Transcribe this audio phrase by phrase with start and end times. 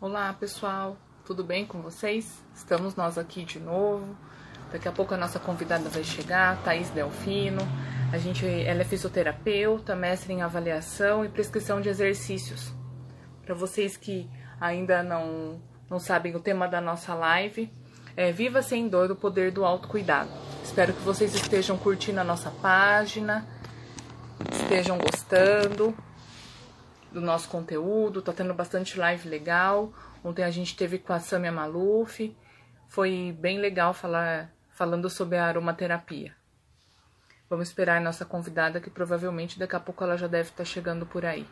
[0.00, 2.40] Olá pessoal, tudo bem com vocês?
[2.54, 4.16] Estamos nós aqui de novo.
[4.70, 7.62] Daqui a pouco a nossa convidada vai chegar, Thaís Delfino.
[8.12, 12.72] A gente, ela é fisioterapeuta, mestre em avaliação e prescrição de exercícios.
[13.44, 14.30] Para vocês que
[14.60, 17.68] ainda não, não sabem o tema da nossa live,
[18.16, 20.30] é Viva Sem Dor, o Poder do Autocuidado.
[20.62, 23.44] Espero que vocês estejam curtindo a nossa página,
[24.48, 25.92] estejam gostando
[27.18, 29.92] do nosso conteúdo, tá tendo bastante live legal.
[30.24, 32.36] Ontem a gente teve com a Samia Maluf,
[32.88, 36.34] foi bem legal falar falando sobre a aromaterapia.
[37.50, 40.64] Vamos esperar a nossa convidada que provavelmente daqui a pouco ela já deve estar tá
[40.64, 41.46] chegando por aí.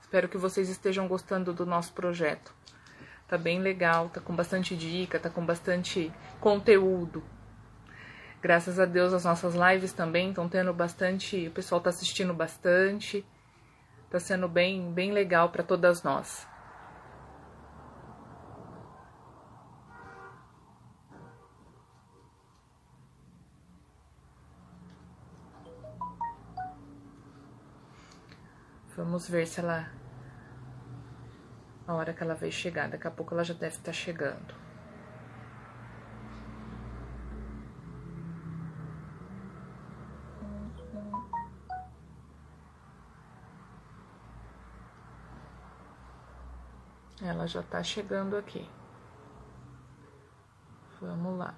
[0.00, 2.54] Espero que vocês estejam gostando do nosso projeto.
[3.26, 7.24] Tá bem legal, tá com bastante dica, tá com bastante conteúdo.
[8.40, 13.24] Graças a Deus as nossas lives também estão tendo bastante, o pessoal tá assistindo bastante.
[14.12, 16.46] Tá sendo bem, bem legal para todas nós.
[28.94, 29.90] Vamos ver se ela.
[31.86, 32.90] A hora que ela vai chegar.
[32.90, 34.61] Daqui a pouco ela já deve estar tá chegando.
[47.24, 48.68] Ela já tá chegando aqui.
[51.00, 51.54] Vamos lá.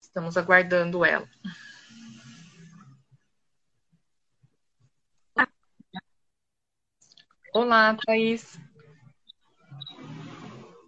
[0.00, 1.28] Estamos aguardando ela.
[7.52, 8.56] Olá, Thaís.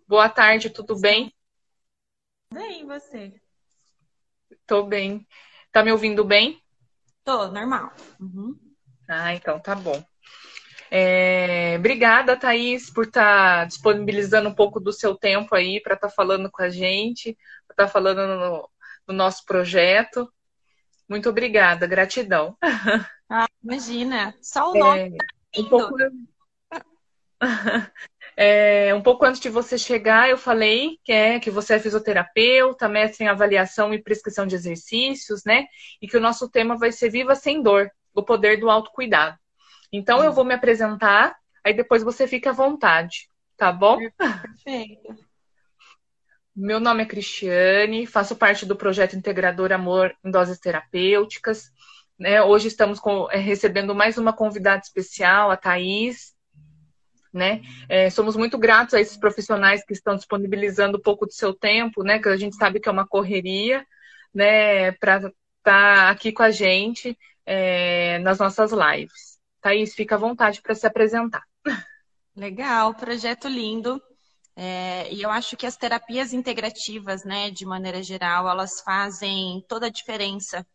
[0.08, 1.30] Boa tarde, tudo bem?
[2.50, 3.38] Bem, você?
[4.66, 5.28] Tô bem.
[5.70, 6.62] Tá me ouvindo bem?
[7.22, 7.92] Tô, normal.
[8.18, 8.58] Uhum.
[9.06, 10.02] Ah, então tá bom.
[10.90, 16.08] É, obrigada, Thaís, por estar tá disponibilizando um pouco do seu tempo aí para estar
[16.08, 17.36] tá falando com a gente,
[17.66, 18.70] para estar tá falando no,
[19.08, 20.32] no, nosso projeto.
[21.06, 22.56] Muito obrigada, gratidão.
[23.30, 25.18] Ah, imagina, só o nome.
[25.54, 25.94] É, um pouco...
[28.40, 32.88] É, um pouco antes de você chegar, eu falei que, é, que você é fisioterapeuta,
[32.88, 35.66] mestre em avaliação e prescrição de exercícios, né?
[36.00, 39.36] E que o nosso tema vai ser Viva Sem Dor, o poder do autocuidado.
[39.92, 43.98] Então, eu vou me apresentar, aí depois você fica à vontade, tá bom?
[44.16, 45.16] Perfeito.
[46.54, 51.72] Meu nome é Cristiane, faço parte do projeto Integrador Amor em Doses Terapêuticas.
[52.16, 52.40] Né?
[52.40, 56.37] Hoje estamos com, é, recebendo mais uma convidada especial, a Thaís,
[57.38, 57.62] né?
[57.88, 62.02] É, somos muito gratos a esses profissionais que estão disponibilizando um pouco do seu tempo,
[62.02, 62.18] né?
[62.18, 63.86] Que a gente sabe que é uma correria,
[64.34, 64.92] né?
[64.92, 65.32] Para estar
[65.62, 67.16] tá aqui com a gente
[67.46, 69.38] é, nas nossas lives.
[69.62, 71.42] Thaís, fica à vontade para se apresentar.
[72.36, 74.00] Legal, projeto lindo.
[74.54, 79.86] É, e eu acho que as terapias integrativas, né, de maneira geral, elas fazem toda
[79.86, 80.66] a diferença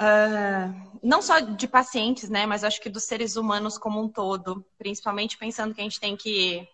[0.00, 4.64] Uh, não só de pacientes, né, mas acho que dos seres humanos como um todo,
[4.78, 6.66] principalmente pensando que a gente tem que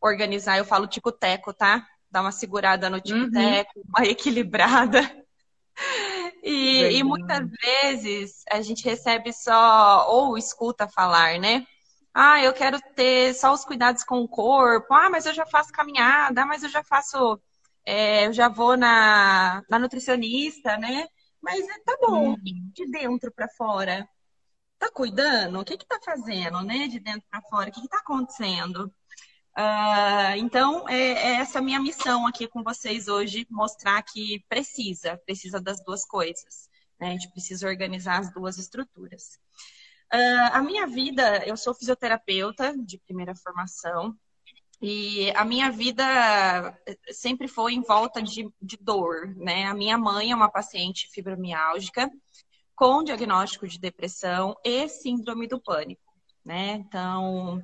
[0.00, 1.86] organizar, eu falo tico-teco, tá?
[2.10, 3.84] Dar uma segurada no tico-teco, uhum.
[3.96, 5.00] uma equilibrada.
[6.44, 11.64] E, e, muitas vezes a gente recebe só, ou escuta falar, né?
[12.12, 14.92] Ah, eu quero ter só os cuidados com o corpo.
[14.92, 16.42] Ah, mas eu já faço caminhada.
[16.42, 17.40] Ah, mas eu já faço,
[17.86, 21.06] é, eu já vou na, na nutricionista, né?
[21.42, 22.36] Mas é, tá bom, uhum.
[22.42, 24.08] de dentro para fora.
[24.78, 25.60] Tá cuidando?
[25.60, 26.86] O que que tá fazendo, né?
[26.88, 28.92] De dentro para fora, o que que tá acontecendo?
[29.56, 35.60] Uh, então, é, é essa minha missão aqui com vocês hoje, mostrar que precisa, precisa
[35.60, 36.68] das duas coisas.
[36.98, 37.08] Né?
[37.08, 39.38] A gente precisa organizar as duas estruturas.
[40.12, 44.16] Uh, a minha vida, eu sou fisioterapeuta de primeira formação,
[44.82, 46.02] e a minha vida
[46.84, 49.66] eh, sempre foi em volta de, de dor, né?
[49.66, 52.10] A minha mãe é uma paciente fibromiálgica
[52.74, 56.02] com diagnóstico de depressão e síndrome do pânico,
[56.44, 56.72] né?
[56.72, 57.62] Então,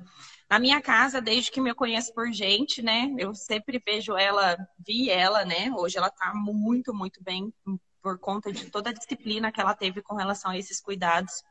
[0.49, 3.13] na minha casa, desde que me conheço por gente, né?
[3.17, 4.57] Eu sempre vejo ela,
[4.87, 5.73] vi ela, né?
[5.77, 7.53] Hoje ela tá muito, muito bem
[8.01, 11.43] por conta de toda a disciplina que ela teve com relação a esses cuidados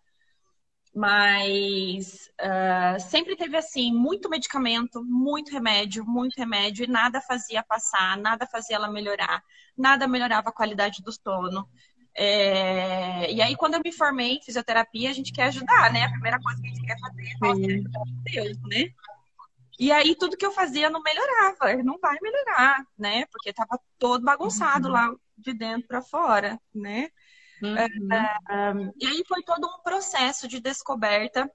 [0.94, 8.17] mas uh, sempre teve assim muito medicamento, muito remédio, muito remédio e nada fazia passar,
[8.17, 9.43] nada fazia ela melhorar,
[9.76, 11.69] nada melhorava a qualidade do sono.
[12.14, 13.32] É...
[13.32, 16.05] E aí quando eu me formei em fisioterapia, a gente quer ajudar, né?
[16.05, 17.55] A primeira coisa que a gente quer fazer é falar
[18.25, 18.90] Deus, né?
[19.79, 23.25] E aí tudo que eu fazia não melhorava, não vai melhorar, né?
[23.26, 24.94] Porque tava todo bagunçado uhum.
[24.94, 27.11] lá de dentro para fora, né?
[27.63, 27.75] Uhum.
[27.75, 31.51] Uh, e aí foi todo um processo de descoberta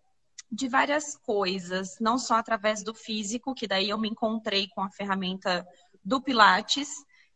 [0.52, 4.92] de várias coisas, não só através do físico, que daí eu me encontrei com a
[4.92, 5.66] ferramenta
[6.04, 6.90] do Pilates,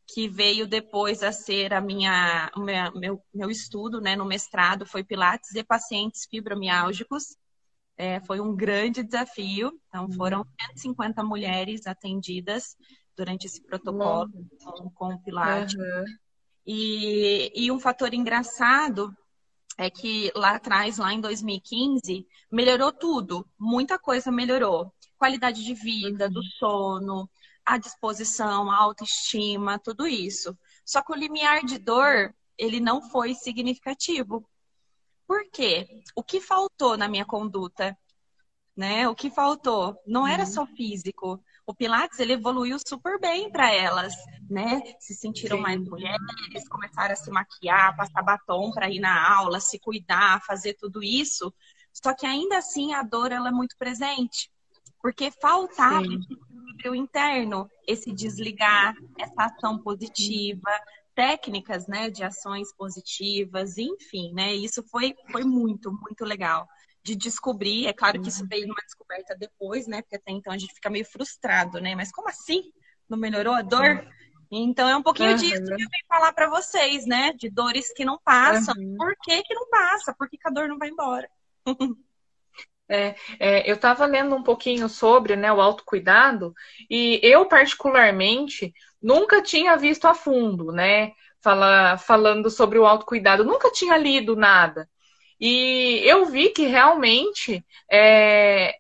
[0.06, 5.04] que veio depois a ser a minha, o meu, meu estudo, né, no mestrado, foi
[5.04, 7.36] Pilates e pacientes fibromiálgicos.
[7.98, 9.72] É, foi um grande desafio.
[9.88, 10.12] Então, uhum.
[10.12, 12.78] foram 150 mulheres atendidas
[13.16, 14.30] durante esse protocolo
[14.64, 15.76] com, com o Pilates.
[15.76, 16.06] Uhum.
[16.68, 19.16] E, e um fator engraçado
[19.78, 24.94] é que lá atrás, lá em 2015, melhorou tudo, muita coisa melhorou.
[25.18, 26.46] Qualidade de vida, do uhum.
[26.60, 27.30] sono,
[27.66, 30.58] a disposição, a autoestima, tudo isso.
[30.86, 34.46] Só que o limiar de dor, ele não foi significativo.
[35.26, 35.88] Por quê?
[36.16, 37.98] O que faltou na minha conduta?
[38.76, 39.08] Né?
[39.08, 39.96] O que faltou?
[40.06, 40.52] Não era uhum.
[40.52, 41.42] só físico.
[41.68, 44.16] O Pilates ele evoluiu super bem para elas,
[44.50, 44.82] né?
[45.02, 45.64] Se sentiram Sim.
[45.64, 50.76] mais mulheres, começaram a se maquiar, passar batom para ir na aula, se cuidar, fazer
[50.76, 51.54] tudo isso.
[51.92, 54.50] Só que ainda assim a dor ela é muito presente,
[55.02, 60.72] porque faltava equilíbrio interno, esse desligar, essa ação positiva,
[61.14, 64.54] técnicas, né, de ações positivas, enfim, né?
[64.54, 66.66] Isso foi, foi muito, muito legal
[67.08, 67.88] de descobrir.
[67.88, 70.02] É claro que isso veio numa descoberta depois, né?
[70.02, 71.96] Porque até então a gente fica meio frustrado, né?
[71.96, 72.64] Mas como assim?
[73.08, 74.06] Não melhorou a dor?
[74.52, 75.38] Então é um pouquinho uhum.
[75.38, 77.32] disso que eu vim falar para vocês, né?
[77.34, 78.74] De dores que não passam.
[78.78, 78.96] Uhum.
[78.98, 80.14] Por que, que não passa?
[80.14, 81.30] Por que, que a dor não vai embora?
[82.90, 86.54] É, é, eu estava lendo um pouquinho sobre né, o autocuidado
[86.90, 91.12] e eu, particularmente, nunca tinha visto a fundo, né?
[91.42, 94.90] Fala, falando sobre o autocuidado, nunca tinha lido nada.
[95.40, 98.76] E eu vi que realmente é,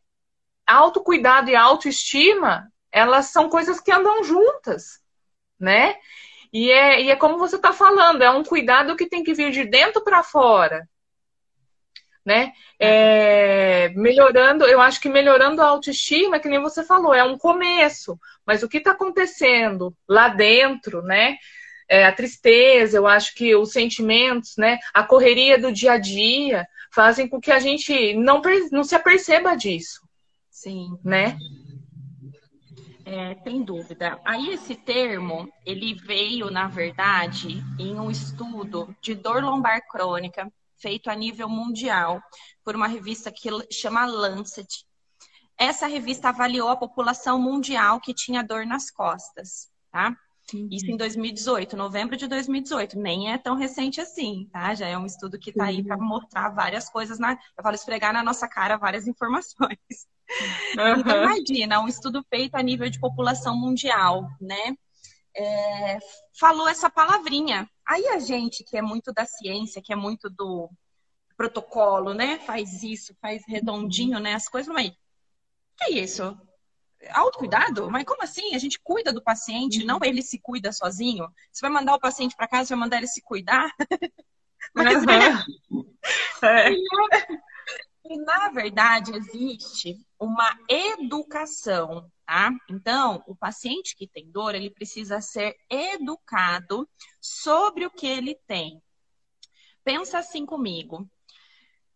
[0.66, 5.00] autocuidado e autoestima, elas são coisas que andam juntas,
[5.60, 5.96] né?
[6.52, 9.52] E é, e é como você está falando, é um cuidado que tem que vir
[9.52, 10.88] de dentro para fora
[12.28, 12.52] né?
[12.78, 18.20] É, melhorando, eu acho que melhorando a autoestima, que nem você falou, é um começo.
[18.46, 21.38] Mas o que está acontecendo lá dentro, né?
[21.90, 24.78] É, a tristeza, eu acho que os sentimentos, né?
[24.94, 28.42] A correria do dia a dia fazem com que a gente não,
[28.72, 30.02] não se aperceba disso.
[30.50, 30.98] Sim.
[31.04, 31.38] Né?
[33.06, 34.20] É, tem dúvida.
[34.26, 41.10] Aí esse termo, ele veio, na verdade, em um estudo de dor lombar crônica feito
[41.10, 42.22] a nível mundial
[42.64, 44.86] por uma revista que chama Lancet.
[45.58, 50.16] Essa revista avaliou a população mundial que tinha dor nas costas, tá?
[50.54, 50.70] Uhum.
[50.72, 52.98] Isso em 2018, novembro de 2018.
[52.98, 54.74] Nem é tão recente assim, tá?
[54.74, 58.14] Já é um estudo que está aí para mostrar várias coisas, na, eu falo esfregar
[58.14, 59.78] na nossa cara várias informações.
[59.80, 60.08] Uhum.
[61.00, 64.76] Então, imagina, um estudo feito a nível de população mundial, né?
[65.36, 66.00] É,
[66.38, 70.70] falou essa palavrinha, Aí a gente que é muito da ciência, que é muito do
[71.38, 72.38] protocolo, né?
[72.40, 74.34] Faz isso, faz redondinho, né?
[74.34, 74.92] As coisas, mas
[75.78, 76.38] que é isso?
[77.12, 77.90] Autocuidado?
[77.90, 78.56] Mas como assim?
[78.56, 81.28] A gente cuida do paciente, não ele se cuida sozinho?
[81.52, 83.70] Você vai mandar o paciente para casa, vai mandar ele se cuidar?
[84.74, 85.04] mas
[85.70, 85.86] uhum.
[86.44, 86.72] é.
[88.10, 92.52] E, na verdade, existe uma educação tá?
[92.70, 96.88] Então, o paciente que tem dor, ele precisa ser educado
[97.22, 98.82] sobre o que ele tem.
[99.84, 101.10] Pensa assim comigo.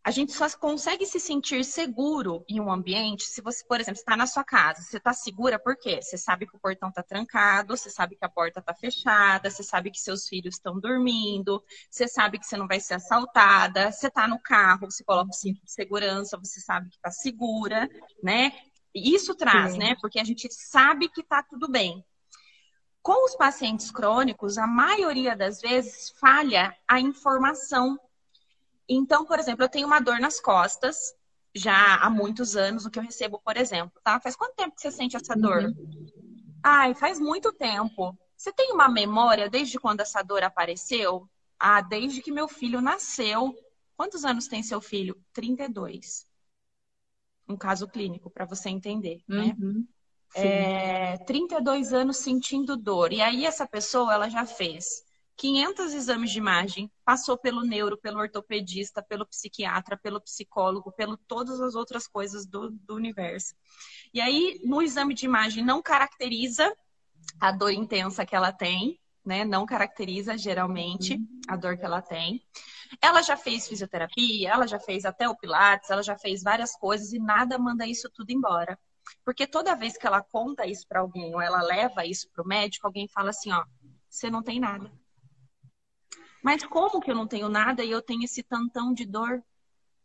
[0.04, 4.18] A gente só consegue se sentir seguro em um ambiente se você, por exemplo, está
[4.18, 4.82] na sua casa.
[4.82, 6.02] Você está segura por quê?
[6.02, 9.62] Você sabe que o portão está trancado, você sabe que a porta está fechada, você
[9.62, 14.08] sabe que seus filhos estão dormindo, você sabe que você não vai ser assaltada, você
[14.08, 17.88] está no carro, você coloca o cinto de segurança, você sabe que está segura,
[18.24, 18.52] né?
[18.96, 19.80] Isso traz, Sim.
[19.80, 19.96] né?
[20.02, 22.04] Porque a gente sabe que está tudo bem.
[23.04, 28.00] Com os pacientes crônicos, a maioria das vezes falha a informação.
[28.94, 31.14] Então, por exemplo, eu tenho uma dor nas costas
[31.56, 34.20] já há muitos anos, o que eu recebo, por exemplo, tá?
[34.20, 35.64] Faz quanto tempo que você sente essa dor?
[35.64, 35.74] Uhum.
[36.64, 38.18] Ai, faz muito tempo.
[38.36, 41.30] Você tem uma memória desde quando essa dor apareceu?
[41.58, 43.54] Ah, desde que meu filho nasceu.
[43.96, 45.16] Quantos anos tem seu filho?
[45.34, 46.26] 32
[47.48, 49.56] um caso clínico para você entender, né?
[49.60, 49.86] Uhum.
[50.36, 53.12] É, 32 anos sentindo dor.
[53.12, 55.04] E aí essa pessoa ela já fez
[55.42, 61.60] 500 exames de imagem, passou pelo neuro, pelo ortopedista, pelo psiquiatra, pelo psicólogo, pelo todas
[61.60, 63.56] as outras coisas do, do universo.
[64.14, 66.72] E aí no exame de imagem não caracteriza
[67.40, 69.44] a dor intensa que ela tem, né?
[69.44, 72.46] Não caracteriza geralmente a dor que ela tem.
[73.02, 77.14] Ela já fez fisioterapia, ela já fez até o Pilates, ela já fez várias coisas
[77.14, 78.78] e nada manda isso tudo embora.
[79.26, 82.48] Porque toda vez que ela conta isso para alguém ou ela leva isso para o
[82.48, 83.66] médico, alguém fala assim, ó,
[84.08, 85.01] você não tem nada.
[86.44, 89.38] Mas como que eu não tenho nada e eu tenho esse tantão de dor?
[89.38, 89.44] O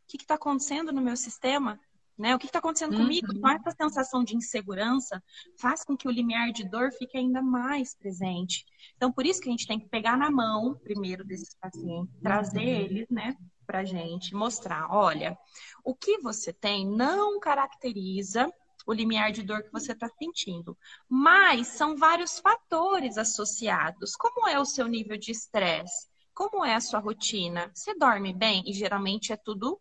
[0.07, 1.81] que está acontecendo no meu sistema?
[2.17, 2.35] Né?
[2.35, 3.03] O que está acontecendo uhum.
[3.03, 3.27] comigo?
[3.31, 5.23] Então, essa sensação de insegurança
[5.59, 8.65] faz com que o limiar de dor fique ainda mais presente.
[8.97, 12.61] Então, por isso que a gente tem que pegar na mão, primeiro, desses pacientes, trazer
[12.61, 12.81] uhum.
[12.81, 15.37] eles, né, para gente, mostrar: olha,
[15.85, 18.51] o que você tem não caracteriza
[18.87, 20.79] o limiar de dor que você está sentindo,
[21.09, 24.15] mas são vários fatores associados.
[24.15, 26.09] Como é o seu nível de estresse?
[26.37, 27.71] Como é a sua rotina?
[27.73, 28.63] Você dorme bem?
[28.67, 29.81] E geralmente é tudo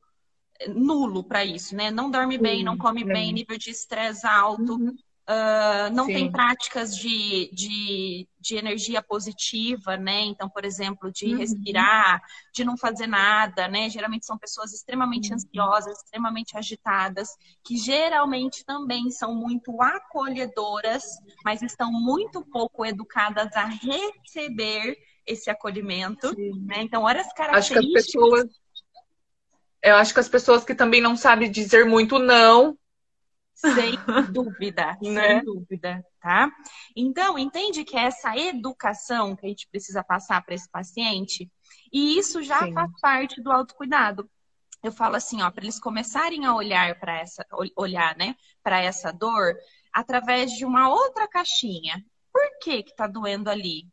[0.69, 1.91] nulo para isso, né?
[1.91, 3.05] Não dorme Sim, bem, não come é.
[3.05, 4.87] bem, nível de estresse alto, uhum.
[4.87, 6.13] uh, não Sim.
[6.13, 10.21] tem práticas de, de, de, energia positiva, né?
[10.21, 11.39] Então, por exemplo, de uhum.
[11.39, 12.21] respirar,
[12.53, 13.89] de não fazer nada, né?
[13.89, 15.35] Geralmente são pessoas extremamente uhum.
[15.35, 17.31] ansiosas, extremamente agitadas,
[17.65, 21.03] que geralmente também são muito acolhedoras,
[21.43, 26.81] mas estão muito pouco educadas a receber esse acolhimento, né?
[26.81, 27.57] Então, olha as características.
[27.57, 28.65] Acho que as pessoas
[29.85, 32.75] eu acho que as pessoas que também não sabem dizer muito não.
[33.53, 33.93] Sem
[34.33, 35.35] dúvida, né?
[35.35, 36.51] sem dúvida, tá?
[36.95, 41.49] Então, entende que é essa educação que a gente precisa passar para esse paciente,
[41.93, 42.73] e isso já Sim.
[42.73, 44.27] faz parte do autocuidado.
[44.81, 47.45] Eu falo assim, ó, para eles começarem a olhar para essa,
[47.77, 49.55] olhar, né, para essa dor
[49.93, 52.03] através de uma outra caixinha.
[52.33, 53.87] Por que que tá doendo ali?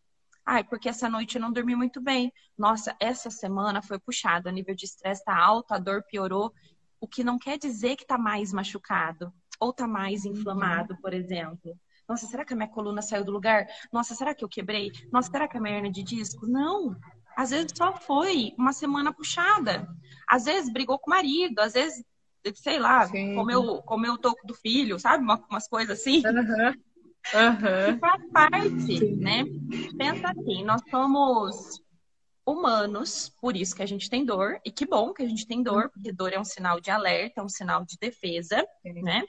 [0.44, 2.32] Ai, porque essa noite eu não dormi muito bem.
[2.58, 6.52] Nossa, essa semana foi puxada, o nível de estresse tá alto, a dor piorou.
[7.00, 10.32] O que não quer dizer que tá mais machucado ou tá mais uhum.
[10.32, 11.78] inflamado, por exemplo.
[12.08, 13.66] Nossa, será que a minha coluna saiu do lugar?
[13.92, 14.90] Nossa, será que eu quebrei?
[15.12, 16.46] Nossa, será que a minha hernia de disco?
[16.46, 16.96] Não.
[17.36, 19.88] Às vezes só foi uma semana puxada.
[20.28, 22.04] Às vezes brigou com o marido, às vezes,
[22.56, 25.22] sei lá, comeu, comeu o toco do filho, sabe?
[25.22, 26.22] Uma, umas coisas assim.
[26.26, 26.74] Uhum.
[27.34, 27.98] Uhum.
[27.98, 29.16] faz parte, Sim.
[29.16, 29.44] né?
[29.96, 31.80] Pensa assim, nós somos
[32.44, 35.62] humanos, por isso que a gente tem dor, e que bom que a gente tem
[35.62, 39.02] dor, porque dor é um sinal de alerta, é um sinal de defesa, Sim.
[39.02, 39.24] né?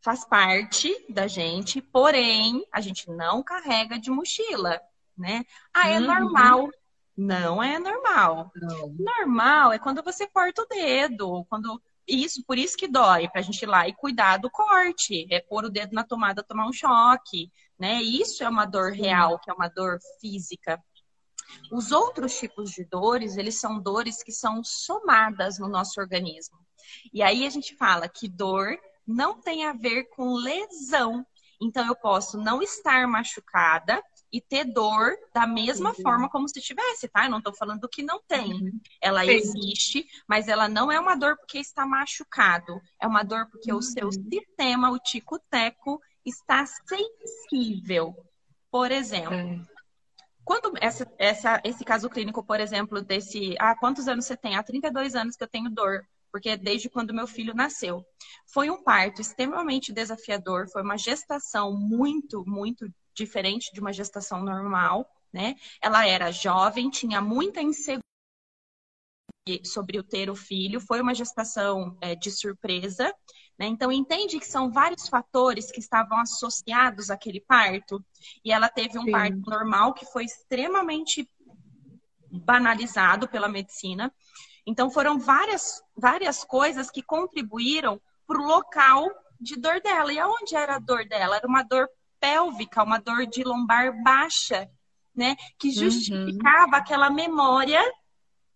[0.00, 4.80] Faz parte da gente, porém, a gente não carrega de mochila,
[5.16, 5.44] né?
[5.72, 6.06] Ah, é uhum.
[6.06, 6.70] normal.
[7.16, 8.50] Não é normal.
[8.56, 8.88] Não.
[8.98, 13.44] Normal é quando você corta o dedo, quando isso, por isso que dói, para a
[13.44, 16.72] gente ir lá e cuidar do corte, é pôr o dedo na tomada, tomar um
[16.72, 18.02] choque, né?
[18.02, 20.82] Isso é uma dor real, que é uma dor física.
[21.70, 26.58] Os outros tipos de dores, eles são dores que são somadas no nosso organismo.
[27.12, 31.24] E aí a gente fala que dor não tem a ver com lesão.
[31.60, 34.02] Então eu posso não estar machucada,
[34.34, 36.02] e ter dor da mesma uhum.
[36.02, 37.26] forma como se tivesse, tá?
[37.26, 38.52] Eu não tô falando que não tem.
[38.52, 38.80] Uhum.
[39.00, 39.30] Ela Sim.
[39.30, 42.80] existe, mas ela não é uma dor porque está machucado.
[43.00, 43.78] É uma dor porque uhum.
[43.78, 44.28] o seu uhum.
[44.32, 48.12] sistema, o tico-teco, está sensível.
[48.72, 49.60] Por exemplo, é.
[50.44, 53.54] quando essa, essa, esse caso clínico, por exemplo, desse.
[53.60, 54.56] Ah, quantos anos você tem?
[54.56, 58.04] Há 32 anos que eu tenho dor porque é desde quando meu filho nasceu.
[58.52, 65.08] Foi um parto extremamente desafiador, foi uma gestação muito, muito diferente de uma gestação normal,
[65.32, 65.56] né?
[65.80, 68.04] Ela era jovem, tinha muita insegurança
[69.62, 73.14] sobre o ter o filho, foi uma gestação é, de surpresa,
[73.58, 73.66] né?
[73.66, 78.02] Então entende que são vários fatores que estavam associados àquele parto
[78.44, 79.12] e ela teve um Sim.
[79.12, 81.28] parto normal que foi extremamente
[82.30, 84.12] banalizado pela medicina.
[84.66, 90.12] Então foram várias várias coisas que contribuíram para o local de dor dela.
[90.12, 91.36] E aonde era a dor dela?
[91.36, 91.88] Era uma dor
[92.24, 94.70] pélvica, uma dor de lombar baixa,
[95.14, 95.36] né?
[95.58, 95.74] Que uhum.
[95.74, 96.74] justificava uhum.
[96.74, 97.82] aquela memória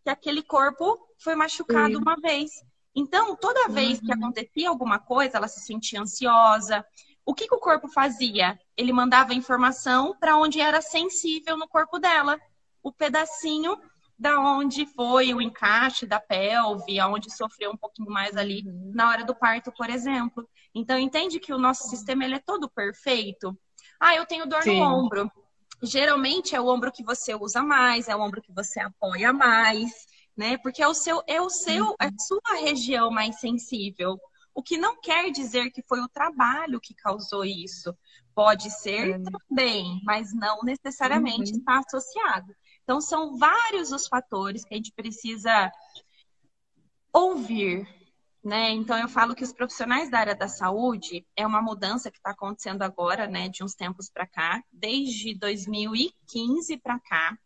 [0.02, 2.50] que aquele corpo foi machucado uma vez.
[2.94, 4.06] Então, toda vez uhum.
[4.06, 6.82] que acontecia alguma coisa, ela se sentia ansiosa.
[7.26, 8.58] O que, que o corpo fazia?
[8.74, 12.40] Ele mandava informação para onde era sensível no corpo dela.
[12.82, 13.78] O pedacinho
[14.18, 18.90] da onde foi o encaixe da pelve, aonde sofreu um pouquinho mais ali uhum.
[18.92, 20.48] na hora do parto, por exemplo.
[20.74, 23.56] Então entende que o nosso sistema ele é todo perfeito.
[24.00, 24.80] Ah, eu tenho dor Sim.
[24.80, 25.30] no ombro.
[25.80, 29.92] Geralmente é o ombro que você usa mais, é o ombro que você apoia mais,
[30.36, 30.58] né?
[30.58, 32.18] Porque é o seu, é o seu, é a uhum.
[32.18, 34.18] sua região mais sensível.
[34.52, 37.96] O que não quer dizer que foi o trabalho que causou isso.
[38.34, 39.18] Pode ser é.
[39.18, 41.58] também, mas não necessariamente uhum.
[41.58, 42.52] está associado.
[42.88, 45.70] Então, são vários os fatores que a gente precisa
[47.12, 47.86] ouvir,
[48.42, 48.70] né?
[48.70, 52.30] Então, eu falo que os profissionais da área da saúde é uma mudança que está
[52.30, 57.38] acontecendo agora, né, de uns tempos para cá, desde 2015 para cá.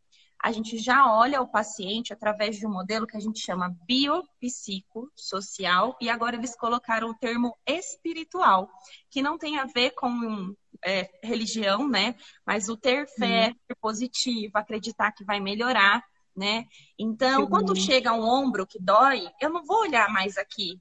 [0.44, 5.96] a gente já olha o paciente através de um modelo que a gente chama biopsicossocial,
[6.00, 8.70] e agora eles colocaram o termo espiritual,
[9.10, 12.14] que não tem a ver com é, religião, né?
[12.46, 13.54] Mas o ter fé, uhum.
[13.66, 16.02] ser positivo, acreditar que vai melhorar,
[16.36, 16.64] né?
[16.98, 20.80] Então, quando chega um ombro que dói, eu não vou olhar mais aqui.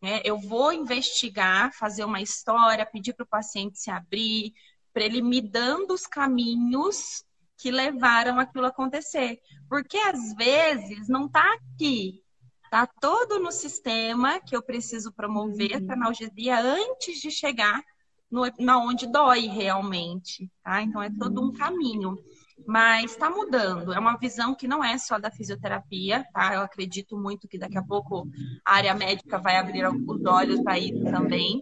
[0.00, 0.20] Né?
[0.24, 4.52] Eu vou investigar, fazer uma história, pedir para o paciente se abrir,
[4.92, 7.24] para ele me dando os caminhos
[7.56, 9.40] que levaram aquilo a acontecer.
[9.68, 12.20] Porque às vezes não está aqui,
[12.64, 15.78] está todo no sistema que eu preciso promover uhum.
[15.78, 17.80] essa analgesia antes de chegar
[18.32, 20.82] no, na onde dói realmente, tá?
[20.82, 22.16] Então é todo um caminho.
[22.64, 23.92] Mas está mudando.
[23.92, 26.54] É uma visão que não é só da fisioterapia, tá?
[26.54, 28.26] Eu acredito muito que daqui a pouco
[28.64, 31.60] a área médica vai abrir os olhos para isso também.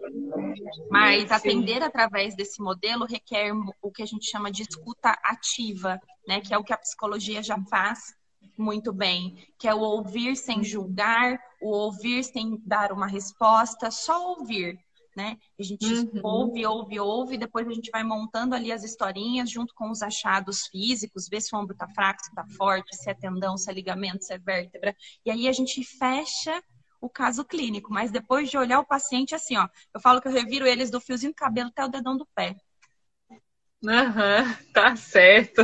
[0.91, 5.99] Mas atender através desse modelo requer o que a gente chama de escuta ativa,
[6.29, 6.41] né?
[6.41, 8.15] Que é o que a psicologia já faz
[8.59, 14.35] muito bem, que é o ouvir sem julgar, o ouvir sem dar uma resposta, só
[14.37, 14.79] ouvir
[15.17, 15.37] né?
[15.59, 16.21] A gente uhum.
[16.23, 20.67] ouve, ouve, ouve, depois a gente vai montando ali as historinhas junto com os achados
[20.67, 23.75] físicos, ver se o ombro tá fraco, se tá forte, se é tendão, se é
[23.75, 24.95] ligamento, se é vértebra.
[25.25, 26.63] E aí a gente fecha
[27.01, 30.33] o caso clínico, mas depois de olhar o paciente assim, ó, eu falo que eu
[30.33, 32.57] reviro eles do fiozinho do cabelo até o dedão do pé.
[33.83, 35.63] Aham, uhum, tá certo.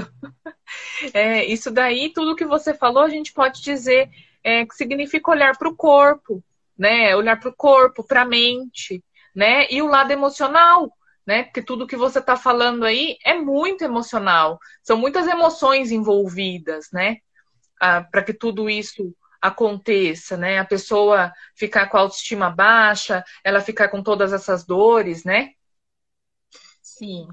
[1.13, 4.11] É, isso daí, tudo que você falou, a gente pode dizer
[4.43, 6.43] é, que significa olhar para o corpo,
[6.77, 7.15] né?
[7.15, 9.03] Olhar para o corpo, para a mente
[9.37, 9.67] né?
[9.71, 10.91] E o lado emocional,
[11.27, 11.45] né?
[11.45, 14.59] Porque tudo que você está falando aí é muito emocional.
[14.83, 17.19] São muitas emoções envolvidas, né?
[17.81, 20.59] Ah, Para que tudo isso aconteça, né?
[20.59, 25.51] A pessoa ficar com a autoestima baixa, ela ficar com todas essas dores, né?
[26.81, 27.29] Sim.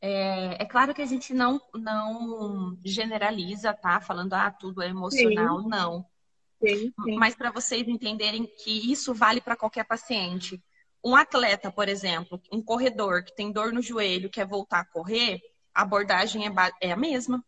[0.00, 4.00] É, é claro que a gente não, não generaliza, tá?
[4.00, 5.62] Falando, ah, tudo é emocional.
[5.62, 5.68] Sim.
[5.68, 6.06] Não.
[6.60, 7.16] Sim, sim.
[7.16, 10.60] Mas para vocês entenderem que isso vale para qualquer paciente.
[11.04, 15.38] Um atleta, por exemplo, um corredor que tem dor no joelho, quer voltar a correr,
[15.74, 17.44] a abordagem é, é a mesma.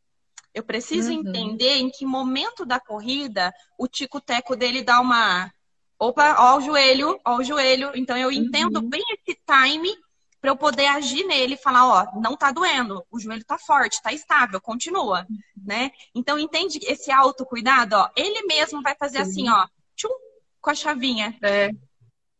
[0.53, 1.21] Eu preciso uhum.
[1.21, 5.51] entender em que momento da corrida o tico-teco dele dá uma.
[5.99, 7.93] Opa, ó o joelho, ó o joelho.
[7.95, 8.89] Então eu entendo uhum.
[8.91, 9.95] bem esse time
[10.39, 14.03] para eu poder agir nele e falar, ó, não tá doendo, o joelho tá forte,
[14.03, 15.91] tá estável, continua, né?
[16.15, 19.67] Então entende esse autocuidado, ó, ele mesmo vai fazer assim, ó,
[19.97, 20.11] tchum,
[20.61, 21.37] com a chavinha.
[21.43, 21.71] É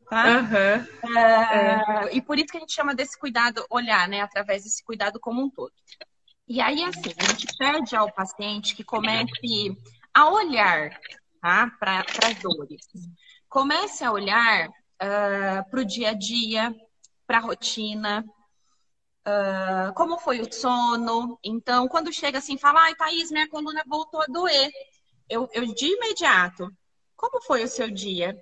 [0.09, 0.41] tá?
[0.41, 1.17] Uhum.
[1.19, 2.17] É.
[2.17, 4.21] E por isso que a gente chama desse cuidado, olhar, né?
[4.21, 5.73] Através desse cuidado como um todo.
[6.49, 9.77] E aí, assim, a gente pede ao paciente que comece
[10.15, 10.91] a olhar
[11.41, 11.71] tá?
[11.79, 12.87] para as dores.
[13.49, 16.75] Comece a olhar uh, ah, para o dia a dia,
[17.27, 18.25] para a rotina,
[19.27, 21.39] uh, como foi o sono.
[21.43, 24.71] Então, quando chega assim, fala, ai, Thaís, minha coluna voltou a doer.
[25.29, 26.71] Eu, eu de imediato,
[27.17, 28.41] como foi o seu dia?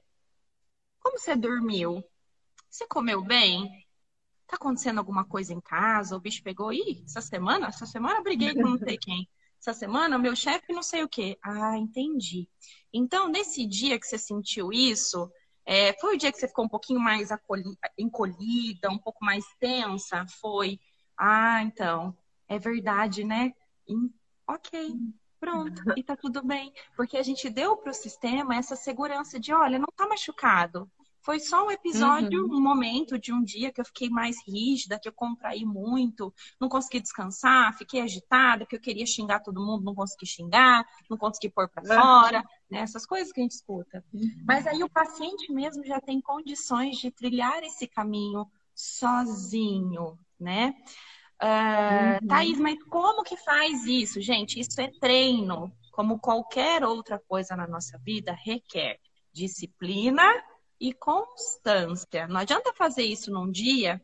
[1.04, 2.02] Como você dormiu?
[2.70, 3.86] Você comeu bem?
[4.46, 6.16] Tá acontecendo alguma coisa em casa?
[6.16, 6.72] O bicho pegou?
[6.72, 7.68] Ih, essa semana?
[7.68, 9.28] Essa semana briguei com não sei quem.
[9.60, 11.38] Essa semana, o meu chefe não sei o quê.
[11.42, 12.48] Ah, entendi.
[12.92, 15.30] Então, nesse dia que você sentiu isso,
[15.66, 17.28] é, foi o dia que você ficou um pouquinho mais
[17.98, 20.26] encolhida, um pouco mais tensa?
[20.40, 20.80] Foi.
[21.18, 22.16] Ah, então,
[22.48, 23.52] é verdade, né?
[24.48, 24.98] ok,
[25.44, 26.72] pronto, e tá tudo bem.
[26.96, 30.90] Porque a gente deu para o sistema essa segurança de, olha, não tá machucado.
[31.20, 32.58] Foi só um episódio, uhum.
[32.58, 36.68] um momento de um dia que eu fiquei mais rígida, que eu contraí muito, não
[36.68, 41.48] consegui descansar, fiquei agitada, que eu queria xingar todo mundo, não consegui xingar, não consegui
[41.48, 42.80] pôr para fora, né?
[42.80, 44.04] essas coisas que a gente escuta.
[44.12, 44.44] Uhum.
[44.46, 50.74] Mas aí o paciente mesmo já tem condições de trilhar esse caminho sozinho, né?
[51.42, 52.28] Uh, uhum.
[52.28, 54.20] Thaís, mas como que faz isso?
[54.20, 55.72] Gente, isso é treino.
[55.92, 58.98] Como qualquer outra coisa na nossa vida, requer
[59.32, 60.24] disciplina
[60.80, 62.26] e constância.
[62.28, 64.00] Não adianta fazer isso num dia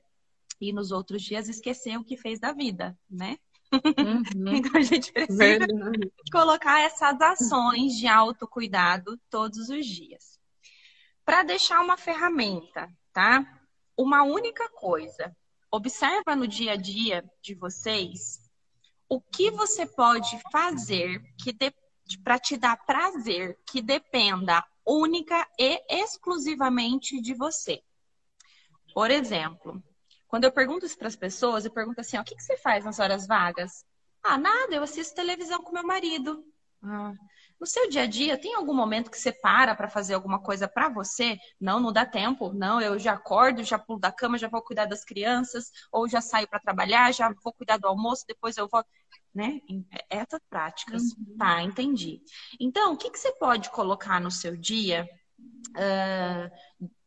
[0.61, 3.39] e nos outros dias esquecer o que fez da vida, né?
[3.73, 4.23] Uhum.
[4.55, 6.13] então a gente precisa Verdade.
[6.33, 10.39] colocar essas ações de autocuidado todos os dias.
[11.25, 13.45] Para deixar uma ferramenta, tá?
[13.97, 15.35] Uma única coisa.
[15.71, 18.41] Observa no dia a dia de vocês
[19.09, 21.55] o que você pode fazer que
[22.23, 27.83] para te dar prazer que dependa única e exclusivamente de você.
[28.93, 29.83] Por exemplo,
[30.27, 32.57] quando eu pergunto isso para as pessoas, eu pergunto assim: ó, o que, que você
[32.57, 33.85] faz nas horas vagas?
[34.23, 36.45] Ah, nada, eu assisto televisão com meu marido.
[36.83, 37.13] Ah,
[37.61, 40.67] No seu dia a dia, tem algum momento que você para para fazer alguma coisa
[40.67, 41.37] para você?
[41.61, 42.55] Não, não dá tempo.
[42.55, 46.23] Não, eu já acordo, já pulo da cama, já vou cuidar das crianças, ou já
[46.23, 48.83] saio para trabalhar, já vou cuidar do almoço, depois eu vou,
[49.35, 49.61] né?
[49.93, 51.03] É, essas práticas.
[51.03, 51.37] Uhum.
[51.37, 52.23] Tá, entendi.
[52.59, 55.07] Então, o que, que você pode colocar no seu dia
[55.77, 56.51] uh,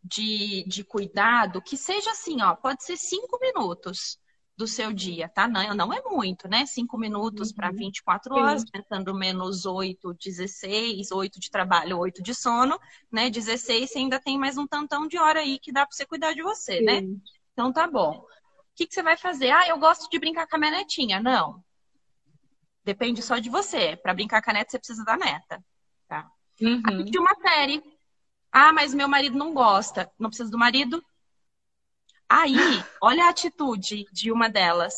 [0.03, 4.19] de, de cuidado que seja assim, ó, pode ser cinco minutos
[4.55, 5.47] do seu dia, tá?
[5.47, 6.65] Não, não é muito, né?
[6.65, 7.55] Cinco minutos uhum.
[7.55, 8.67] para 24 horas, Sim.
[8.71, 12.79] pensando menos 8, 16, 8 de trabalho, 8 de sono,
[13.11, 13.29] né?
[13.29, 16.33] 16, você ainda tem mais um tantão de hora aí que dá para você cuidar
[16.33, 16.99] de você, né?
[16.99, 17.07] Sim.
[17.07, 17.17] né?
[17.53, 18.25] Então tá bom.
[18.73, 19.51] O que, que você vai fazer?
[19.51, 21.19] Ah, eu gosto de brincar com a minha netinha.
[21.19, 21.63] Não.
[22.83, 23.95] Depende só de você.
[23.95, 25.63] Para brincar com a neta, você precisa da neta.
[26.07, 26.29] Tá?
[26.59, 26.81] Uhum.
[26.85, 27.83] Assistir uma série.
[28.51, 30.11] Ah, mas meu marido não gosta.
[30.19, 31.03] Não precisa do marido?
[32.35, 34.95] Aí, olha a atitude de uma delas.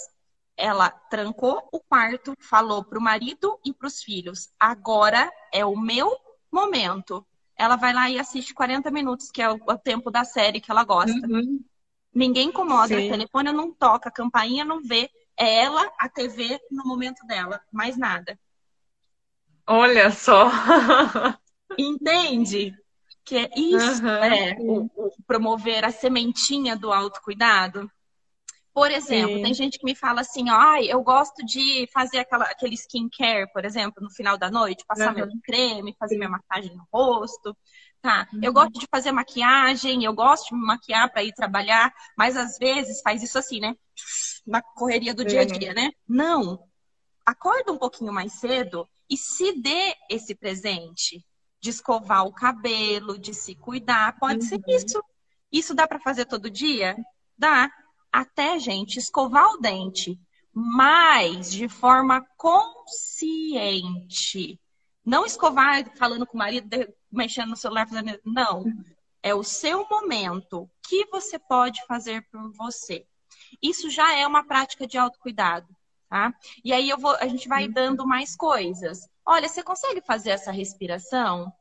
[0.55, 5.77] Ela trancou o quarto, falou para o marido e para os filhos: agora é o
[5.77, 6.15] meu
[6.49, 7.27] momento.
[7.57, 10.85] Ela vai lá e assiste 40 minutos, que é o, tempo da série que ela
[10.85, 11.27] gosta.
[11.27, 11.61] Uhum.
[12.13, 13.07] Ninguém incomoda, Sim.
[13.07, 15.09] o telefone não toca, a campainha não vê.
[15.37, 18.39] É ela, a TV, no momento dela, mais nada.
[19.67, 20.49] Olha só.
[21.77, 22.73] Entende?
[23.25, 24.09] Que é isso, uhum.
[24.09, 27.89] é o, o promover a sementinha do autocuidado.
[28.75, 29.43] Por exemplo, Sim.
[29.43, 33.63] tem gente que me fala assim, ah, eu gosto de fazer aquela, aquele skincare, por
[33.63, 35.15] exemplo, no final da noite, passar uhum.
[35.15, 37.55] meu creme, fazer minha massagem no rosto.
[38.01, 38.41] Tá, uhum.
[38.43, 42.57] eu gosto de fazer maquiagem, eu gosto de me maquiar para ir trabalhar, mas às
[42.57, 43.75] vezes faz isso assim, né?
[44.45, 45.91] Na correria do dia a dia, né?
[46.05, 46.59] Não.
[47.25, 51.25] Acorda um pouquinho mais cedo e se dê esse presente
[51.65, 54.19] de escovar o cabelo, de se cuidar.
[54.19, 54.49] Pode uhum.
[54.49, 55.03] ser isso.
[55.51, 56.95] Isso dá para fazer todo dia?
[57.35, 57.71] Dá.
[58.11, 60.19] Até, gente, escovar o dente,
[60.53, 63.49] mas de forma consciente.
[65.03, 66.67] Não escovar falando com o marido,
[67.11, 68.19] mexendo no celular, fazendo.
[68.23, 68.63] Não.
[69.23, 70.61] É o seu momento.
[70.61, 73.07] O que você pode fazer por você?
[73.59, 75.67] Isso já é uma prática de autocuidado,
[76.07, 76.31] tá?
[76.63, 77.73] E aí eu vou, a gente vai uhum.
[77.73, 79.09] dando mais coisas.
[79.25, 81.51] Olha, você consegue fazer essa respiração?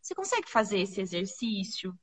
[0.00, 1.96] Você consegue fazer esse exercício?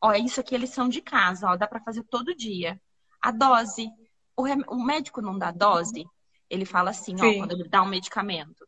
[0.00, 2.80] Ó, isso aqui é lição de casa, ó, dá para fazer todo dia.
[3.20, 3.88] A dose,
[4.36, 4.62] o, rem...
[4.68, 6.04] o, médico não dá dose,
[6.48, 7.24] ele fala assim, Sim.
[7.26, 8.66] ó, quando ele dá um medicamento,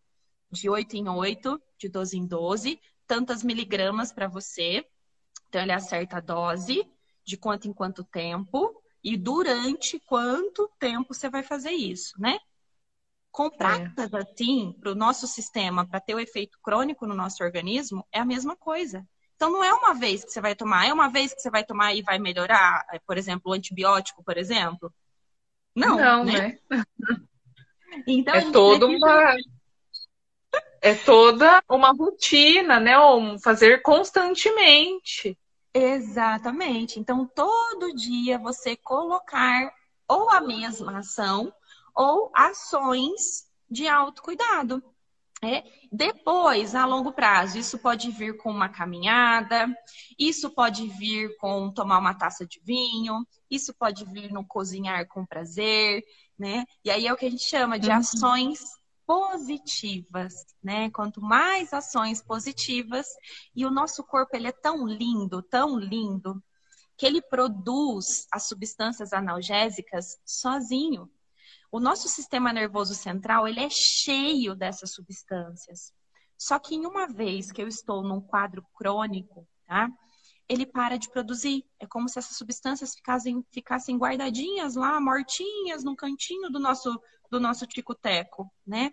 [0.50, 4.84] de 8 em 8, de 12 em 12, tantas miligramas para você.
[5.48, 6.86] Então ele acerta a dose,
[7.24, 12.38] de quanto em quanto tempo e durante quanto tempo você vai fazer isso, né?
[13.36, 14.16] Com práticas é.
[14.16, 18.24] assim, para o nosso sistema, para ter o efeito crônico no nosso organismo, é a
[18.24, 19.06] mesma coisa.
[19.34, 21.62] Então, não é uma vez que você vai tomar, é uma vez que você vai
[21.62, 24.90] tomar e vai melhorar, é, por exemplo, o antibiótico, por exemplo?
[25.74, 26.58] Não, não né?
[26.70, 26.82] né?
[28.06, 29.36] Então, é toda uma
[30.80, 32.98] é toda uma rotina, né?
[32.98, 35.38] Ou fazer constantemente.
[35.74, 36.98] Exatamente.
[36.98, 39.70] Então, todo dia você colocar
[40.08, 41.52] ou a mesma ação
[41.96, 44.82] ou ações de autocuidado.
[45.42, 45.64] É.
[45.92, 49.68] Depois, a longo prazo, isso pode vir com uma caminhada,
[50.18, 55.26] isso pode vir com tomar uma taça de vinho, isso pode vir no cozinhar com
[55.26, 56.02] prazer,
[56.38, 56.64] né?
[56.84, 57.96] E aí é o que a gente chama de uhum.
[57.96, 58.60] ações
[59.06, 60.90] positivas, né?
[60.90, 63.06] Quanto mais ações positivas,
[63.54, 66.42] e o nosso corpo ele é tão lindo, tão lindo,
[66.96, 71.10] que ele produz as substâncias analgésicas sozinho.
[71.76, 75.92] O nosso sistema nervoso central, ele é cheio dessas substâncias.
[76.34, 79.90] Só que em uma vez que eu estou num quadro crônico, tá?
[80.48, 81.66] Ele para de produzir.
[81.78, 86.98] É como se essas substâncias ficassem, ficassem guardadinhas lá, mortinhas, num cantinho do nosso,
[87.30, 88.90] do nosso tico-teco, né?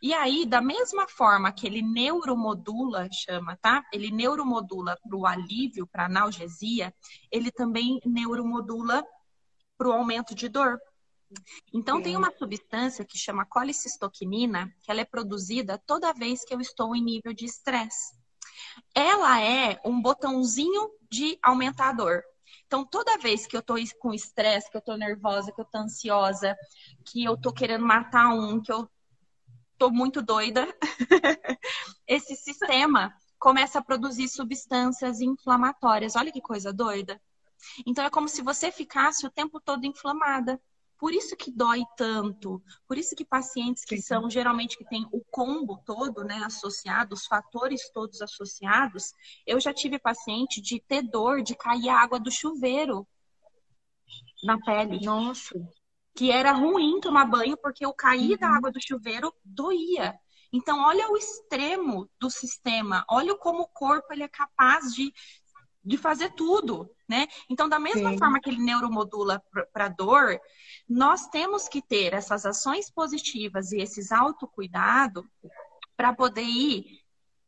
[0.00, 3.84] E aí, da mesma forma que ele neuromodula, chama, tá?
[3.92, 6.94] Ele neuromodula para o alívio, para analgesia,
[7.28, 9.04] ele também neuromodula
[9.76, 10.78] para o aumento de dor.
[11.72, 12.02] Então, Sim.
[12.02, 16.94] tem uma substância que chama colicistoquinina, que ela é produzida toda vez que eu estou
[16.94, 18.18] em nível de estresse.
[18.94, 22.22] Ela é um botãozinho de aumentador.
[22.66, 25.78] Então, toda vez que eu tô com estresse, que eu tô nervosa, que eu tô
[25.78, 26.56] ansiosa,
[27.04, 28.88] que eu tô querendo matar um, que eu
[29.78, 30.66] tô muito doida,
[32.06, 36.14] esse sistema começa a produzir substâncias inflamatórias.
[36.14, 37.20] Olha que coisa doida.
[37.86, 40.60] Então, é como se você ficasse o tempo todo inflamada.
[41.00, 45.24] Por isso que dói tanto, por isso que pacientes que são geralmente que têm o
[45.30, 49.14] combo todo, né, associado, os fatores todos associados,
[49.46, 53.08] eu já tive paciente de ter dor de cair a água do chuveiro
[54.44, 55.02] na pele.
[55.02, 55.54] Nossa.
[56.14, 58.38] Que era ruim tomar banho porque o cair uhum.
[58.38, 60.14] da água do chuveiro doía.
[60.52, 65.12] Então, olha o extremo do sistema, olha como o corpo ele é capaz de,
[65.82, 67.26] de fazer tudo, né?
[67.48, 68.18] Então, da mesma Sim.
[68.18, 70.38] forma que ele neuromodula para dor,
[70.88, 75.24] nós temos que ter essas ações positivas e esses autocuidado
[75.96, 77.00] para poder ir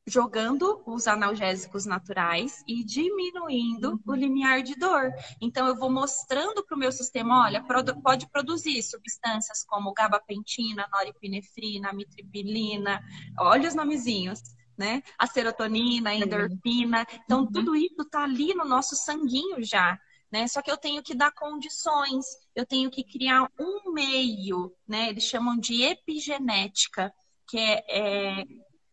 [0.07, 5.13] jogando os analgésicos naturais e diminuindo o limiar de dor.
[5.41, 7.65] Então, eu vou mostrando para o meu sistema, olha,
[8.03, 13.01] pode produzir substâncias como gabapentina, noripinefrina, amitriptilina,
[13.39, 14.41] olha os nomezinhos,
[14.77, 15.03] né?
[15.19, 17.07] A serotonina, a endorfina.
[17.25, 17.53] Então, uhum.
[17.53, 19.99] tudo isso está ali no nosso sanguinho já.
[20.31, 20.49] Né?
[20.49, 25.11] Só que eu tenho que dar condições, eu tenho que criar um meio, né?
[25.11, 27.13] Eles chamam de epigenética,
[27.47, 28.45] que é, é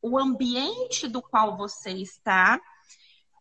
[0.02, 2.60] o ambiente do qual você está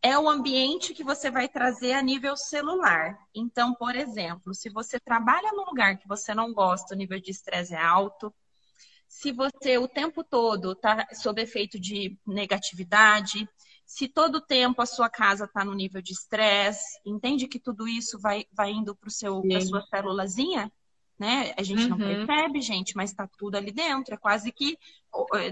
[0.03, 3.19] é o ambiente que você vai trazer a nível celular.
[3.35, 7.31] Então, por exemplo, se você trabalha num lugar que você não gosta, o nível de
[7.31, 8.33] estresse é alto.
[9.09, 13.49] Se você o tempo todo está sob efeito de negatividade,
[13.85, 17.89] se todo o tempo a sua casa está no nível de estresse, entende que tudo
[17.89, 20.71] isso vai, vai indo para a sua célulazinha?
[21.19, 21.53] né?
[21.57, 21.89] A gente uhum.
[21.89, 24.15] não percebe, gente, mas está tudo ali dentro.
[24.15, 24.79] É quase que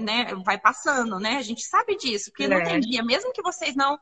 [0.00, 1.38] né, vai passando, né?
[1.38, 2.48] A gente sabe disso, porque é.
[2.48, 3.98] não tem dia, mesmo que vocês não.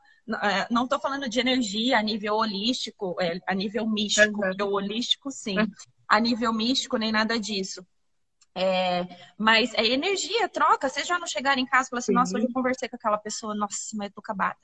[0.69, 4.73] Não estou é, falando de energia a nível holístico, é, a nível místico, uhum.
[4.73, 5.57] holístico, sim.
[5.57, 5.71] Uhum.
[6.07, 7.85] A nível místico, nem nada disso.
[8.55, 9.05] É,
[9.37, 10.87] mas é energia, troca.
[10.87, 13.17] Vocês já não chegaram em casa e falaram assim, nossa, hoje eu conversei com aquela
[13.17, 14.57] pessoa, nossa, mas eu tô acabada.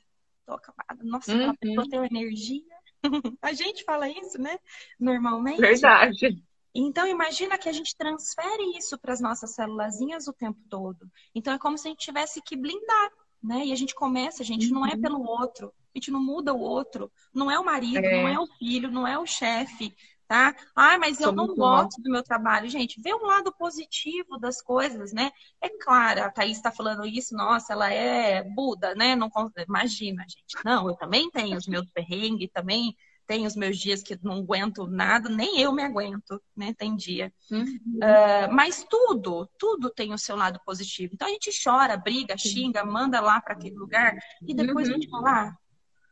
[0.46, 1.04] Tô acabada.
[1.04, 1.38] Nossa, uhum.
[1.38, 2.64] aquela pessoa tem energia.
[3.42, 4.58] a gente fala isso, né?
[4.98, 5.60] Normalmente.
[5.60, 6.42] Verdade.
[6.74, 11.12] Então, imagina que a gente transfere isso para as nossas célulazinhas o tempo todo.
[11.36, 13.12] Então, é como se a gente tivesse que blindar,
[13.44, 13.66] né?
[13.66, 14.80] E a gente começa, a gente uhum.
[14.80, 15.02] não é uhum.
[15.02, 18.22] pelo outro, a gente não muda o outro, não é o marido, é.
[18.22, 19.94] não é o filho, não é o chefe,
[20.32, 20.56] tá?
[20.74, 22.04] Ah, mas eu não gosto bom.
[22.04, 22.70] do meu trabalho.
[22.70, 25.30] Gente, vê o lado positivo das coisas, né?
[25.60, 29.14] É claro, a Thaís está falando isso, nossa, ela é Buda, né?
[29.14, 29.30] Não
[29.68, 30.64] imagina, gente.
[30.64, 32.96] Não, eu também tenho os meus perrengues, também
[33.28, 36.74] tem os meus dias que não aguento nada, nem eu me aguento, né?
[36.78, 37.34] Tem dia.
[37.52, 37.66] Uhum.
[37.96, 41.14] Uh, mas tudo, tudo tem o seu lado positivo.
[41.14, 44.16] Então a gente chora, briga, xinga, manda lá para aquele lugar
[44.48, 44.94] e depois uhum.
[44.94, 45.56] a gente fala, ah,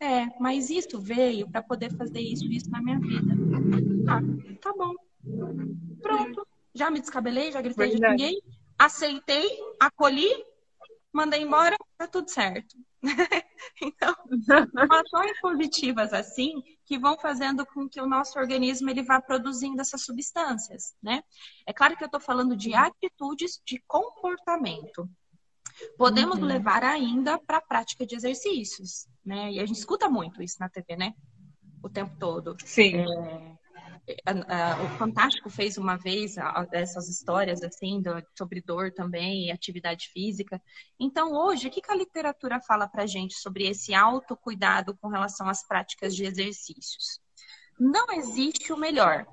[0.01, 3.33] é, mas isso veio para poder fazer isso, isso na minha vida.
[4.09, 4.21] Ah,
[4.61, 4.93] tá bom.
[6.01, 6.47] Pronto.
[6.73, 8.41] Já me descabelei, já gritei, já ninguém.
[8.77, 9.47] Aceitei,
[9.79, 10.29] acolhi,
[11.11, 12.75] mandei embora, tá tudo certo.
[13.81, 14.15] então,
[14.89, 20.03] ações positivas assim que vão fazendo com que o nosso organismo ele vá produzindo essas
[20.03, 21.21] substâncias, né?
[21.67, 25.09] É claro que eu estou falando de atitudes de comportamento.
[25.97, 26.45] Podemos uhum.
[26.45, 29.51] levar ainda para a prática de exercícios, né?
[29.51, 31.13] E a gente escuta muito isso na TV, né?
[31.83, 32.57] O tempo todo.
[32.65, 32.97] Sim.
[32.97, 33.58] É,
[34.83, 36.35] o Fantástico fez uma vez
[36.71, 40.61] essas histórias assim do, sobre dor também e atividade física.
[40.99, 45.47] Então hoje, o que, que a literatura fala para gente sobre esse autocuidado com relação
[45.47, 47.19] às práticas de exercícios?
[47.79, 49.25] Não existe o melhor,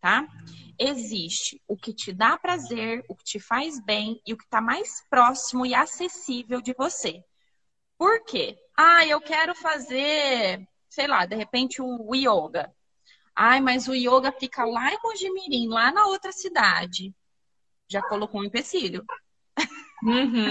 [0.00, 0.26] tá?
[0.78, 4.60] Existe o que te dá prazer, o que te faz bem e o que está
[4.60, 7.24] mais próximo e acessível de você.
[7.96, 8.58] Por quê?
[8.76, 12.72] Ah, eu quero fazer, sei lá, de repente o yoga.
[13.36, 17.14] Ai, mas o yoga fica lá em Mojimirim, lá na outra cidade.
[17.88, 19.04] Já colocou um empecilho.
[20.02, 20.48] Uhum.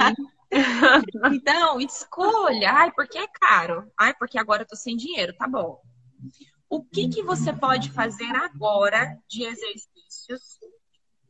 [1.33, 2.71] então, escolha.
[2.71, 3.91] Ai, porque é caro.
[3.97, 5.33] Ai, porque agora eu tô sem dinheiro.
[5.35, 5.81] Tá bom.
[6.69, 10.41] O que, que você pode fazer agora de exercícios?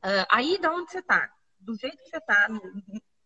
[0.03, 1.29] Uh, aí, de onde você tá?
[1.59, 2.47] Do jeito que você tá.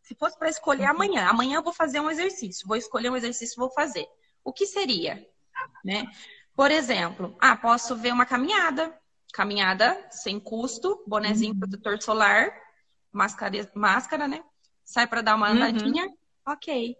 [0.01, 2.67] Se fosse para escolher amanhã, amanhã eu vou fazer um exercício.
[2.67, 4.07] Vou escolher um exercício e vou fazer.
[4.43, 5.27] O que seria?
[5.83, 6.05] Né?
[6.57, 8.91] Por exemplo, ah, posso ver uma caminhada.
[9.31, 11.59] Caminhada sem custo, bonezinho uhum.
[11.59, 12.51] protetor solar,
[13.11, 14.43] máscara, máscara, né?
[14.83, 15.53] Sai para dar uma uhum.
[15.53, 16.07] andadinha.
[16.07, 16.17] Uhum.
[16.47, 16.97] Ok.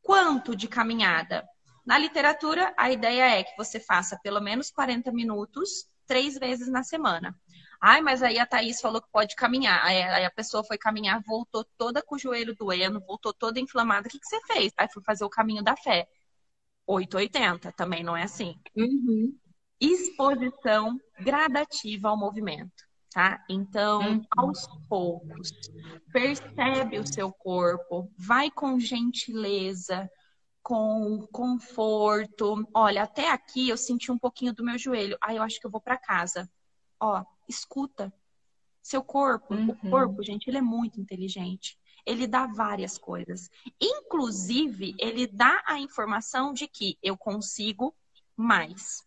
[0.00, 1.44] Quanto de caminhada?
[1.84, 6.84] Na literatura, a ideia é que você faça pelo menos 40 minutos, três vezes na
[6.84, 7.34] semana.
[7.80, 9.84] Ai, mas aí a Thaís falou que pode caminhar.
[9.84, 14.06] Aí a pessoa foi caminhar, voltou toda com o joelho doendo, voltou toda inflamada.
[14.06, 14.72] O que, que você fez?
[14.76, 16.06] Aí foi fazer o caminho da fé.
[16.90, 18.58] 880, também não é assim.
[18.76, 19.36] Uhum.
[19.80, 23.42] Exposição gradativa ao movimento, tá?
[23.48, 24.24] Então, uhum.
[24.36, 25.52] aos poucos,
[26.12, 30.10] percebe o seu corpo, vai com gentileza,
[30.62, 32.68] com conforto.
[32.74, 35.16] Olha, até aqui eu senti um pouquinho do meu joelho.
[35.22, 36.50] Ah, eu acho que eu vou para casa.
[37.00, 38.12] Ó, escuta.
[38.82, 39.70] Seu corpo, uhum.
[39.70, 43.50] o corpo, gente, ele é muito inteligente ele dá várias coisas.
[43.80, 47.94] Inclusive, ele dá a informação de que eu consigo
[48.36, 49.04] mais.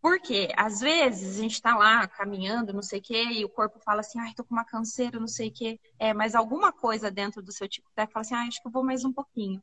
[0.00, 3.80] Porque, às vezes, a gente tá lá caminhando, não sei o quê, e o corpo
[3.80, 5.80] fala assim, ai, tô com uma canseira, não sei o quê.
[5.98, 8.84] É, mas alguma coisa dentro do seu tipo fala assim, ah, acho que eu vou
[8.84, 9.62] mais um pouquinho.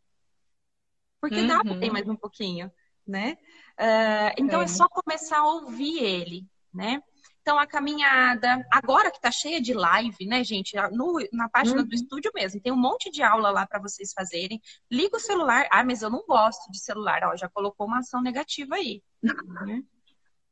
[1.21, 1.47] Porque uhum.
[1.47, 2.71] dá pra ter mais um pouquinho,
[3.07, 3.37] né?
[3.79, 4.65] Uh, então é.
[4.65, 7.01] é só começar a ouvir ele, né?
[7.45, 10.75] Então, a caminhada, agora que tá cheia de live, né, gente?
[10.91, 11.87] No, na página uhum.
[11.87, 14.59] do estúdio mesmo, tem um monte de aula lá para vocês fazerem.
[14.91, 15.67] Liga o celular.
[15.71, 17.21] Ah, mas eu não gosto de celular.
[17.23, 19.03] Ó, já colocou uma ação negativa aí.
[19.21, 19.83] Né?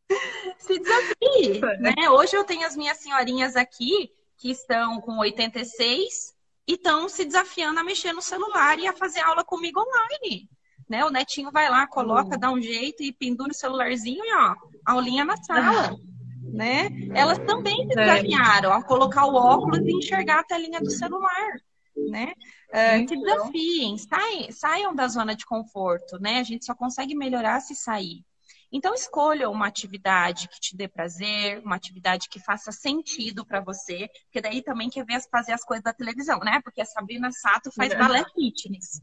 [0.59, 2.11] Se desafie, né?
[2.11, 6.35] Hoje eu tenho as minhas senhorinhas aqui que estão com 86
[6.67, 10.47] e estão se desafiando a mexer no celular e a fazer aula comigo online.
[10.87, 11.03] Né?
[11.03, 12.39] O netinho vai lá, coloca, uhum.
[12.39, 15.97] dá um jeito e pendura o celularzinho e ó, aulinha na sala.
[16.53, 16.87] Né?
[17.15, 18.05] Elas também se é.
[18.05, 21.59] desafiaram a colocar o óculos e enxergar a telinha do celular.
[21.95, 22.33] Né?
[22.69, 26.39] Uh, se desafiem, saiam, saiam da zona de conforto, né?
[26.39, 28.23] A gente só consegue melhorar se sair.
[28.71, 34.09] Então, escolha uma atividade que te dê prazer, uma atividade que faça sentido para você,
[34.25, 36.59] porque daí também quer ver fazer as coisas da televisão, né?
[36.63, 37.95] Porque a Sabrina Sato faz é.
[37.95, 38.99] balé fitness.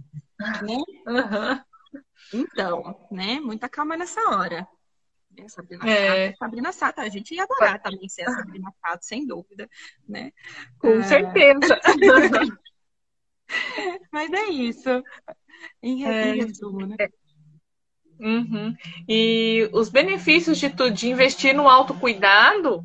[0.62, 0.76] Né?
[1.06, 1.60] Uhum.
[2.32, 3.38] Então, né?
[3.38, 4.66] Muita calma nessa hora.
[5.36, 5.48] Né?
[5.48, 6.26] Sabrina, é.
[6.28, 9.68] Sato, Sabrina Sato, a gente ia adorar também ser a Sabrina Sato, sem dúvida,
[10.08, 10.32] né?
[10.78, 11.04] Com uh...
[11.04, 11.80] certeza.
[14.12, 15.02] Mas é isso.
[15.82, 16.96] Em resumo, né?
[16.98, 17.08] É.
[18.20, 18.76] Uhum.
[19.08, 22.84] E os benefícios de, de investir no autocuidado,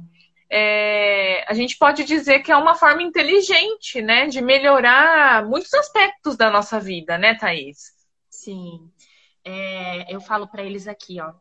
[0.49, 6.38] é, a gente pode dizer que é uma forma inteligente, né, de melhorar muitos aspectos
[6.38, 7.93] da nossa vida, né, Thaís?
[8.29, 8.89] Sim.
[9.43, 11.34] É, eu falo para eles aqui, ó,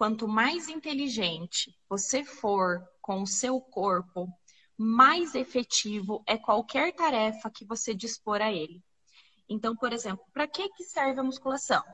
[0.00, 4.26] quanto mais inteligente você for com o seu corpo,
[4.74, 8.82] mais efetivo é qualquer tarefa que você dispor a ele.
[9.46, 11.84] Então, por exemplo, para que, que serve a musculação?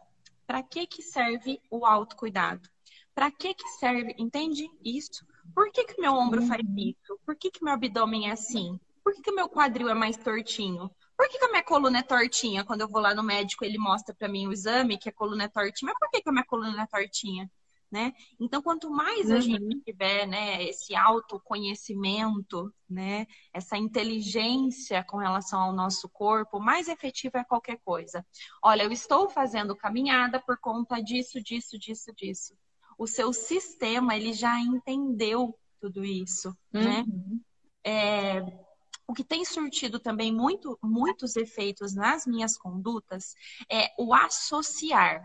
[0.47, 2.71] Para que, que serve o autocuidado?
[3.12, 5.27] Para que, que serve, entende isso?
[5.53, 6.79] Por que, que meu ombro faz uhum.
[6.79, 7.19] isso?
[7.27, 8.79] Por que, que meu abdômen é assim?
[9.03, 10.88] Por que, que meu quadril é mais tortinho?
[11.16, 12.64] Por que, que a minha coluna é tortinha?
[12.64, 15.42] Quando eu vou lá no médico, ele mostra para mim o exame que a coluna
[15.42, 15.90] é tortinha.
[15.90, 17.51] Mas por que, que a minha coluna é tortinha?
[17.90, 18.12] Né?
[18.38, 19.81] Então, quanto mais a gente uhum.
[19.85, 27.44] tiver, né, esse autoconhecimento, né, essa inteligência com relação ao nosso corpo, mais efetiva é
[27.44, 28.27] qualquer coisa.
[28.62, 32.55] Olha, eu estou fazendo caminhada por conta disso, disso, disso, disso.
[32.99, 37.05] O seu sistema, ele já entendeu tudo isso, né?
[37.07, 37.40] uhum.
[37.85, 37.88] né?
[37.88, 38.66] É,
[39.07, 43.35] o que tem surtido também muito, muitos efeitos nas minhas condutas
[43.70, 45.22] é o associar.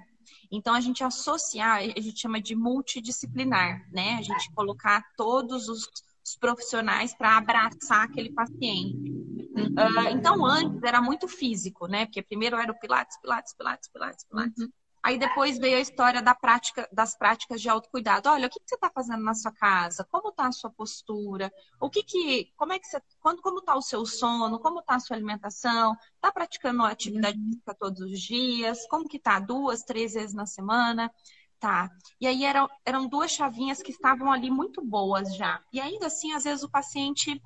[0.51, 4.15] Então, a gente associar, a gente chama de multidisciplinar, né?
[4.15, 5.87] A gente colocar todos os,
[6.25, 9.11] os profissionais para abraçar aquele paciente.
[9.53, 12.05] Uh, então, antes era muito físico, né?
[12.05, 14.63] Porque primeiro era o Pilates, Pilates, Pilates, Pilates, Pilates.
[14.63, 14.69] Uhum.
[15.03, 18.29] Aí depois veio a história da prática, das práticas de autocuidado.
[18.29, 20.07] Olha, o que, que você está fazendo na sua casa?
[20.11, 21.51] Como está a sua postura?
[21.79, 24.59] O que que, como é que você, quando, como está o seu sono?
[24.59, 25.95] Como está a sua alimentação?
[26.15, 27.45] Está praticando atividade uhum.
[27.45, 28.87] física todos os dias?
[28.87, 29.39] Como que está?
[29.39, 31.11] Duas, três vezes na semana?
[31.59, 31.89] Tá.
[32.19, 35.63] E aí eram, eram duas chavinhas que estavam ali muito boas já.
[35.73, 37.41] E ainda assim, às vezes o paciente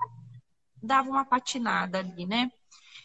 [0.82, 2.52] dava uma patinada ali, né?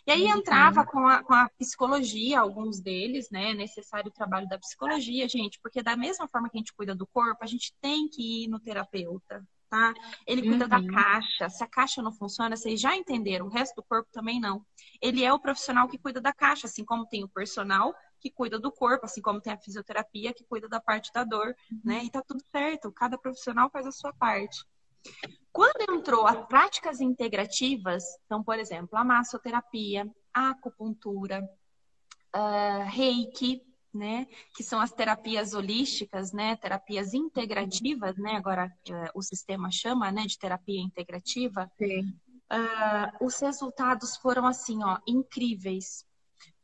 [0.06, 3.50] E aí entrava com a, com a psicologia, alguns deles, né?
[3.50, 6.94] É necessário o trabalho da psicologia, gente, porque da mesma forma que a gente cuida
[6.94, 9.94] do corpo, a gente tem que ir no terapeuta, tá?
[10.26, 10.68] Ele cuida uhum.
[10.68, 11.48] da caixa.
[11.48, 14.64] Se a caixa não funciona, vocês já entenderam, o resto do corpo também não.
[15.00, 18.58] Ele é o profissional que cuida da caixa, assim como tem o personal que cuida
[18.58, 21.80] do corpo, assim como tem a fisioterapia que cuida da parte da dor, uhum.
[21.84, 22.04] né?
[22.04, 24.64] E tá tudo certo, cada profissional faz a sua parte.
[25.52, 31.42] Quando entrou as práticas integrativas, então, por exemplo, a massoterapia, a acupuntura,
[32.34, 39.22] uh, reiki, né, que são as terapias holísticas, né, terapias integrativas, né, agora uh, o
[39.22, 41.70] sistema chama, né, de terapia integrativa.
[41.80, 46.04] Uh, os resultados foram assim, ó, incríveis.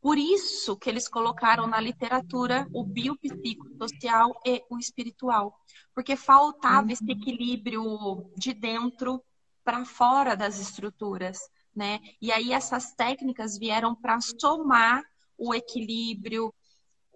[0.01, 5.59] Por isso que eles colocaram na literatura o biopsicossocial e o espiritual,
[5.93, 6.93] porque faltava uhum.
[6.93, 9.21] esse equilíbrio de dentro
[9.63, 11.39] para fora das estruturas,
[11.75, 11.99] né?
[12.21, 15.03] E aí essas técnicas vieram para somar
[15.37, 16.53] o equilíbrio,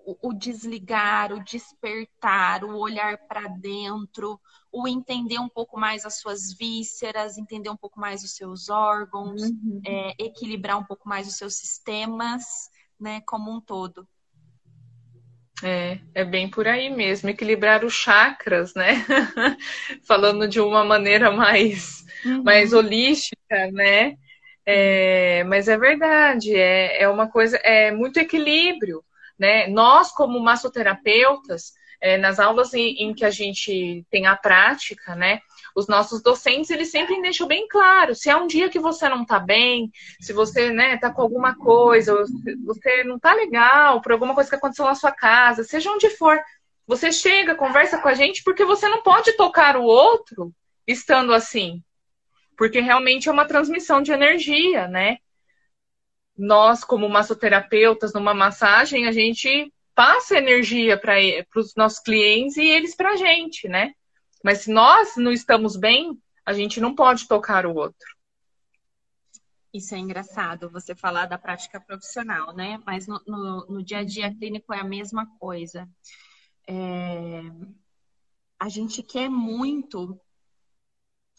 [0.06, 4.39] o desligar, o despertar, o olhar para dentro,
[4.71, 9.41] o entender um pouco mais as suas vísceras, entender um pouco mais os seus órgãos,
[9.41, 9.81] uhum.
[9.86, 12.43] é, equilibrar um pouco mais os seus sistemas,
[12.99, 14.07] né, como um todo.
[15.63, 19.05] É, é bem por aí mesmo, equilibrar os chakras, né?
[20.07, 22.41] Falando de uma maneira mais, uhum.
[22.43, 24.15] mais holística, né?
[24.65, 29.03] É, mas é verdade, é, é uma coisa, é muito equilíbrio,
[29.38, 29.67] né?
[29.67, 35.39] Nós, como massoterapeutas, é, nas aulas em, em, que a gente tem a prática, né?
[35.76, 39.24] Os nossos docentes, eles sempre deixam bem claro, se é um dia que você não
[39.24, 42.26] tá bem, se você, né, tá com alguma coisa,
[42.66, 46.38] você não tá legal por alguma coisa que aconteceu na sua casa, seja onde for,
[46.88, 50.52] você chega, conversa com a gente, porque você não pode tocar o outro
[50.86, 51.82] estando assim.
[52.58, 55.18] Porque realmente é uma transmissão de energia, né?
[56.38, 59.72] Nós, como massoterapeutas, numa massagem, a gente
[60.02, 61.14] passa energia para
[61.56, 63.93] os nossos clientes e eles para a gente, né?
[64.43, 68.08] Mas se nós não estamos bem, a gente não pode tocar o outro.
[69.72, 72.82] Isso é engraçado, você falar da prática profissional, né?
[72.84, 75.88] Mas no, no, no dia a dia clínico é a mesma coisa.
[76.68, 77.43] É...
[78.60, 80.20] A gente quer muito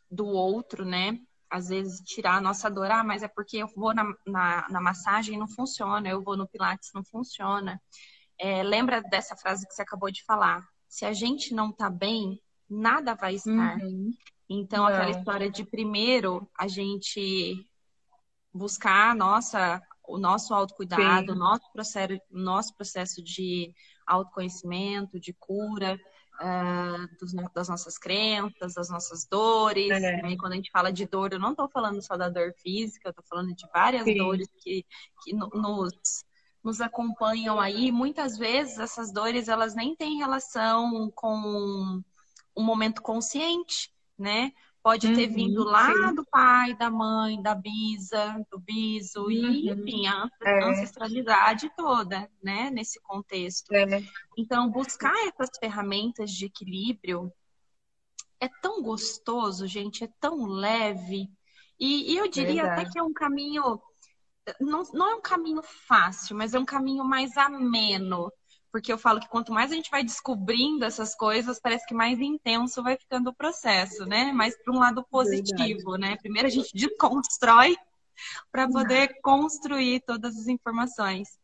[0.08, 1.18] do outro, né?
[1.50, 4.80] Às vezes tirar a nossa dor, ah, mas é porque eu vou na, na, na
[4.80, 7.82] massagem e não funciona, eu vou no Pilates não funciona.
[8.38, 10.66] É, lembra dessa frase que você acabou de falar?
[10.88, 13.78] Se a gente não tá bem, nada vai estar.
[13.78, 14.12] Uhum.
[14.48, 17.66] Então, aquela história de primeiro a gente
[18.52, 23.74] buscar nossa, o nosso autocuidado, o nosso processo, nosso processo de
[24.06, 25.98] autoconhecimento, de cura,
[26.40, 29.90] uh, dos, das nossas crenças, das nossas dores.
[29.90, 30.30] É.
[30.30, 33.08] E quando a gente fala de dor, eu não estou falando só da dor física,
[33.08, 34.18] eu estou falando de várias Sim.
[34.18, 34.84] dores que,
[35.22, 36.24] que nos,
[36.62, 37.90] nos acompanham aí.
[37.90, 42.02] Muitas vezes essas dores elas nem têm relação com
[42.56, 44.52] um momento consciente, né?
[44.82, 46.14] Pode ter uhum, vindo lá sim.
[46.16, 49.30] do pai, da mãe, da bisa, do biso, uhum.
[49.30, 50.64] e enfim, a é.
[50.64, 53.72] ancestralidade toda, né, nesse contexto.
[53.72, 54.02] É.
[54.36, 57.32] Então, buscar essas ferramentas de equilíbrio
[58.40, 61.30] é tão gostoso, gente, é tão leve.
[61.78, 62.80] E, e eu diria Verdade.
[62.80, 63.80] até que é um caminho.
[64.60, 68.32] Não, não é um caminho fácil, mas é um caminho mais ameno
[68.72, 72.18] porque eu falo que quanto mais a gente vai descobrindo essas coisas, parece que mais
[72.18, 74.32] intenso vai ficando o processo, né?
[74.32, 76.00] Mais para um lado positivo, Verdade.
[76.00, 76.16] né?
[76.16, 77.76] Primeiro a gente desconstrói
[78.50, 81.38] para poder construir todas as informações.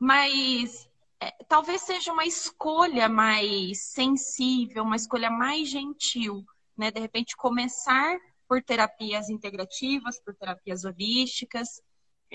[0.00, 0.88] Mas
[1.20, 6.44] é, talvez seja uma escolha mais sensível, uma escolha mais gentil,
[6.76, 6.90] né?
[6.90, 8.18] De repente começar
[8.48, 11.80] por terapias integrativas, por terapias holísticas,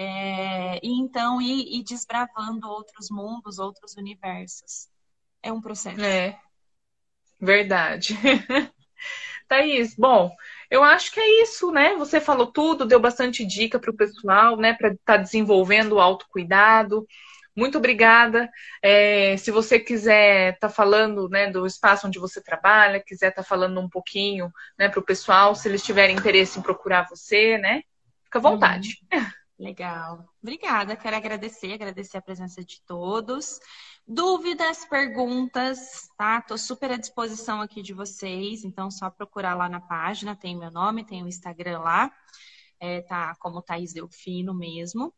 [0.02, 4.88] é, e então ir, ir desbravando outros mundos, outros universos.
[5.43, 6.00] É um processo.
[6.02, 6.39] É,
[7.38, 8.18] verdade.
[9.50, 10.34] Thaís, bom,
[10.72, 11.95] eu acho que é isso, né?
[11.97, 14.74] Você falou tudo, deu bastante dica para o pessoal, né?
[14.74, 17.06] Para estar tá desenvolvendo o autocuidado.
[17.54, 18.50] Muito obrigada.
[18.82, 23.41] É, se você quiser estar tá falando né, do espaço onde você trabalha, quiser estar
[23.43, 27.58] tá falando um pouquinho né, para o pessoal, se eles tiverem interesse em procurar você,
[27.58, 27.82] né?
[28.24, 28.97] Fica à vontade.
[29.12, 29.26] Uhum.
[29.60, 30.26] Legal.
[30.41, 33.60] Obrigada, quero agradecer, agradecer a presença de todos.
[34.07, 36.39] Dúvidas, perguntas, tá?
[36.39, 40.72] Estou super à disposição aqui de vocês, então só procurar lá na página, tem meu
[40.72, 42.10] nome, tem o Instagram lá,
[42.80, 45.14] é, tá como Thaís Delfino mesmo.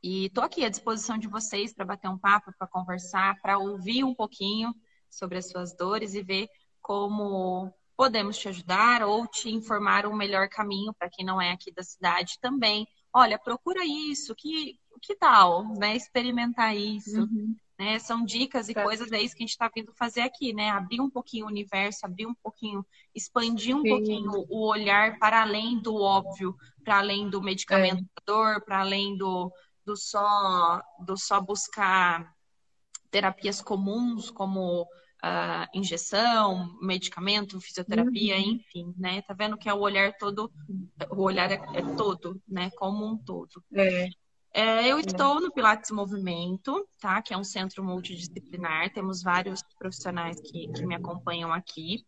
[0.00, 4.04] E estou aqui à disposição de vocês para bater um papo, para conversar, para ouvir
[4.04, 4.72] um pouquinho
[5.10, 6.48] sobre as suas dores e ver
[6.80, 11.72] como podemos te ajudar ou te informar um melhor caminho para quem não é aqui
[11.72, 15.96] da cidade também olha, procura isso, que, que tal, né?
[15.96, 17.20] Experimentar isso.
[17.20, 17.54] Uhum.
[17.78, 17.98] Né?
[17.98, 18.82] São dicas e tá.
[18.82, 20.70] coisas, é isso que a gente está vindo fazer aqui, né?
[20.70, 22.84] Abrir um pouquinho o universo, abrir um pouquinho,
[23.14, 23.88] expandir um Sim.
[23.88, 28.22] pouquinho o olhar para além do óbvio, para além do medicamento é.
[28.26, 29.52] dor, para além do,
[29.84, 32.34] do só do só buscar
[33.10, 34.86] terapias comuns como
[35.24, 38.42] uh, injeção, medicamento, fisioterapia, uhum.
[38.42, 39.22] enfim, né?
[39.22, 40.50] Tá vendo que é o olhar todo,
[41.10, 42.70] o olhar é, é todo, né?
[42.76, 43.62] Como um todo.
[43.74, 44.08] É.
[44.50, 47.20] É, eu estou no Pilates Movimento, tá?
[47.20, 48.92] Que é um centro multidisciplinar.
[48.92, 52.04] Temos vários profissionais que, que me acompanham aqui.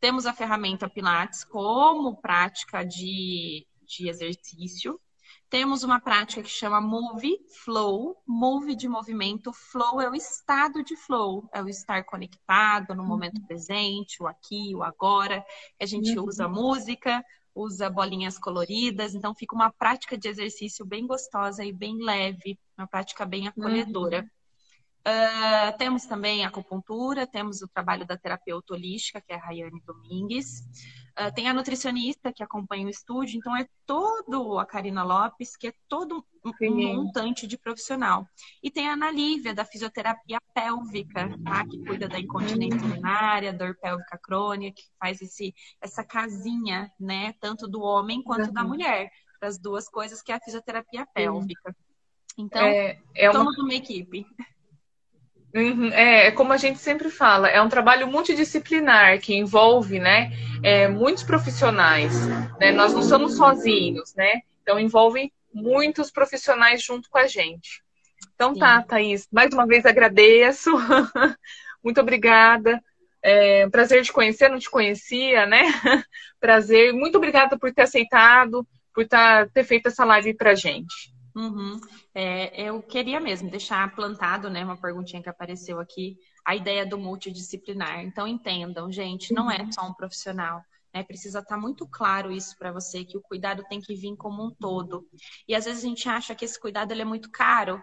[0.00, 5.00] Temos a ferramenta Pilates como prática de, de exercício,
[5.54, 10.96] temos uma prática que chama Move Flow, Move de movimento, Flow é o estado de
[10.96, 13.46] flow, é o estar conectado no momento uhum.
[13.46, 15.46] presente, o aqui, o agora.
[15.80, 16.24] A gente uhum.
[16.24, 17.24] usa música,
[17.54, 22.88] usa bolinhas coloridas, então fica uma prática de exercício bem gostosa e bem leve, uma
[22.88, 24.22] prática bem acolhedora.
[24.22, 24.28] Uhum.
[25.06, 29.80] Uh, temos também a acupuntura, temos o trabalho da terapeuta holística, que é a Rayane
[29.86, 30.64] Domingues.
[31.16, 35.68] Uh, tem a nutricionista que acompanha o estúdio, então é todo a Karina Lopes, que
[35.68, 38.26] é todo um, um montante de profissional.
[38.60, 41.64] E tem a Ana Lívia, da fisioterapia pélvica, tá?
[41.66, 47.32] que cuida da incontinência urinária, dor pélvica crônica, que faz esse, essa casinha, né?
[47.40, 48.52] Tanto do homem quanto uhum.
[48.52, 49.08] da mulher,
[49.38, 51.76] para as duas coisas, que é a fisioterapia pélvica.
[52.36, 53.50] Então, é, é uma...
[53.50, 54.26] uma equipe.
[55.54, 60.32] Uhum, é, é, como a gente sempre fala, é um trabalho multidisciplinar que envolve, né,
[60.64, 62.26] é, muitos profissionais.
[62.58, 62.72] Né?
[62.72, 64.40] Nós não somos sozinhos, né?
[64.62, 67.84] Então envolve muitos profissionais junto com a gente.
[68.34, 68.82] Então tá, Sim.
[68.82, 69.28] tá, Thaís.
[69.30, 70.70] Mais uma vez agradeço.
[71.84, 72.82] Muito obrigada.
[73.22, 75.62] É, prazer te conhecer, não te conhecia, né?
[76.40, 76.92] Prazer.
[76.92, 81.13] Muito obrigada por ter aceitado, por tá, ter feito essa live pra gente.
[81.34, 81.80] Uhum.
[82.14, 86.98] É, eu queria mesmo deixar plantado, né, uma perguntinha que apareceu aqui, a ideia do
[86.98, 88.00] multidisciplinar.
[88.04, 89.72] Então entendam, gente, não é uhum.
[89.72, 90.62] só um profissional.
[90.92, 91.02] Né?
[91.02, 94.46] Precisa estar tá muito claro isso para você, que o cuidado tem que vir como
[94.46, 95.08] um todo.
[95.48, 97.82] E às vezes a gente acha que esse cuidado ele é muito caro,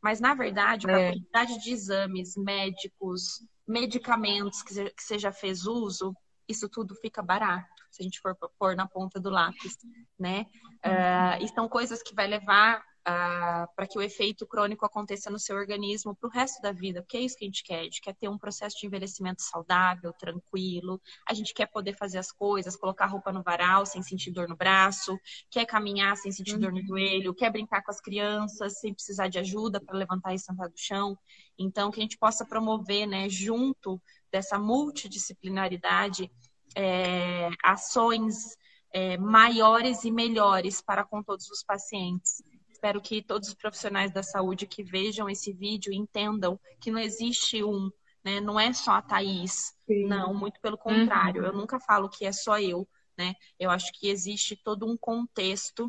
[0.00, 0.92] mas na verdade, é.
[0.92, 6.14] a quantidade de exames médicos, medicamentos que você já fez uso,
[6.48, 9.76] isso tudo fica barato se a gente for pôr na ponta do lápis,
[10.18, 10.46] né?
[10.84, 15.56] Uh, e são coisas que vai levar para que o efeito crônico aconteça no seu
[15.56, 17.80] organismo para o resto da vida, porque é isso que a gente quer.
[17.80, 21.00] A gente quer ter um processo de envelhecimento saudável, tranquilo.
[21.28, 24.56] A gente quer poder fazer as coisas, colocar roupa no varal sem sentir dor no
[24.56, 25.18] braço,
[25.50, 26.60] quer caminhar sem sentir uhum.
[26.60, 26.86] dor no uhum.
[26.86, 30.78] joelho, quer brincar com as crianças sem precisar de ajuda para levantar e sentar do
[30.78, 31.18] chão.
[31.58, 34.00] Então, que a gente possa promover, né, junto
[34.30, 36.30] dessa multidisciplinaridade,
[36.76, 38.56] é, ações
[38.94, 42.42] é, maiores e melhores para com todos os pacientes
[42.82, 47.62] espero que todos os profissionais da saúde que vejam esse vídeo entendam que não existe
[47.62, 47.88] um,
[48.24, 48.40] né?
[48.40, 49.72] Não é só a Thaís.
[49.86, 50.06] Sim.
[50.06, 51.42] Não, muito pelo contrário.
[51.42, 51.46] Uhum.
[51.46, 53.34] Eu nunca falo que é só eu, né?
[53.56, 55.88] Eu acho que existe todo um contexto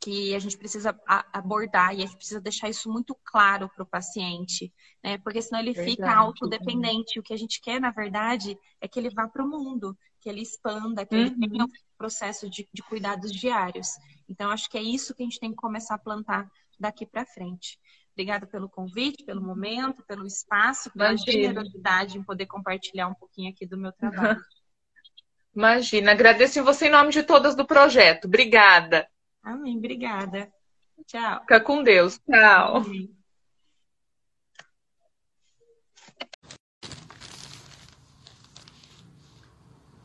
[0.00, 0.96] que a gente precisa
[1.32, 5.18] abordar e a gente precisa deixar isso muito claro para o paciente, né?
[5.18, 7.20] Porque senão ele verdade, fica autodependente.
[7.20, 10.28] O que a gente quer, na verdade, é que ele vá para o mundo, que
[10.28, 11.20] ele expanda, que uhum.
[11.20, 13.88] ele tenha um processo de, de cuidados diários.
[14.28, 17.24] Então, acho que é isso que a gente tem que começar a plantar daqui para
[17.24, 17.78] frente.
[18.12, 21.32] Obrigada pelo convite, pelo momento, pelo espaço, pela Imagina.
[21.32, 24.40] generosidade em poder compartilhar um pouquinho aqui do meu trabalho.
[25.54, 28.26] Imagina, agradeço você em nome de todas do projeto.
[28.26, 29.08] Obrigada.
[29.42, 30.52] Amém, obrigada.
[31.06, 31.40] Tchau.
[31.40, 32.18] Fica com Deus.
[32.18, 32.76] Tchau.
[32.76, 33.18] Amém.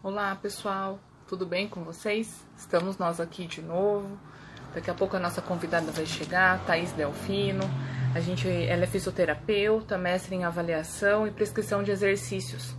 [0.04, 1.00] Olá, pessoal.
[1.28, 2.46] Tudo bem com vocês?
[2.58, 4.20] Estamos nós aqui de novo.
[4.76, 7.64] Daqui a pouco a nossa convidada vai chegar, Thaís Delfino.
[8.14, 12.76] A gente, ela é fisioterapeuta, mestre em avaliação e prescrição de exercícios.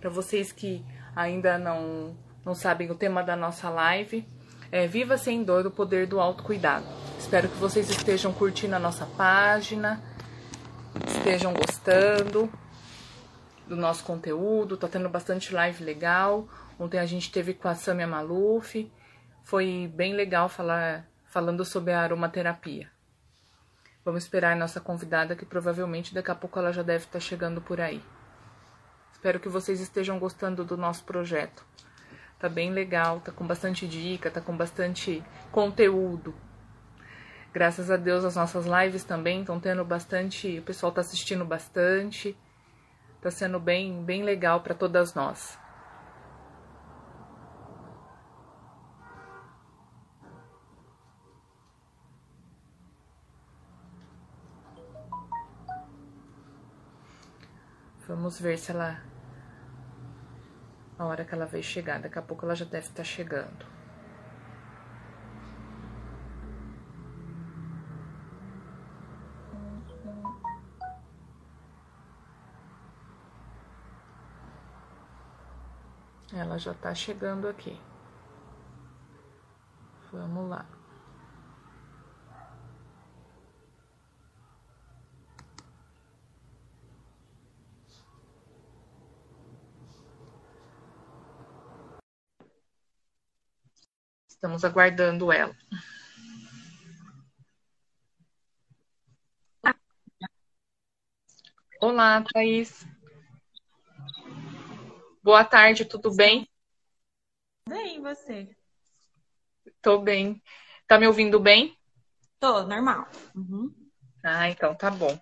[0.00, 0.82] Para vocês que
[1.14, 4.26] ainda não, não sabem o tema da nossa live,
[4.72, 6.86] é Viva Sem Dor, o Poder do Autocuidado.
[7.18, 10.02] Espero que vocês estejam curtindo a nossa página,
[11.06, 12.50] estejam gostando
[13.68, 16.48] do nosso conteúdo, tá tendo bastante live legal.
[16.78, 18.90] Ontem a gente teve com a Samia Maluf,
[19.42, 22.90] foi bem legal falar falando sobre a aromaterapia.
[24.04, 27.60] Vamos esperar a nossa convidada, que provavelmente daqui a pouco ela já deve estar chegando
[27.60, 28.02] por aí.
[29.10, 31.64] Espero que vocês estejam gostando do nosso projeto.
[32.38, 36.34] Tá bem legal, tá com bastante dica, tá com bastante conteúdo.
[37.52, 42.36] Graças a Deus as nossas lives também estão tendo bastante, o pessoal tá assistindo bastante.
[43.20, 45.58] Tá sendo bem, bem legal para todas nós.
[58.08, 59.02] Vamos ver se ela.
[60.98, 62.00] A hora que ela vai chegar.
[62.00, 63.66] Daqui a pouco ela já deve estar chegando.
[76.32, 77.80] Ela já tá chegando aqui.
[80.12, 80.64] Vamos lá.
[94.36, 95.56] Estamos aguardando ela.
[101.80, 102.86] Olá, Thaís.
[105.22, 106.46] Boa tarde, tudo bem?
[107.66, 108.54] Bem, você?
[109.80, 110.42] Tô bem.
[110.86, 111.74] Tá me ouvindo bem?
[112.38, 113.08] Tô, normal.
[113.34, 113.74] Uhum.
[114.22, 115.18] Ah, então tá bom.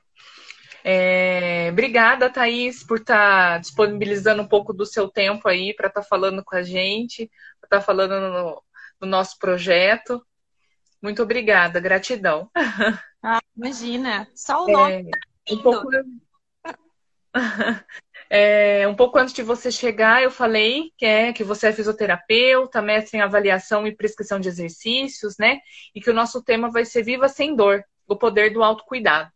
[0.82, 6.02] É, obrigada, Thaís, por estar tá disponibilizando um pouco do seu tempo aí para estar
[6.02, 8.60] tá falando com a gente, para estar tá falando
[9.04, 10.24] no, no nosso projeto.
[11.02, 12.50] Muito obrigada, gratidão.
[13.26, 15.10] Ah, imagina, só o nome.
[15.48, 15.88] É, um, pouco,
[18.28, 22.82] é, um pouco antes de você chegar, eu falei que, é, que você é fisioterapeuta,
[22.82, 25.58] mestre em avaliação e prescrição de exercícios, né?
[25.94, 29.30] E que o nosso tema vai ser Viva Sem Dor, o poder do autocuidado.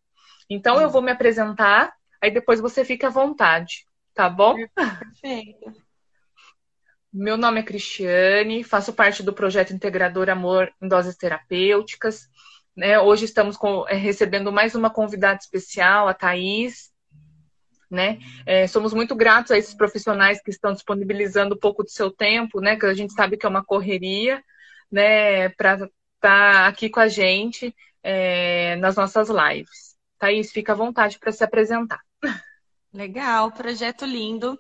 [0.51, 4.55] Então, eu vou me apresentar aí depois você fica à vontade, tá bom?
[4.75, 5.88] Perfeito.
[7.13, 12.29] Meu nome é Cristiane, faço parte do projeto Integrador Amor em Doses Terapêuticas.
[12.77, 12.99] Né?
[13.01, 16.93] Hoje estamos com, é, recebendo mais uma convidada especial, a Thaís.
[17.91, 18.19] Né?
[18.45, 22.61] É, somos muito gratos a esses profissionais que estão disponibilizando um pouco do seu tempo,
[22.61, 22.77] né?
[22.77, 24.45] que a gente sabe que é uma correria,
[24.93, 25.49] né?
[25.49, 25.91] para estar
[26.21, 29.97] tá aqui com a gente é, nas nossas lives.
[30.19, 32.01] Thaís, fica à vontade para se apresentar.
[32.93, 34.59] Legal, projeto lindo.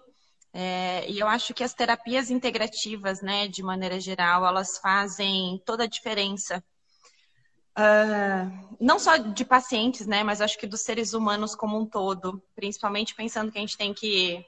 [0.53, 5.84] É, e eu acho que as terapias integrativas, né, de maneira geral, elas fazem toda
[5.84, 6.62] a diferença.
[7.78, 12.42] Uh, não só de pacientes, né, mas acho que dos seres humanos como um todo,
[12.57, 14.44] principalmente pensando que a gente tem que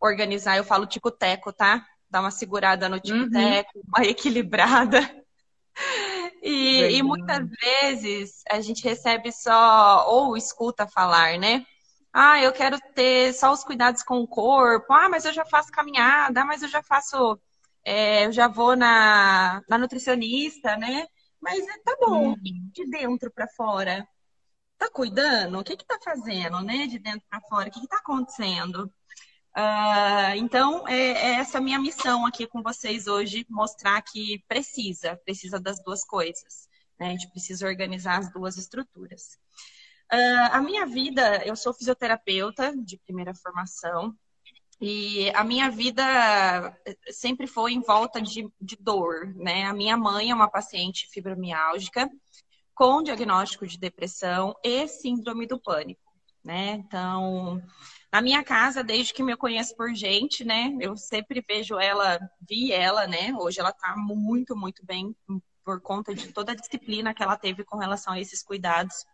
[0.00, 1.86] organizar, eu falo tico-teco, tá?
[2.10, 3.82] Dar uma segurada no tico-teco, uhum.
[3.96, 4.98] uma equilibrada.
[6.42, 11.64] E, e, muitas vezes a gente recebe só, ou escuta falar, né?
[12.16, 14.92] Ah, eu quero ter só os cuidados com o corpo.
[14.92, 16.42] Ah, mas eu já faço caminhada.
[16.42, 17.40] Ah, mas eu já faço.
[17.84, 21.06] É, eu já vou na, na nutricionista, né?
[21.40, 22.36] Mas é, tá bom, hum.
[22.72, 24.06] de dentro para fora.
[24.78, 25.58] Tá cuidando?
[25.58, 26.86] O que que tá fazendo, né?
[26.86, 27.68] De dentro para fora?
[27.68, 28.84] O que que tá acontecendo?
[29.56, 35.60] Uh, então, é, é, essa minha missão aqui com vocês hoje, mostrar que precisa, precisa
[35.60, 36.68] das duas coisas.
[36.98, 37.08] Né?
[37.08, 39.38] A gente precisa organizar as duas estruturas.
[40.12, 44.16] Uh, a minha vida, eu sou fisioterapeuta de primeira formação,
[44.80, 46.76] e a minha vida
[47.10, 49.64] sempre foi em volta de, de dor, né?
[49.64, 52.10] A minha mãe é uma paciente fibromiálgica
[52.74, 56.02] com diagnóstico de depressão e síndrome do pânico,
[56.44, 56.72] né?
[56.72, 57.62] Então,
[58.12, 60.76] na minha casa, desde que me conheço por gente, né?
[60.80, 63.32] Eu sempre vejo ela, vi ela, né?
[63.38, 65.14] Hoje ela tá muito, muito bem
[65.64, 69.06] por conta de toda a disciplina que ela teve com relação a esses cuidados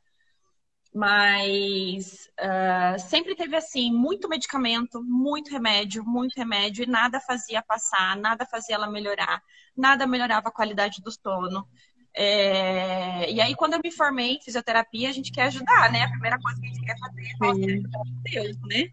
[0.93, 8.17] mas uh, sempre teve assim muito medicamento, muito remédio, muito remédio e nada fazia passar,
[8.17, 9.41] nada fazia ela melhorar,
[9.77, 11.67] nada melhorava a qualidade do sono.
[12.13, 13.31] É...
[13.31, 16.03] E aí quando eu me formei em fisioterapia, a gente quer ajudar, né?
[16.03, 18.89] A primeira coisa que a gente quer fazer é ajudar Deus, né?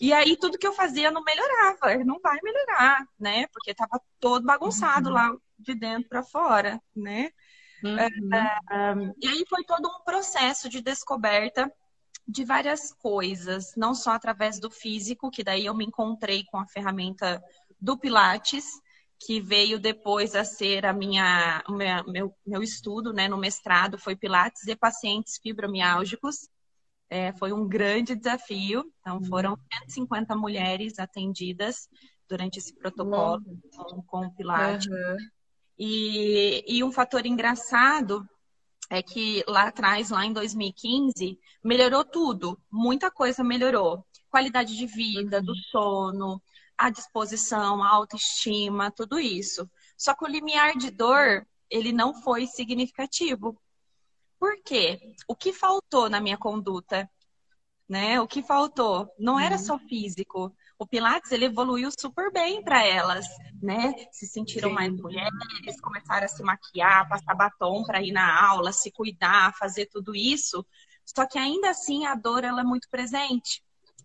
[0.00, 3.46] E aí tudo que eu fazia não melhorava, não vai melhorar, né?
[3.48, 5.14] Porque tava todo bagunçado uhum.
[5.14, 7.30] lá de dentro para fora, né?
[7.84, 9.14] Uhum.
[9.20, 11.72] e aí foi todo um processo de descoberta
[12.26, 16.66] de várias coisas, não só através do físico, que daí eu me encontrei com a
[16.66, 17.42] ferramenta
[17.80, 18.64] do Pilates,
[19.18, 24.16] que veio depois a ser a minha, minha meu, meu estudo né, no mestrado, foi
[24.16, 26.48] Pilates e pacientes fibromiálgicos.
[27.08, 28.84] É, foi um grande desafio.
[29.00, 29.24] Então, uhum.
[29.24, 31.88] foram 150 mulheres atendidas
[32.28, 33.42] durante esse protocolo
[33.76, 34.86] com, com o Pilates.
[34.86, 35.16] Uhum.
[35.78, 38.28] E, e um fator engraçado
[38.90, 44.06] é que lá atrás, lá em 2015, melhorou tudo, muita coisa melhorou.
[44.28, 46.42] Qualidade de vida, do sono,
[46.76, 49.70] a disposição, a autoestima, tudo isso.
[49.96, 53.58] Só que o limiar de dor, ele não foi significativo.
[54.38, 55.00] Por quê?
[55.28, 57.08] O que faltou na minha conduta?
[57.88, 58.20] Né?
[58.20, 59.08] O que faltou?
[59.18, 59.62] Não era uhum.
[59.62, 63.24] só físico, o Pilates ele evoluiu super bem para elas,
[63.62, 63.94] né?
[64.10, 64.74] Se sentiram Sim.
[64.74, 69.86] mais mulheres, começaram a se maquiar, passar batom para ir na aula, se cuidar, fazer
[69.86, 70.66] tudo isso.
[71.04, 73.62] Só que ainda assim a dor ela é muito presente,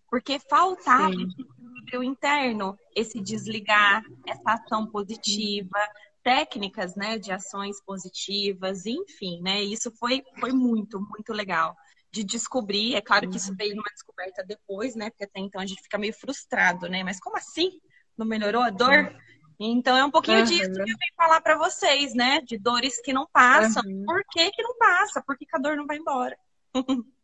[0.08, 1.24] porque faltava Sim.
[1.24, 5.80] esse equilíbrio interno, esse desligar, essa ação positiva,
[6.22, 9.62] técnicas, né, de ações positivas, enfim, né?
[9.62, 11.74] Isso foi foi muito, muito legal
[12.10, 12.94] de descobrir.
[12.94, 13.56] É claro que isso uhum.
[13.56, 15.10] veio numa descoberta depois, né?
[15.10, 17.02] Porque até então a gente fica meio frustrado, né?
[17.02, 17.80] Mas como assim?
[18.16, 19.14] Não melhorou a dor?
[19.60, 20.44] Então é um pouquinho uhum.
[20.44, 22.40] disso que eu venho falar para vocês, né?
[22.40, 23.82] De dores que não passam.
[23.84, 24.04] Uhum.
[24.04, 25.22] Por que, que não passa?
[25.22, 26.36] Por que, que a dor não vai embora?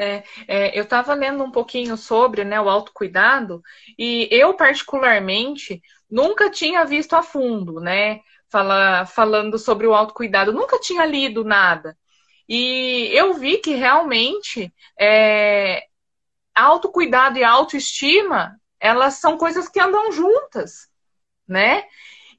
[0.00, 3.60] É, é, eu estava lendo um pouquinho sobre né, o autocuidado
[3.98, 8.20] e eu, particularmente, nunca tinha visto a fundo, né?
[8.48, 11.98] Fala, falando sobre o autocuidado, nunca tinha lido nada.
[12.48, 15.84] E eu vi que realmente é,
[16.54, 20.88] autocuidado e autoestima, elas são coisas que andam juntas,
[21.46, 21.84] né?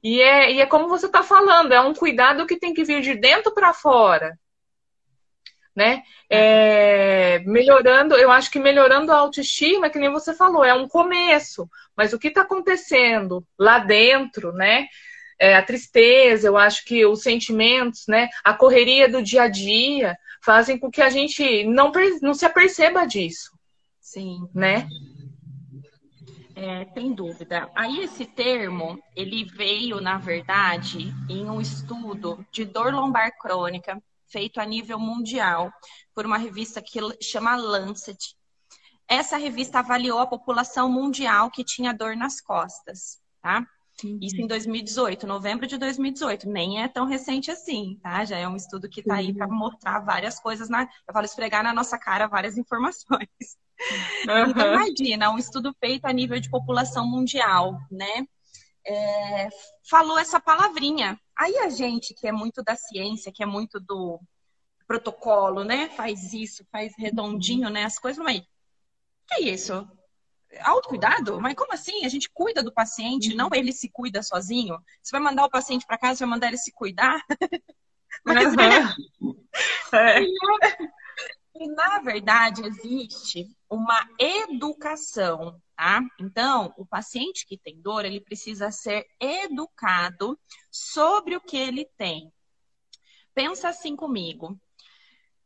[0.02, 3.02] E é, e é como você está falando, é um cuidado que tem que vir
[3.02, 4.38] de dentro para fora,
[5.76, 6.02] né?
[6.28, 11.68] É, melhorando, eu acho que melhorando a autoestima, que nem você falou, é um começo,
[11.96, 14.86] mas o que está acontecendo lá dentro, né?
[15.40, 20.14] É, a tristeza, eu acho que os sentimentos, né, a correria do dia a dia
[20.44, 23.50] fazem com que a gente não, não se aperceba disso.
[23.98, 24.46] Sim.
[24.54, 24.86] Né?
[26.54, 27.70] É, sem dúvida.
[27.74, 34.60] Aí esse termo, ele veio, na verdade, em um estudo de dor lombar crônica feito
[34.60, 35.72] a nível mundial
[36.14, 38.36] por uma revista que chama Lancet.
[39.08, 43.66] essa revista avaliou a população mundial que tinha dor nas costas, tá?
[44.20, 46.48] Isso em 2018, novembro de 2018.
[46.48, 48.24] Nem é tão recente assim, tá?
[48.24, 51.62] Já é um estudo que está aí para mostrar várias coisas, na, eu falo esfregar
[51.62, 53.28] na nossa cara várias informações.
[54.28, 54.50] Uhum.
[54.50, 58.26] Então, imagina, um estudo feito a nível de população mundial, né?
[58.86, 59.48] É,
[59.88, 61.18] falou essa palavrinha.
[61.34, 64.20] Aí a gente, que é muito da ciência, que é muito do
[64.86, 65.88] protocolo, né?
[65.88, 67.84] Faz isso, faz redondinho, né?
[67.84, 68.42] As coisas, mas
[69.26, 69.88] que é isso?
[70.60, 71.40] Autocuidado?
[71.40, 72.04] Mas como assim?
[72.04, 74.78] A gente cuida do paciente, não ele se cuida sozinho?
[75.02, 77.20] Você vai mandar o paciente para casa, vai mandar ele se cuidar?
[78.24, 79.46] Mas uhum.
[79.94, 80.20] é.
[81.54, 86.00] E, na verdade, existe uma educação, tá?
[86.18, 90.38] Então, o paciente que tem dor, ele precisa ser educado
[90.70, 92.32] sobre o que ele tem.
[93.34, 94.58] Pensa assim comigo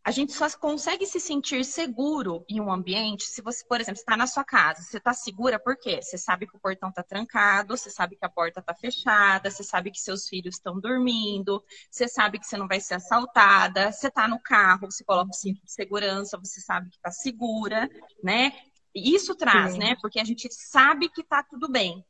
[0.07, 4.15] a gente só consegue se sentir seguro em um ambiente se você, por exemplo, está
[4.19, 4.83] na sua casa.
[4.83, 6.03] Você está segura por quê?
[6.03, 9.65] Você sabe que o portão está trancado, você sabe que a porta está fechada, você
[9.65, 14.09] sabe que seus filhos estão dormindo, você sabe que você não vai ser assaltada, você
[14.09, 17.89] está no carro, você coloca o cinto de segurança, você sabe que está segura,
[18.23, 18.53] né?
[18.95, 19.79] Isso traz, Sim.
[19.79, 19.97] né?
[20.03, 22.05] Porque a gente sabe que está tudo bem.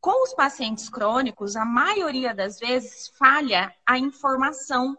[0.00, 4.96] Com os pacientes crônicos, a maioria das vezes falha a informação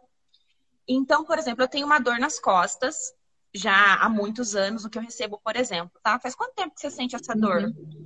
[0.87, 3.13] então, por exemplo, eu tenho uma dor nas costas
[3.53, 6.19] já há muitos anos, o que eu recebo, por exemplo, tá?
[6.19, 7.63] Faz quanto tempo que você sente essa dor?
[7.63, 8.05] Uhum.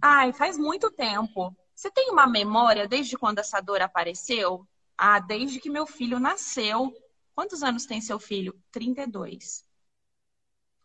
[0.00, 1.56] Ai, faz muito tempo.
[1.74, 4.66] Você tem uma memória desde quando essa dor apareceu?
[4.96, 6.92] Ah, desde que meu filho nasceu.
[7.34, 8.54] Quantos anos tem seu filho?
[8.70, 9.64] 32.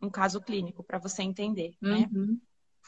[0.02, 2.08] Um caso clínico, para você entender, né?
[2.14, 2.40] Uhum.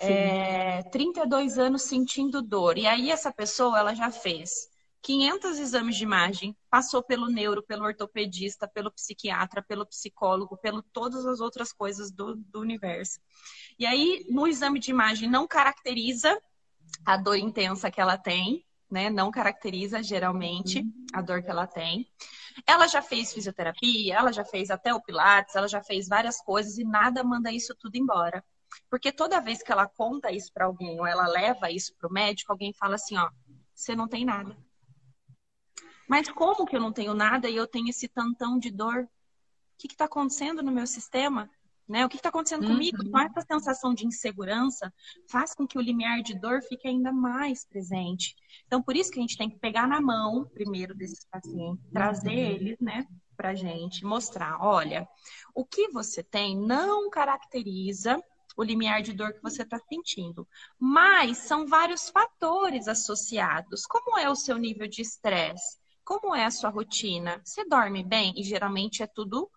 [0.02, 2.78] É, 32 anos sentindo dor.
[2.78, 4.69] E aí essa pessoa, ela já fez
[5.02, 11.26] 500 exames de imagem, passou pelo neuro, pelo ortopedista, pelo psiquiatra, pelo psicólogo, pelo todas
[11.26, 13.20] as outras coisas do, do universo.
[13.78, 16.40] E aí, no exame de imagem, não caracteriza
[17.06, 19.10] a dor intensa que ela tem, né?
[19.10, 21.06] Não caracteriza geralmente uhum.
[21.14, 22.08] a dor que ela tem.
[22.68, 26.78] Ela já fez fisioterapia, ela já fez até o Pilates, ela já fez várias coisas
[26.78, 28.44] e nada manda isso tudo embora.
[28.90, 32.12] Porque toda vez que ela conta isso para alguém ou ela leva isso para o
[32.14, 33.30] médico, alguém fala assim: ó,
[33.74, 34.56] você não tem nada
[36.10, 39.04] mas como que eu não tenho nada e eu tenho esse tantão de dor?
[39.04, 39.08] O
[39.78, 41.48] que está acontecendo no meu sistema?
[41.88, 42.04] Né?
[42.04, 42.74] O que está acontecendo uhum.
[42.74, 42.98] comigo?
[43.04, 44.92] Então, essa sensação de insegurança
[45.30, 48.36] faz com que o limiar de dor fique ainda mais presente.
[48.66, 52.30] Então, por isso que a gente tem que pegar na mão, primeiro, desses pacientes, trazer
[52.30, 52.56] uhum.
[52.56, 53.08] eles, né,
[53.38, 55.08] para gente, mostrar: olha,
[55.54, 58.20] o que você tem não caracteriza
[58.58, 60.48] o limiar de dor que você está sentindo.
[60.78, 63.86] Mas são vários fatores associados.
[63.86, 65.78] Como é o seu nível de estresse?
[66.10, 67.40] Como é a sua rotina?
[67.46, 68.34] Você dorme bem?
[68.36, 69.48] E geralmente é tudo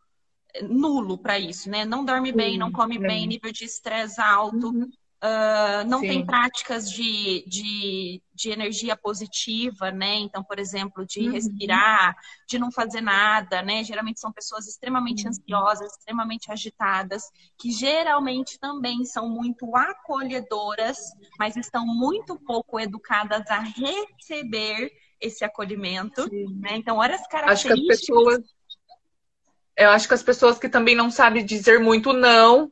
[0.52, 1.86] eh, nulo para isso, né?
[1.86, 4.82] Não dorme Sim, bem, não come bem, nível de estresse alto, uhum.
[4.82, 6.08] uh, não Sim.
[6.08, 10.16] tem práticas de, de, de, energia positiva, né?
[10.16, 11.32] Então, por exemplo, de uhum.
[11.32, 12.14] respirar,
[12.46, 13.82] de não fazer nada, né?
[13.82, 15.30] Geralmente são pessoas extremamente uhum.
[15.30, 17.22] ansiosas, extremamente agitadas,
[17.58, 20.98] que geralmente também são muito acolhedoras,
[21.38, 24.92] mas estão muito pouco educadas a receber
[25.22, 26.28] esse acolhimento,
[26.60, 26.76] né?
[26.76, 27.70] Então, olha as características.
[27.70, 28.54] Acho que as pessoas,
[29.76, 32.70] eu acho que as pessoas que também não sabem dizer muito não.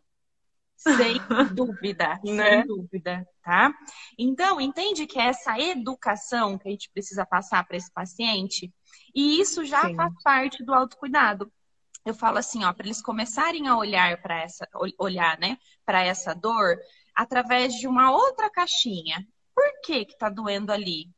[0.77, 1.15] Sem
[1.55, 2.63] dúvida, né?
[2.63, 3.73] sem dúvida, tá?
[4.19, 8.73] Então, entende que é essa educação que a gente precisa passar para esse paciente,
[9.15, 9.95] e isso já Sim.
[9.95, 11.53] faz parte do autocuidado.
[12.05, 14.67] Eu falo assim, ó, para eles começarem a olhar para essa,
[14.99, 16.79] olhar, né, para essa dor
[17.15, 19.27] através de uma outra caixinha.
[19.55, 21.11] Por que que tá doendo ali?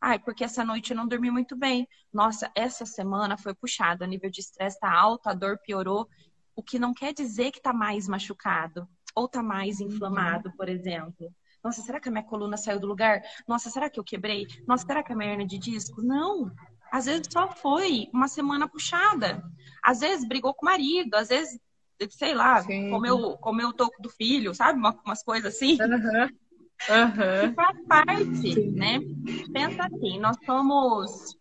[0.00, 1.86] Ai, porque essa noite eu não dormi muito bem.
[2.12, 6.08] Nossa, essa semana foi puxada, o nível de estresse está alto, a dor piorou.
[6.56, 9.88] O que não quer dizer que está mais machucado ou está mais uhum.
[9.88, 11.30] inflamado, por exemplo.
[11.62, 13.20] Nossa, será que a minha coluna saiu do lugar?
[13.46, 14.46] Nossa, será que eu quebrei?
[14.66, 16.00] Nossa, será que a minha hernia de disco?
[16.02, 16.50] Não.
[16.90, 19.42] Às vezes só foi uma semana puxada.
[19.82, 21.60] Às vezes brigou com o marido, às vezes,
[22.10, 24.78] sei lá, comeu, comeu o toco do filho, sabe?
[24.78, 25.76] Uma, umas coisas assim.
[25.80, 26.28] Uhum.
[26.88, 27.54] Uhum.
[27.54, 28.70] faz parte, Sim.
[28.70, 28.98] né?
[29.52, 31.36] Pensa assim, nós somos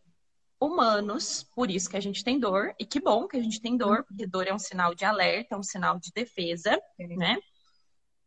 [0.60, 3.78] humanos, por isso que a gente tem dor, e que bom que a gente tem
[3.78, 7.38] dor, porque dor é um sinal de alerta, é um sinal de defesa, né?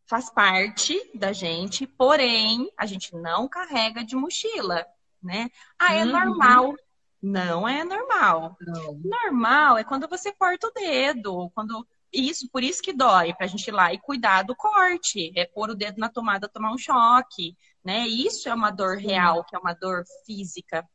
[0.07, 4.87] Faz parte da gente, porém, a gente não carrega de mochila,
[5.23, 5.51] né?
[5.79, 6.13] Ah, é uhum.
[6.13, 6.75] normal.
[7.23, 8.57] Não é normal.
[8.61, 9.01] Não.
[9.05, 13.49] Normal é quando você corta o dedo, quando isso, por isso que dói, para a
[13.49, 16.79] gente ir lá e cuidar do corte, é pôr o dedo na tomada, tomar um
[16.79, 18.07] choque, né?
[18.07, 20.87] Isso é uma dor real, que é uma dor física.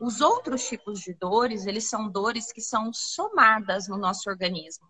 [0.00, 4.86] Os outros tipos de dores, eles são dores que são somadas no nosso organismo.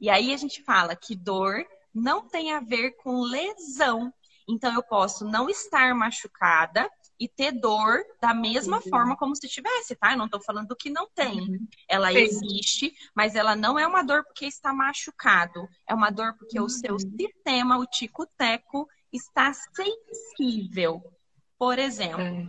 [0.00, 1.64] E aí a gente fala que dor
[1.94, 4.12] não tem a ver com lesão.
[4.48, 8.82] Então, eu posso não estar machucada e ter dor da mesma uhum.
[8.82, 10.12] forma como se tivesse, tá?
[10.12, 11.40] Eu não tô falando que não tem.
[11.40, 11.68] Uhum.
[11.88, 12.18] Ela Sim.
[12.18, 15.68] existe, mas ela não é uma dor porque está machucado.
[15.88, 16.66] É uma dor porque uhum.
[16.66, 16.98] o seu uhum.
[16.98, 21.02] sistema, o tico-teco, está sensível.
[21.58, 22.48] Por exemplo, é.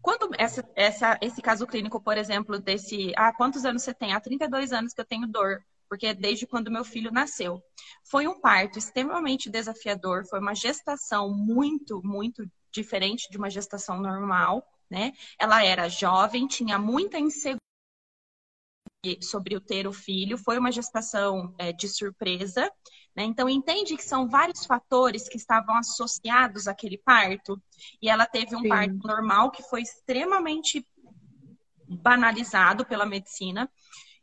[0.00, 3.12] quando essa, essa, esse caso clínico, por exemplo, desse.
[3.16, 4.12] Ah, quantos anos você tem?
[4.12, 7.62] Há 32 anos que eu tenho dor porque é desde quando meu filho nasceu.
[8.02, 14.66] Foi um parto extremamente desafiador, foi uma gestação muito, muito diferente de uma gestação normal,
[14.90, 15.12] né?
[15.38, 17.58] Ela era jovem, tinha muita insegurança
[19.20, 22.70] sobre o ter o filho, foi uma gestação é, de surpresa,
[23.14, 23.22] né?
[23.22, 27.60] Então entende que são vários fatores que estavam associados àquele parto
[28.00, 28.68] e ela teve um Sim.
[28.68, 30.86] parto normal que foi extremamente
[31.86, 33.70] banalizado pela medicina.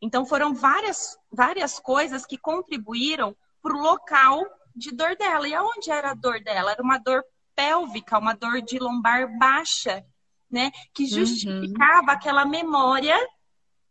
[0.00, 4.44] Então foram várias várias coisas que contribuíram para o local
[4.74, 5.46] de dor dela.
[5.46, 6.72] E aonde era a dor dela?
[6.72, 7.24] Era uma dor
[7.54, 10.04] pélvica, uma dor de lombar baixa,
[10.50, 10.70] né?
[10.94, 11.08] Que uhum.
[11.08, 12.10] justificava uhum.
[12.10, 13.16] aquela memória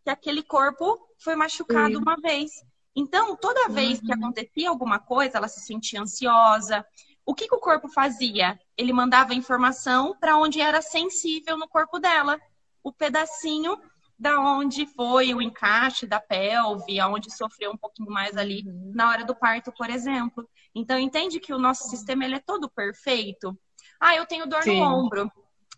[0.04, 2.52] que aquele corpo foi machucado uma vez.
[2.96, 4.06] Então, toda vez uhum.
[4.06, 6.86] que acontecia alguma coisa, ela se sentia ansiosa.
[7.26, 8.60] O que, que o corpo fazia?
[8.76, 12.40] Ele mandava informação para onde era sensível no corpo dela.
[12.84, 13.78] O pedacinho
[14.22, 18.92] da onde foi o encaixe da pelve, aonde sofreu um pouquinho mais ali uhum.
[18.94, 20.48] na hora do parto, por exemplo.
[20.76, 23.58] Então entende que o nosso sistema ele é todo perfeito.
[24.00, 24.80] Ah, eu tenho dor Sim.
[24.80, 25.32] no ombro.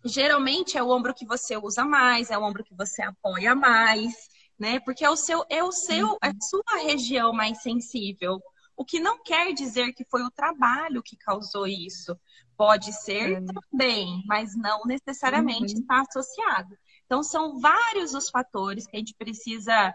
[0.03, 4.13] Geralmente é o ombro que você usa mais, é o ombro que você apoia mais,
[4.59, 4.77] né?
[4.81, 8.41] Porque é o seu, é o seu, é a sua região mais sensível.
[8.75, 12.19] O que não quer dizer que foi o trabalho que causou isso.
[12.57, 13.41] Pode ser é.
[13.41, 15.79] também, mas não necessariamente uhum.
[15.79, 16.77] está associado.
[17.13, 19.93] Então, são vários os fatores que a gente precisa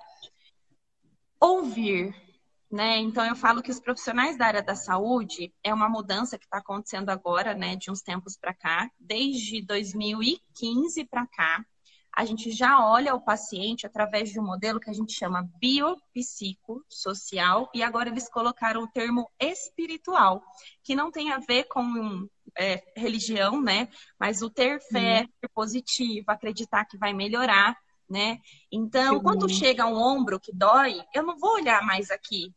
[1.41, 2.15] ouvir,
[2.71, 2.99] né?
[2.99, 6.59] Então, eu falo que os profissionais da área da saúde é uma mudança que está
[6.59, 11.67] acontecendo agora, né, de uns tempos para cá, desde 2015 para cá
[12.15, 17.71] a gente já olha o paciente através de um modelo que a gente chama biopsicossocial,
[17.75, 20.43] e agora eles colocaram o termo espiritual,
[20.83, 23.89] que não tem a ver com é, religião, né?
[24.19, 25.29] Mas o ter fé, uhum.
[25.41, 27.77] ser positivo, acreditar que vai melhorar,
[28.09, 28.41] né?
[28.73, 29.23] Então, Sim.
[29.23, 32.53] quando chega um ombro que dói, eu não vou olhar mais aqui.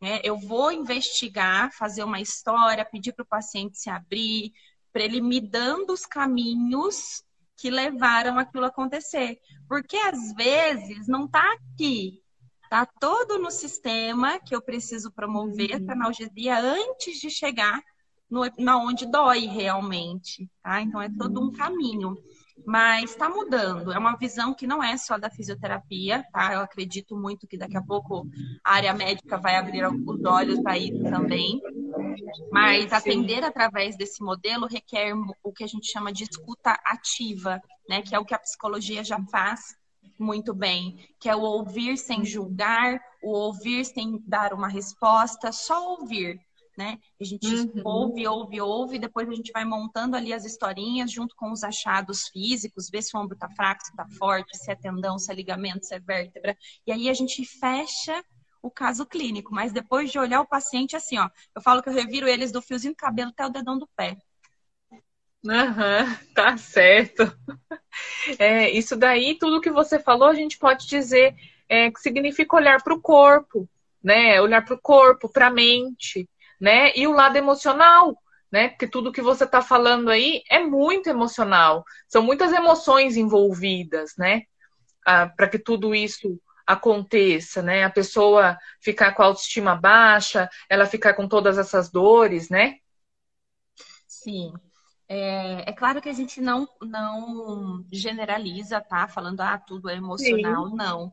[0.00, 0.20] Né?
[0.22, 4.52] Eu vou investigar, fazer uma história, pedir para o paciente se abrir,
[4.92, 7.24] para ele me dando os caminhos
[7.56, 9.38] que levaram aquilo a acontecer.
[9.68, 12.20] Porque às vezes não está aqui,
[12.62, 15.76] está todo no sistema que eu preciso promover uhum.
[15.76, 17.80] essa analgesia antes de chegar
[18.28, 20.80] no, na onde dói realmente, tá?
[20.80, 22.16] Então é todo um caminho.
[22.66, 23.92] Mas está mudando.
[23.92, 26.54] É uma visão que não é só da fisioterapia, tá?
[26.54, 28.26] Eu acredito muito que daqui a pouco
[28.64, 31.60] a área médica vai abrir os olhos para isso também.
[32.50, 38.02] Mas atender através desse modelo requer o que a gente chama de escuta ativa, né?
[38.02, 39.76] Que é o que a psicologia já faz
[40.18, 45.92] muito bem, que é o ouvir sem julgar, o ouvir sem dar uma resposta, só
[45.92, 46.38] ouvir
[46.76, 46.98] né?
[47.20, 47.82] A gente uhum.
[47.84, 52.28] ouve, ouve, ouve, depois a gente vai montando ali as historinhas junto com os achados
[52.28, 55.34] físicos, ver se o ombro tá fraco, se tá forte, se é tendão, se é
[55.34, 56.56] ligamento, se é vértebra.
[56.86, 58.24] E aí a gente fecha
[58.64, 61.92] o caso clínico, mas depois de olhar o paciente assim, ó, eu falo que eu
[61.92, 64.16] reviro eles do fiozinho do cabelo até o dedão do pé.
[65.46, 67.30] Aham, uhum, tá certo.
[68.38, 71.34] É, isso daí, tudo que você falou, a gente pode dizer
[71.68, 73.68] é, que significa olhar para o corpo,
[74.02, 74.40] né?
[74.40, 76.28] Olhar para o corpo, para a mente,
[76.60, 76.90] né?
[76.96, 78.16] E o lado emocional,
[78.50, 78.68] né?
[78.70, 81.84] Porque tudo que você está falando aí é muito emocional.
[82.08, 84.42] São muitas emoções envolvidas, né?
[85.06, 87.84] Ah, para que tudo isso aconteça, né?
[87.84, 92.76] A pessoa ficar com a autoestima baixa, ela ficar com todas essas dores, né?
[94.06, 94.52] Sim.
[95.06, 99.06] É, é claro que a gente não, não generaliza, tá?
[99.06, 100.76] Falando, ah, tudo é emocional, sim.
[100.76, 101.12] não.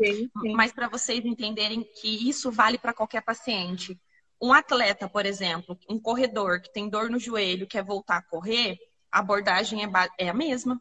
[0.00, 0.52] Sim, sim.
[0.52, 4.00] Mas para vocês entenderem que isso vale para qualquer paciente.
[4.40, 8.78] Um atleta, por exemplo, um corredor que tem dor no joelho, quer voltar a correr,
[9.10, 9.88] a abordagem é,
[10.18, 10.80] é a mesma.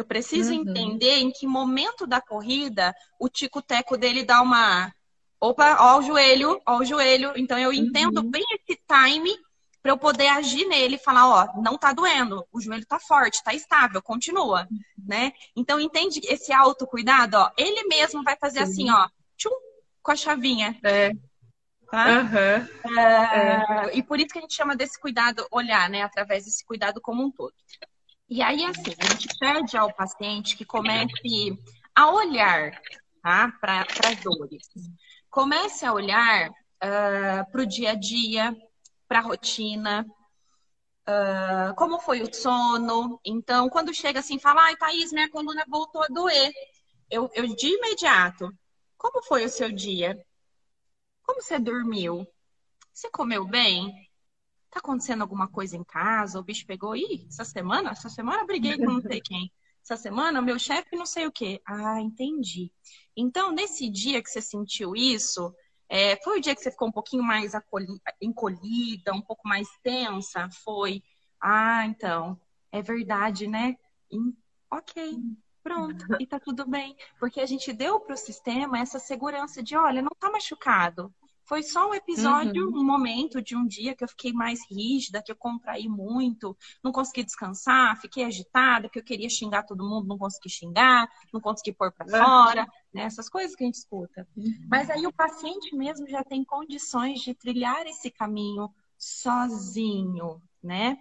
[0.00, 0.60] Eu preciso uhum.
[0.62, 4.90] entender em que momento da corrida o tico-teco dele dá uma.
[5.38, 7.34] Opa, ó o joelho, ó o joelho.
[7.36, 8.30] Então eu entendo uhum.
[8.30, 9.30] bem esse time
[9.82, 13.42] para eu poder agir nele e falar, ó, não tá doendo, o joelho tá forte,
[13.42, 14.78] tá estável, continua, uhum.
[15.06, 15.32] né?
[15.56, 19.50] Então entende esse autocuidado, ó, ele mesmo vai fazer assim, ó, tchum,
[20.02, 20.78] com a chavinha.
[20.82, 21.12] É.
[21.90, 22.06] Tá?
[22.20, 22.98] Uhum.
[22.98, 26.02] É, e por isso que a gente chama desse cuidado, olhar, né?
[26.02, 27.54] Através desse cuidado como um todo.
[28.30, 31.58] E aí, assim, a gente pede ao paciente que comece
[31.92, 32.80] a olhar
[33.20, 33.52] tá?
[33.60, 34.68] para as dores.
[35.28, 38.56] Comece a olhar uh, para o dia a dia,
[39.08, 40.06] para a rotina.
[41.08, 43.20] Uh, como foi o sono?
[43.24, 46.52] Então, quando chega assim, fala, ai, Thaís, minha coluna voltou a doer.
[47.10, 48.48] Eu, eu de imediato,
[48.96, 50.16] como foi o seu dia?
[51.24, 52.24] Como você dormiu?
[52.92, 53.92] Você comeu bem?
[54.70, 56.38] Tá acontecendo alguma coisa em casa?
[56.38, 56.94] O bicho pegou?
[56.96, 57.90] Ih, essa semana?
[57.90, 59.50] Essa semana briguei com não sei quem.
[59.82, 61.60] Essa semana, meu chefe não sei o quê.
[61.66, 62.70] Ah, entendi.
[63.16, 65.52] Então, nesse dia que você sentiu isso,
[65.88, 67.52] é, foi o dia que você ficou um pouquinho mais
[68.20, 70.48] encolhida, um pouco mais tensa?
[70.64, 71.02] Foi.
[71.40, 72.38] Ah, então,
[72.70, 73.76] é verdade, né?
[74.70, 75.18] ok,
[75.62, 76.96] pronto, e tá tudo bem.
[77.18, 81.12] Porque a gente deu para o sistema essa segurança de, olha, não tá machucado.
[81.50, 82.78] Foi só um episódio, uhum.
[82.78, 86.92] um momento de um dia que eu fiquei mais rígida, que eu contraí muito, não
[86.92, 91.72] consegui descansar, fiquei agitada, que eu queria xingar todo mundo, não consegui xingar, não consegui
[91.72, 93.02] pôr para fora, né?
[93.02, 94.28] Essas coisas que a gente escuta.
[94.36, 94.68] Uhum.
[94.70, 100.98] Mas aí o paciente mesmo já tem condições de trilhar esse caminho sozinho, né?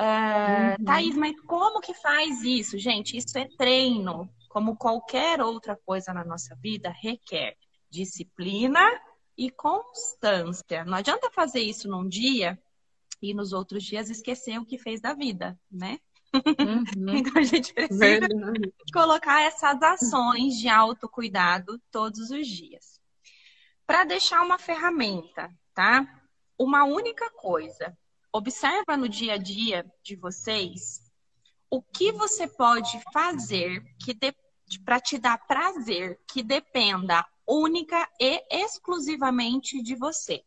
[0.00, 0.84] Uh, uhum.
[0.86, 2.78] Thaís, mas como que faz isso?
[2.78, 4.30] Gente, isso é treino.
[4.48, 7.54] Como qualquer outra coisa na nossa vida, requer
[7.90, 8.80] disciplina
[9.36, 10.84] e constância.
[10.84, 12.58] Não adianta fazer isso num dia
[13.20, 15.98] e nos outros dias esquecer o que fez da vida, né?
[16.34, 16.84] Uhum.
[17.16, 18.74] então a gente precisa Verdade.
[18.92, 23.00] colocar essas ações de autocuidado todos os dias.
[23.86, 26.06] Para deixar uma ferramenta, tá?
[26.58, 27.96] Uma única coisa.
[28.32, 31.04] Observa no dia a dia de vocês
[31.70, 34.16] o que você pode fazer que
[34.84, 40.42] para te dar prazer que dependa única e exclusivamente de você.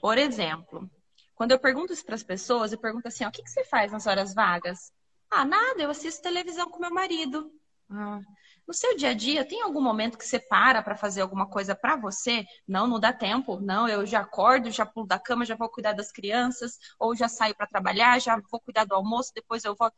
[0.00, 0.90] Por exemplo,
[1.34, 3.64] quando eu pergunto isso para as pessoas, eu pergunto assim: ó, o que, que, você
[3.64, 4.92] faz nas horas vagas?
[5.30, 7.50] Ah, nada, eu assisto televisão com meu marido.
[7.90, 8.20] Ah,
[8.66, 11.74] no seu dia a dia, tem algum momento que você para para fazer alguma coisa
[11.74, 12.44] para você?
[12.66, 13.60] Não, não dá tempo.
[13.60, 17.28] Não, eu já acordo, já pulo da cama, já vou cuidar das crianças, ou já
[17.28, 19.90] saio para trabalhar, já vou cuidar do almoço, depois eu vou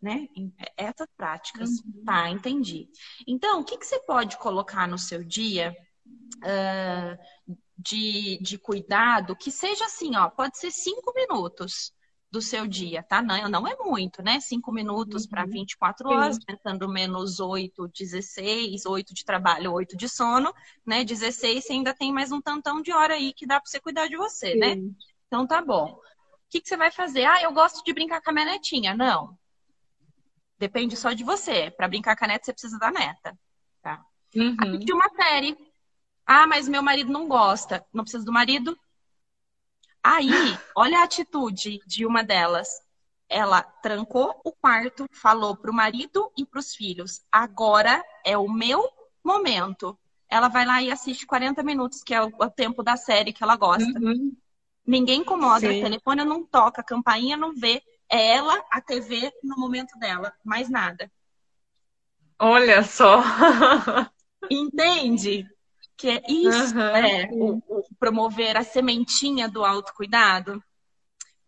[0.00, 0.28] né?
[0.58, 1.70] É, essas práticas.
[1.70, 2.04] Uhum.
[2.04, 2.88] Tá, entendi.
[3.26, 5.76] Então, o que, que você pode colocar no seu dia
[6.38, 7.18] uh,
[7.76, 11.92] de, de cuidado que seja assim, ó, pode ser cinco minutos
[12.30, 13.20] do seu dia, tá?
[13.20, 14.38] Não, não é muito, né?
[14.38, 15.30] Cinco minutos uhum.
[15.30, 16.42] para 24 horas, Sim.
[16.46, 20.54] tentando menos 8, 16, 8 de trabalho, 8 de sono,
[20.86, 21.02] né?
[21.02, 24.06] 16, você ainda tem mais um tantão de hora aí que dá para você cuidar
[24.06, 24.74] de você, né?
[24.74, 24.82] Sim.
[24.82, 24.92] né?
[25.26, 25.92] Então tá bom.
[25.92, 26.00] O
[26.50, 27.24] que, que você vai fazer?
[27.24, 28.94] Ah, eu gosto de brincar com a minha netinha.
[28.94, 29.36] Não.
[30.60, 31.70] Depende só de você.
[31.70, 33.36] Para brincar com a neta, você precisa da neta.
[33.80, 34.04] Tá?
[34.36, 34.56] Uhum.
[34.60, 35.56] Assistir uma série.
[36.26, 37.82] Ah, mas meu marido não gosta.
[37.90, 38.78] Não precisa do marido?
[40.04, 40.30] Aí,
[40.76, 42.68] olha a atitude de uma delas.
[43.26, 48.86] Ela trancou o quarto, falou pro marido e pros filhos: agora é o meu
[49.24, 49.98] momento.
[50.28, 53.56] Ela vai lá e assiste 40 minutos, que é o, tempo da série que ela
[53.56, 53.98] gosta.
[53.98, 54.36] Uhum.
[54.86, 55.78] Ninguém incomoda, Sim.
[55.78, 57.82] o telefone não toca, a campainha não vê.
[58.10, 61.10] É ela, a TV, no momento dela, mais nada.
[62.38, 63.22] Olha só.
[64.50, 65.46] Entende?
[65.96, 66.96] Que é isso uhum.
[66.96, 70.62] é o, o promover a sementinha do autocuidado.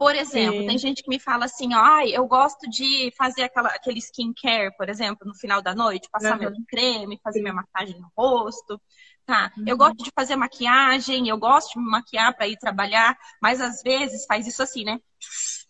[0.02, 0.66] Por exemplo, Sim.
[0.66, 4.76] tem gente que me fala assim, ó, ai, eu gosto de fazer aquela, aquele skincare,
[4.76, 6.40] por exemplo, no final da noite, passar uhum.
[6.40, 8.80] meu creme, fazer minha massagem no rosto.
[9.24, 9.64] Tá, uhum.
[9.64, 13.80] eu gosto de fazer maquiagem, eu gosto de me maquiar para ir trabalhar, mas às
[13.80, 14.98] vezes faz isso assim, né?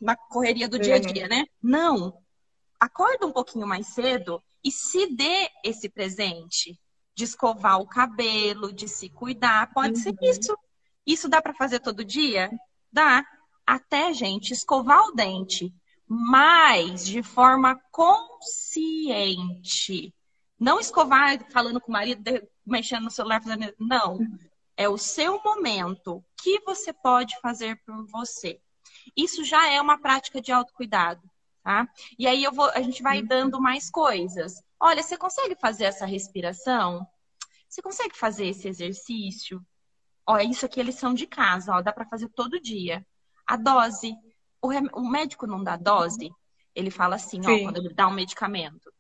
[0.02, 1.46] Na correria do dia a dia, né?
[1.62, 2.18] Não.
[2.80, 6.76] Acorda um pouquinho mais cedo e se dê esse presente
[7.14, 9.72] de escovar o cabelo, de se cuidar.
[9.72, 10.02] Pode uhum.
[10.02, 10.58] ser isso.
[11.06, 12.50] Isso dá para fazer todo dia?
[12.92, 13.24] Dá.
[13.64, 15.72] Até, gente, escovar o dente,
[16.08, 19.22] mas de forma consciente.
[20.58, 22.20] Não escovar falando com o marido,
[22.66, 23.72] mexendo no celular, fazendo.
[23.78, 24.18] Não.
[24.76, 26.16] É o seu momento.
[26.16, 28.60] O que você pode fazer por você?
[29.16, 31.22] Isso já é uma prática de autocuidado,
[31.62, 31.88] tá?
[32.18, 34.62] E aí eu vou, a gente vai dando mais coisas.
[34.80, 37.06] Olha, você consegue fazer essa respiração?
[37.68, 39.64] Você consegue fazer esse exercício?
[40.26, 43.04] Ó, isso aqui é lição de casa, ó, dá para fazer todo dia.
[43.46, 44.14] A dose.
[44.60, 44.88] O, rem...
[44.92, 46.30] o, médico não dá dose,
[46.74, 47.50] ele fala assim, Sim.
[47.50, 48.92] ó, quando ele dá um medicamento,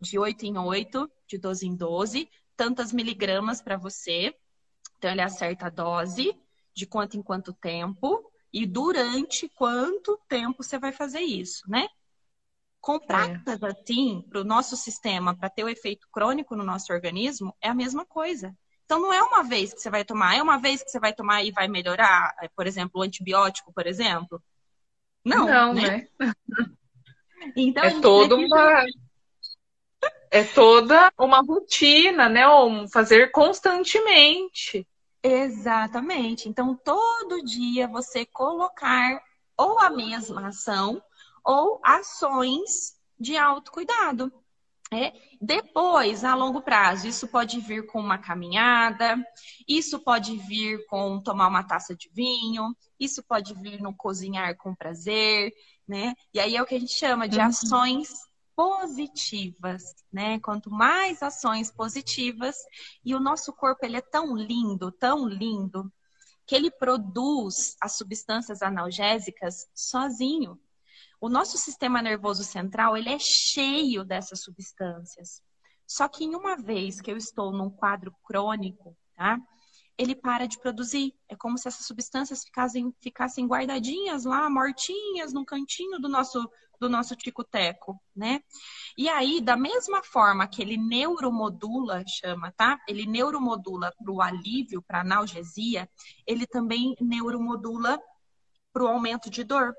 [0.00, 4.34] de 8 em 8, de 12 em 12, tantas miligramas para você.
[4.96, 6.36] Então, ele acerta a dose,
[6.74, 11.88] de quanto em quanto tempo, e durante quanto tempo você vai fazer isso, né?
[12.80, 13.00] Com é.
[13.00, 13.66] práticas é.
[13.66, 17.74] assim, para o nosso sistema, para ter o efeito crônico no nosso organismo, é a
[17.74, 18.56] mesma coisa.
[18.84, 21.12] Então, não é uma vez que você vai tomar, é uma vez que você vai
[21.12, 24.42] tomar e vai melhorar, é, por exemplo, o antibiótico, por exemplo.
[25.24, 26.08] Não, não né?
[26.18, 26.32] né?
[27.56, 28.34] Então, é precisa...
[28.34, 28.84] uma
[30.30, 32.46] é toda uma rotina, né?
[32.48, 34.86] Ou fazer constantemente.
[35.22, 36.48] Exatamente.
[36.48, 39.20] Então, todo dia você colocar
[39.56, 41.02] ou a mesma ação
[41.44, 44.32] ou ações de autocuidado.
[44.90, 45.12] É.
[45.40, 49.16] Depois, a longo prazo, isso pode vir com uma caminhada,
[49.68, 54.74] isso pode vir com tomar uma taça de vinho, isso pode vir no cozinhar com
[54.74, 55.52] prazer,
[55.86, 56.14] né?
[56.32, 57.44] E aí é o que a gente chama de uhum.
[57.44, 58.27] ações
[58.58, 60.40] positivas, né?
[60.40, 62.56] Quanto mais ações positivas,
[63.04, 65.92] e o nosso corpo ele é tão lindo, tão lindo,
[66.44, 70.58] que ele produz as substâncias analgésicas sozinho.
[71.20, 75.40] O nosso sistema nervoso central, ele é cheio dessas substâncias.
[75.86, 79.38] Só que em uma vez que eu estou num quadro crônico, tá?
[79.98, 81.12] Ele para de produzir.
[81.28, 86.48] É como se essas substâncias ficassem, ficassem guardadinhas lá, mortinhas, num cantinho do nosso
[86.80, 88.40] do nosso tico-teco, né?
[88.96, 92.78] E aí, da mesma forma que ele neuromodula, chama, tá?
[92.86, 95.90] Ele neuromodula para o alívio, para analgesia,
[96.26, 98.00] ele também neuromodula
[98.72, 99.74] para o aumento de dor.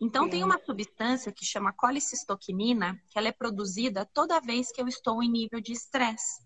[0.00, 0.30] Então, Sim.
[0.30, 5.22] tem uma substância que chama colicistoquinina, que ela é produzida toda vez que eu estou
[5.22, 6.42] em nível de estresse.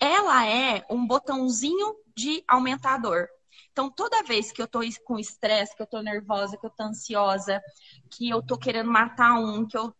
[0.00, 3.28] Ela é um botãozinho de aumentador.
[3.72, 6.82] Então, toda vez que eu tô com estresse, que eu tô nervosa, que eu tô
[6.82, 7.62] ansiosa,
[8.10, 9.94] que eu tô querendo matar um, que eu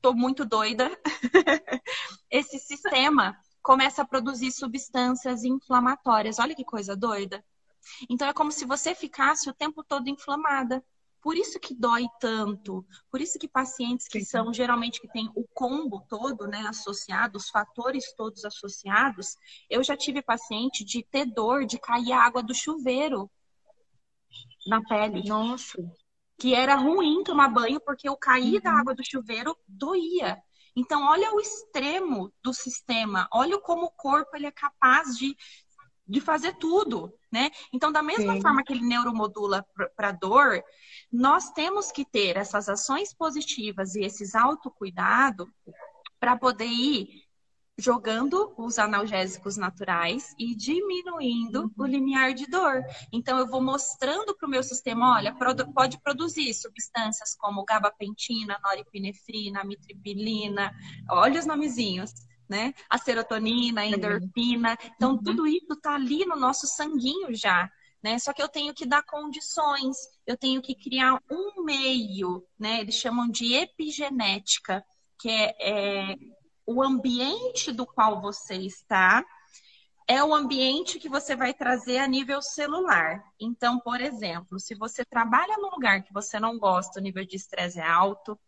[0.00, 0.90] tô muito doida,
[2.30, 6.38] esse sistema começa a produzir substâncias inflamatórias.
[6.38, 7.44] Olha que coisa doida.
[8.08, 10.82] Então, é como se você ficasse o tempo todo inflamada.
[11.26, 12.86] Por isso que dói tanto.
[13.10, 17.50] Por isso que pacientes que são geralmente que têm o combo todo, né, associado, os
[17.50, 19.36] fatores todos associados,
[19.68, 23.28] eu já tive paciente de ter dor de cair a água do chuveiro
[24.68, 25.28] na pele.
[25.28, 25.76] Nossa.
[26.38, 28.62] Que era ruim tomar banho porque o cair uhum.
[28.62, 30.40] da água do chuveiro doía.
[30.76, 35.36] Então, olha o extremo do sistema, olha como o corpo ele é capaz de
[36.06, 37.50] de fazer tudo, né?
[37.72, 38.40] Então, da mesma Sim.
[38.40, 40.62] forma que ele neuromodula para dor,
[41.12, 45.48] nós temos que ter essas ações positivas e esses autocuidado
[46.20, 47.26] para poder ir
[47.78, 51.70] jogando os analgésicos naturais e diminuindo uhum.
[51.76, 52.82] o limiar de dor.
[53.12, 55.36] Então, eu vou mostrando para o meu sistema, olha,
[55.74, 60.72] pode produzir substâncias como gabapentina, noripinefrina, mitripilina,
[61.10, 62.12] olha os nomezinhos
[62.48, 62.72] né?
[62.88, 64.76] A serotonina, a endorfina.
[64.96, 65.22] Então, uhum.
[65.22, 67.70] tudo isso está ali no nosso sanguinho já.
[68.02, 68.18] Né?
[68.18, 72.80] Só que eu tenho que dar condições, eu tenho que criar um meio, né?
[72.80, 74.84] Eles chamam de epigenética,
[75.18, 76.16] que é, é
[76.66, 79.24] o ambiente do qual você está,
[80.08, 83.24] é o ambiente que você vai trazer a nível celular.
[83.40, 87.36] Então, por exemplo, se você trabalha num lugar que você não gosta, o nível de
[87.36, 88.38] estresse é alto,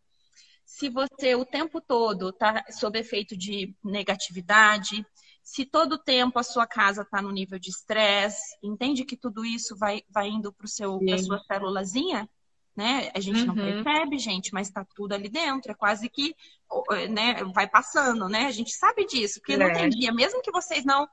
[0.68, 5.04] se você o tempo todo está sob efeito de negatividade,
[5.42, 9.46] se todo o tempo a sua casa está no nível de estresse, entende que tudo
[9.46, 12.28] isso vai, vai indo para a sua célulazinha?
[12.76, 13.10] Né?
[13.14, 13.46] A gente uhum.
[13.46, 15.72] não percebe, gente, mas está tudo ali dentro.
[15.72, 16.36] É quase que
[17.08, 18.44] né, vai passando, né?
[18.44, 19.56] A gente sabe disso, porque é.
[19.56, 21.08] não tem dia, mesmo que vocês não.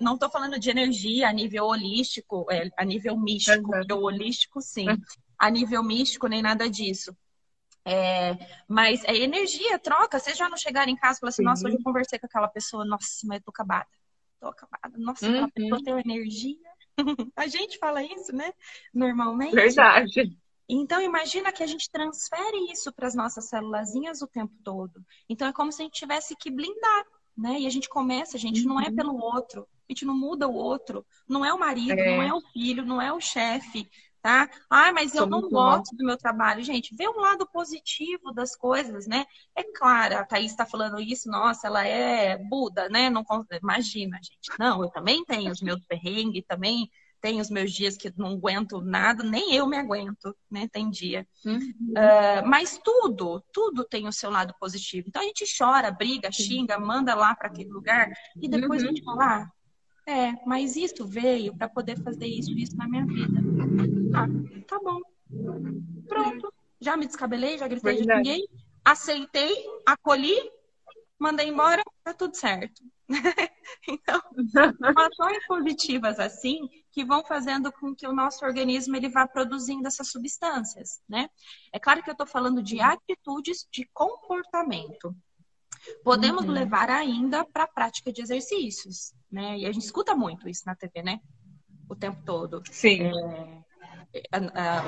[0.00, 4.02] Não estou falando de energia a nível holístico, é, a nível místico, uhum.
[4.02, 4.86] holístico, sim.
[5.38, 7.14] A nível místico, nem nada disso.
[7.88, 10.18] É, mas é energia, troca.
[10.18, 12.48] Vocês já não chegaram em casa e falaram assim, nossa, hoje eu conversei com aquela
[12.48, 13.88] pessoa, nossa, mas eu tô acabada.
[14.40, 14.96] Tô acabada.
[14.98, 15.32] Nossa, uhum.
[15.32, 16.56] aquela pessoa tem energia.
[17.36, 18.52] a gente fala isso, né?
[18.92, 19.54] Normalmente.
[19.54, 20.36] Verdade.
[20.68, 25.02] Então, imagina que a gente transfere isso para as nossas célulazinhas o tempo todo.
[25.28, 27.60] Então, é como se a gente tivesse que blindar, né?
[27.60, 28.74] E a gente começa, a gente uhum.
[28.74, 28.94] não é uhum.
[28.94, 32.16] pelo outro, a gente não muda o outro, não é o marido, é.
[32.16, 33.88] não é o filho, não é o chefe,
[34.22, 34.48] tá?
[34.68, 36.62] Ah, mas eu não gosto do meu trabalho.
[36.62, 39.24] Gente, vê um lado positivo das coisas, né?
[39.56, 43.10] É claro, a Thaís está falando isso, nossa, ela é Buda, né?
[43.10, 43.24] Não
[43.62, 44.58] imagina, gente.
[44.58, 46.90] Não, eu também tenho os meus perrengues, também
[47.20, 50.68] tenho os meus dias que não aguento nada, nem eu me aguento, né?
[50.70, 51.26] Tem dia.
[51.44, 51.74] Uhum.
[51.90, 55.08] Uh, mas tudo, tudo tem o seu lado positivo.
[55.08, 58.88] Então a gente chora, briga, xinga, manda lá para aquele lugar e depois uhum.
[58.88, 59.50] a gente fala, ah,
[60.08, 63.42] é, mas isso veio para poder fazer isso isso na minha vida.
[64.14, 64.26] Ah,
[64.66, 65.00] tá bom.
[66.08, 66.52] Pronto.
[66.80, 68.48] Já me descabelei, já gritei, já xinguei,
[68.84, 69.54] aceitei,
[69.84, 70.36] acolhi,
[71.18, 72.82] mandei embora, tá tudo certo.
[73.88, 74.20] então,
[74.96, 80.08] ações positivas assim que vão fazendo com que o nosso organismo ele vá produzindo essas
[80.10, 81.28] substâncias, né?
[81.72, 85.16] É claro que eu estou falando de atitudes de comportamento.
[86.04, 86.50] Podemos uhum.
[86.50, 89.58] levar ainda para a prática de exercícios, né?
[89.58, 91.20] E a gente escuta muito isso na TV, né?
[91.88, 92.62] O tempo todo.
[92.70, 93.02] Sim.
[93.04, 94.40] É...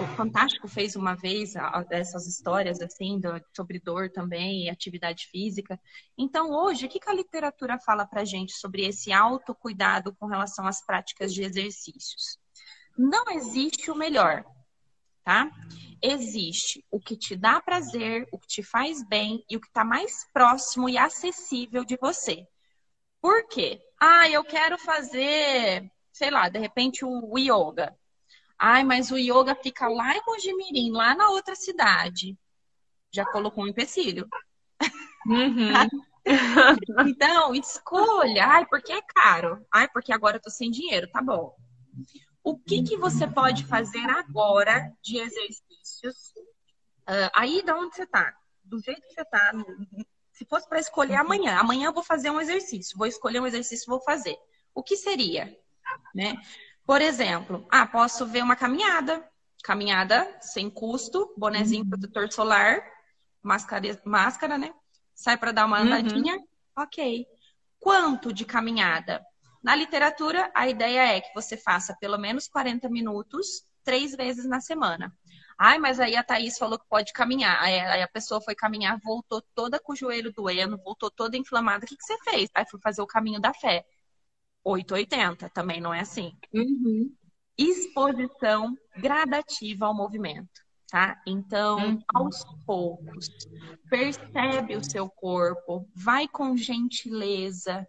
[0.02, 1.54] o Fantástico fez uma vez
[1.90, 3.20] essas histórias assim
[3.54, 5.80] sobre dor também e atividade física.
[6.16, 10.84] Então, hoje, o que a literatura fala para gente sobre esse autocuidado com relação às
[10.84, 12.38] práticas de exercícios?
[12.96, 14.44] Não existe o melhor,
[15.24, 15.50] tá?
[16.02, 19.84] Existe o que te dá prazer, o que te faz bem e o que está
[19.84, 22.46] mais próximo e acessível de você.
[23.20, 23.80] Por quê?
[24.00, 25.90] Ah, eu quero fazer,
[26.20, 27.96] sei lá, de repente o yoga.
[28.58, 32.38] Ai, mas o yoga fica lá em Mojimirim, lá na outra cidade.
[33.10, 34.28] Já colocou um empecilho.
[35.26, 35.72] Uhum.
[37.08, 38.46] então, escolha.
[38.46, 39.66] Ai, porque é caro.
[39.72, 41.10] Ai, porque agora eu tô sem dinheiro.
[41.10, 41.56] Tá bom.
[42.44, 46.34] O que, que você pode fazer agora de exercícios?
[47.08, 48.34] Uh, aí, de onde você tá?
[48.62, 49.52] Do jeito que você tá.
[50.32, 52.98] Se fosse para escolher amanhã, amanhã eu vou fazer um exercício.
[52.98, 54.36] Vou escolher um exercício, vou fazer.
[54.74, 55.58] O que seria?
[56.14, 56.34] Né?
[56.84, 59.24] Por exemplo, ah, posso ver uma caminhada.
[59.62, 61.90] Caminhada sem custo, bonezinho uhum.
[61.90, 62.82] protetor solar,
[63.42, 64.72] máscara, máscara, né?
[65.14, 65.86] Sai para dar uma uhum.
[65.86, 66.36] andadinha.
[66.36, 66.44] Uhum.
[66.78, 67.26] Ok.
[67.78, 69.24] Quanto de caminhada?
[69.62, 74.60] Na literatura, a ideia é que você faça pelo menos 40 minutos, três vezes na
[74.60, 75.14] semana.
[75.58, 77.62] Ai, mas aí a Thaís falou que pode caminhar.
[77.62, 81.84] Aí a pessoa foi caminhar, voltou toda com o joelho doendo, voltou toda inflamada.
[81.84, 82.48] O que, que você fez?
[82.54, 83.84] Aí fui fazer o caminho da fé.
[84.64, 86.36] 880, também não é assim.
[86.52, 87.14] Uhum.
[87.56, 91.20] Exposição gradativa ao movimento, tá?
[91.26, 92.02] Então, uhum.
[92.14, 93.28] aos poucos,
[93.88, 97.86] percebe o seu corpo, vai com gentileza,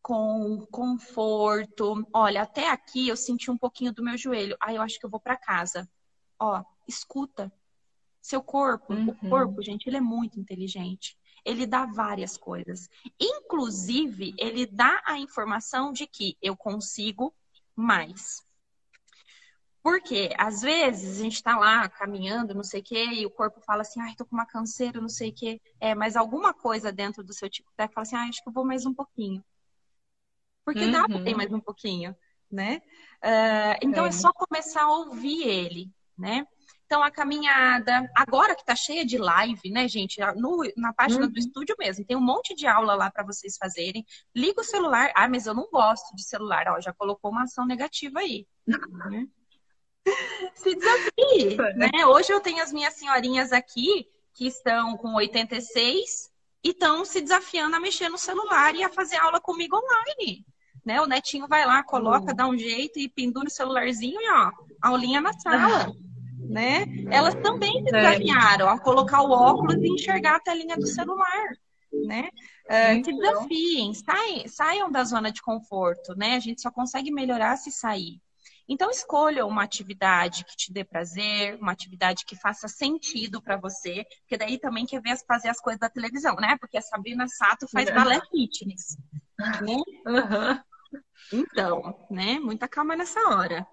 [0.00, 2.06] com conforto.
[2.12, 4.56] Olha, até aqui eu senti um pouquinho do meu joelho.
[4.60, 5.88] Ah, eu acho que eu vou para casa.
[6.38, 7.52] Ó, escuta.
[8.20, 9.08] Seu corpo, uhum.
[9.08, 12.88] o corpo, gente, ele é muito inteligente ele dá várias coisas.
[13.20, 17.34] Inclusive, ele dá a informação de que eu consigo
[17.74, 18.42] mais.
[19.82, 23.60] Porque, às vezes, a gente está lá caminhando, não sei o quê, e o corpo
[23.60, 25.60] fala assim, ai, tô com uma canseira, não sei o quê.
[25.80, 28.52] É, mas alguma coisa dentro do seu tipo de fala assim, ah, acho que eu
[28.52, 29.44] vou mais um pouquinho.
[30.64, 30.92] Porque uhum.
[30.92, 32.16] dá para ter mais um pouquinho,
[32.48, 32.80] né?
[33.18, 34.08] Uh, então, é.
[34.08, 36.46] é só começar a ouvir ele, né?
[36.92, 40.20] Então, a caminhada, agora que tá cheia de live, né, gente?
[40.36, 41.32] No, na página uhum.
[41.32, 44.04] do estúdio mesmo, tem um monte de aula lá para vocês fazerem.
[44.36, 45.10] Liga o celular.
[45.16, 46.66] Ah, mas eu não gosto de celular.
[46.68, 48.46] Ó, já colocou uma ação negativa aí.
[48.66, 49.26] Né?
[50.54, 52.04] Se desafie, né?
[52.04, 56.30] Hoje eu tenho as minhas senhorinhas aqui que estão com 86
[56.62, 60.44] e estão se desafiando a mexer no celular e a fazer aula comigo online.
[60.84, 61.00] Né?
[61.00, 62.36] O netinho vai lá, coloca, uhum.
[62.36, 64.52] dá um jeito e pendura o celularzinho e ó,
[64.82, 65.90] aulinha na sala
[66.48, 66.84] né?
[67.10, 71.48] Elas também se desafiaram a colocar o óculos e enxergar a telinha do celular,
[71.92, 72.28] né?
[72.66, 76.36] Uh, que desafiem, saiam, saiam da zona de conforto, né?
[76.36, 78.20] A gente só consegue melhorar se sair.
[78.68, 84.06] Então, escolha uma atividade que te dê prazer, uma atividade que faça sentido para você,
[84.20, 86.56] porque daí também quer ver fazer as coisas da televisão, né?
[86.58, 87.92] Porque a Sabrina Sato faz é.
[87.92, 88.96] balé fitness.
[89.60, 89.76] Né?
[90.06, 90.60] Uhum.
[91.32, 92.38] Então, né?
[92.38, 93.66] Muita calma nessa hora.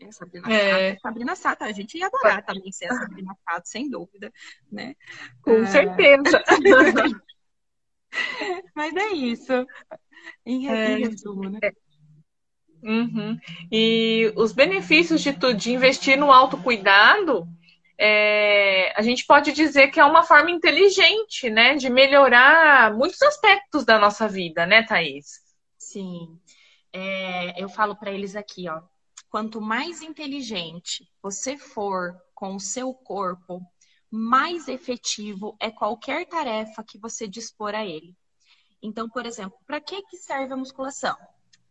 [0.00, 0.12] Né?
[0.12, 0.90] Sabrina, é.
[0.90, 4.32] Sato, Sabrina Sato, a gente ia adorar também ser a Sabrina Sato, sem dúvida,
[4.70, 4.94] né?
[5.42, 5.66] Com é...
[5.66, 6.42] certeza.
[8.74, 9.66] Mas é isso.
[10.44, 10.96] Em, é...
[10.96, 11.60] resumo, né?
[12.82, 13.38] Uhum.
[13.72, 17.48] E os benefícios de, de investir no autocuidado,
[17.98, 23.84] é, a gente pode dizer que é uma forma inteligente, né, de melhorar muitos aspectos
[23.84, 25.40] da nossa vida, né, Thaís?
[25.78, 26.38] Sim.
[26.92, 28.82] É, eu falo para eles aqui, ó,
[29.36, 33.60] quanto mais inteligente você for com o seu corpo,
[34.10, 38.16] mais efetivo é qualquer tarefa que você dispor a ele.
[38.82, 41.14] Então, por exemplo, para que, que serve a musculação?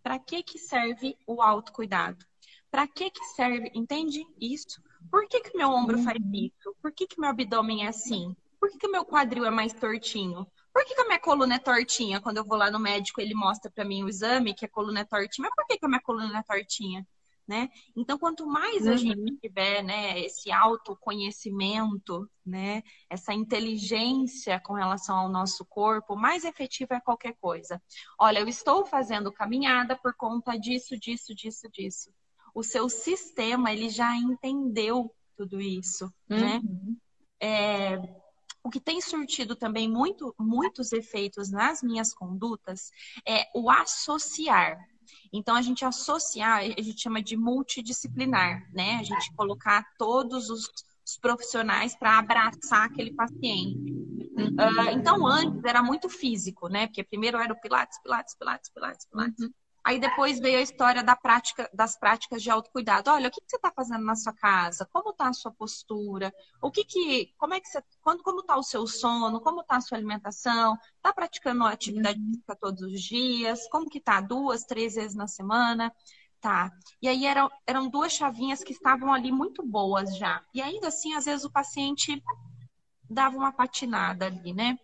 [0.03, 2.23] Para que, que serve o autocuidado?
[2.69, 3.71] Para que, que serve?
[3.73, 4.79] Entende isso?
[5.09, 6.35] Por que, que meu ombro faz uhum.
[6.35, 6.75] isso?
[6.79, 8.35] Por que, que meu abdômen é assim?
[8.59, 10.45] Por que, que meu quadril é mais tortinho?
[10.71, 12.21] Por que, que a minha coluna é tortinha?
[12.21, 14.99] Quando eu vou lá no médico, ele mostra para mim o exame que a coluna
[14.99, 15.47] é tortinha.
[15.47, 17.07] Mas por que, que a minha coluna é tortinha?
[17.47, 17.69] Né?
[17.95, 18.93] Então, quanto mais uhum.
[18.93, 26.43] a gente tiver, né, esse autoconhecimento, né, essa inteligência com relação ao nosso corpo, mais
[26.43, 27.81] efetiva é qualquer coisa.
[28.19, 32.11] Olha, eu estou fazendo caminhada por conta disso, disso, disso, disso.
[32.53, 36.61] O seu sistema, ele já entendeu tudo isso, né?
[36.63, 36.85] uhum.
[36.87, 36.95] né?
[37.41, 37.99] É,
[38.63, 42.89] o que tem surtido também muito, muitos efeitos nas minhas condutas
[43.27, 44.79] é o associar.
[45.31, 48.95] Então, a gente associar, a gente chama de multidisciplinar, né?
[48.95, 50.69] A gente colocar todos os,
[51.05, 53.91] os profissionais para abraçar aquele paciente.
[54.35, 56.87] Uh, então, antes era muito físico, né?
[56.87, 59.39] Porque primeiro era o Pilates, Pilates, Pilates, Pilates, Pilates.
[59.39, 59.53] Uhum.
[59.85, 63.11] Aí depois veio a história da prática, das práticas de autocuidado.
[63.11, 64.89] Olha, o que, que você está fazendo na sua casa?
[64.91, 66.33] Como está a sua postura?
[66.59, 69.39] O que que, como é que você, quando, como está o seu sono?
[69.39, 70.75] Como está a sua alimentação?
[70.95, 72.31] Está praticando atividade uhum.
[72.31, 73.67] física todos os dias?
[73.69, 74.19] Como que está?
[74.21, 75.93] Duas, três vezes na semana?
[76.41, 76.71] Tá.
[76.99, 80.43] E aí eram, eram duas chavinhas que estavam ali muito boas já.
[80.51, 82.23] E ainda assim, às vezes o paciente
[83.07, 84.79] dava uma patinada ali, né?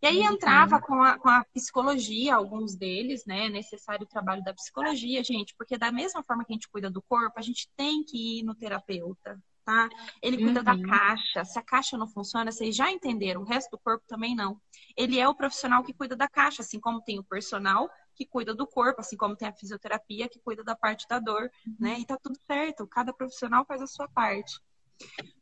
[0.00, 0.34] E aí uhum.
[0.34, 3.46] entrava com a, com a psicologia, alguns deles, né?
[3.46, 6.88] É necessário o trabalho da psicologia, gente, porque da mesma forma que a gente cuida
[6.88, 9.88] do corpo, a gente tem que ir no terapeuta, tá?
[10.22, 10.64] Ele cuida uhum.
[10.64, 11.44] da caixa.
[11.44, 14.60] Se a caixa não funciona, vocês já entenderam, o resto do corpo também não.
[14.96, 18.54] Ele é o profissional que cuida da caixa, assim como tem o personal que cuida
[18.54, 21.98] do corpo, assim como tem a fisioterapia que cuida da parte da dor, né?
[22.00, 24.60] E tá tudo certo, cada profissional faz a sua parte.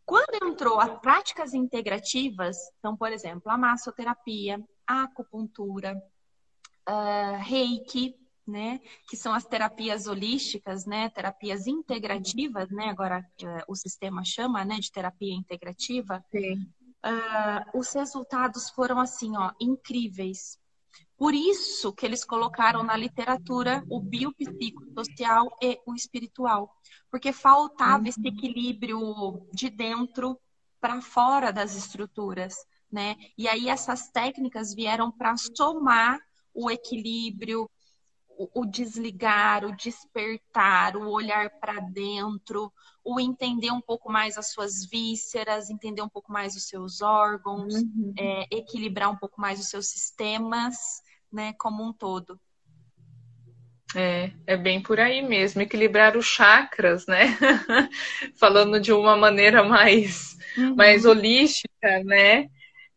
[0.05, 6.01] Quando entrou as práticas integrativas, então, por exemplo, a massoterapia, a acupuntura,
[6.89, 8.15] uh, reiki,
[8.47, 14.65] né, que são as terapias holísticas, né, terapias integrativas, né, agora uh, o sistema chama,
[14.65, 16.25] né, de terapia integrativa.
[16.35, 20.59] Uh, os resultados foram assim, ó, incríveis.
[21.17, 26.71] Por isso que eles colocaram na literatura o biopsicossocial e o espiritual,
[27.11, 28.27] porque faltava esse uhum.
[28.27, 30.39] equilíbrio de dentro
[30.79, 32.55] para fora das estruturas,
[32.93, 33.17] né?
[33.37, 36.21] E aí essas técnicas vieram para somar
[36.53, 37.69] o equilíbrio,
[38.29, 42.71] o, o desligar, o despertar, o olhar para dentro,
[43.03, 47.73] o entender um pouco mais as suas vísceras, entender um pouco mais os seus órgãos,
[47.75, 48.13] uhum.
[48.19, 51.03] é, equilibrar um pouco mais os seus sistemas
[51.37, 52.41] né, como um todo.
[53.95, 57.37] É, é bem por aí mesmo, equilibrar os chakras, né?
[58.41, 60.75] Falando de uma maneira mais, uhum.
[60.75, 62.49] mais holística, né?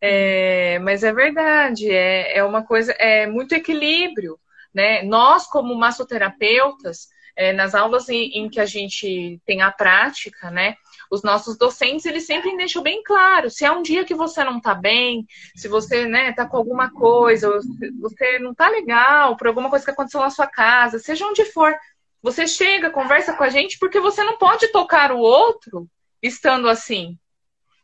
[0.01, 4.39] É, mas é verdade, é, é uma coisa, é muito equilíbrio,
[4.73, 5.03] né?
[5.03, 10.75] Nós, como massoterapeutas, é, nas aulas em, em, que a gente tem a prática, né?
[11.09, 14.57] Os nossos docentes, eles sempre deixam bem claro, se é um dia que você não
[14.57, 15.25] está bem,
[15.55, 17.59] se você, né, tá com alguma coisa,
[17.99, 21.73] você não tá legal por alguma coisa que aconteceu na sua casa, seja onde for,
[22.21, 25.89] você chega, conversa com a gente, porque você não pode tocar o outro
[26.21, 27.17] estando assim.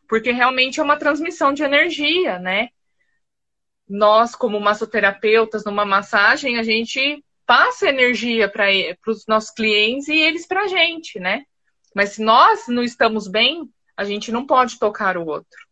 [0.08, 2.70] Porque realmente é uma transmissão de energia, né?
[3.88, 8.68] Nós, como massoterapeutas, numa massagem, a gente passa energia para
[9.08, 11.46] os nossos clientes e eles para a gente, né?
[11.96, 15.66] Mas se nós não estamos bem, a gente não pode tocar o outro.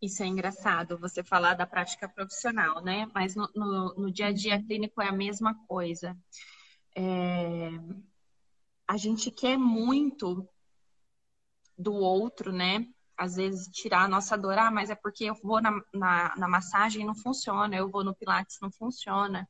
[0.00, 3.06] Isso é engraçado, você falar da prática profissional, né?
[3.14, 6.16] Mas no, no, no dia a dia clínico é a mesma coisa.
[6.96, 7.68] É...
[8.88, 10.48] A gente quer muito
[11.78, 12.86] do outro, né?
[13.16, 16.48] Às vezes tirar a nossa dor, ah, mas é porque eu vou na, na, na
[16.48, 19.46] massagem e não funciona, eu vou no Pilates não funciona.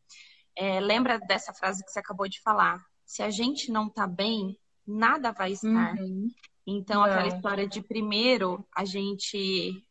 [0.55, 2.85] É, lembra dessa frase que você acabou de falar?
[3.07, 5.95] Se a gente não tá bem, nada vai estar.
[5.97, 6.29] Uhum.
[6.67, 7.07] Então, Não.
[7.07, 9.85] aquela história de primeiro a gente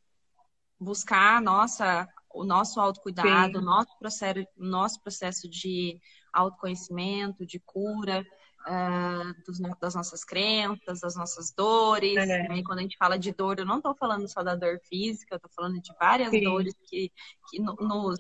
[0.79, 5.99] buscar a nossa, o nosso autocuidado, o nosso processo, nosso processo de
[6.33, 8.25] autoconhecimento, de cura.
[8.61, 12.15] Uh, dos, das nossas crenças, das nossas dores.
[12.15, 12.47] É.
[12.47, 12.61] Né?
[12.63, 15.37] Quando a gente fala de dor, eu não estou falando só da dor física, eu
[15.37, 16.43] estou falando de várias Sim.
[16.43, 17.11] dores que,
[17.49, 18.19] que nos,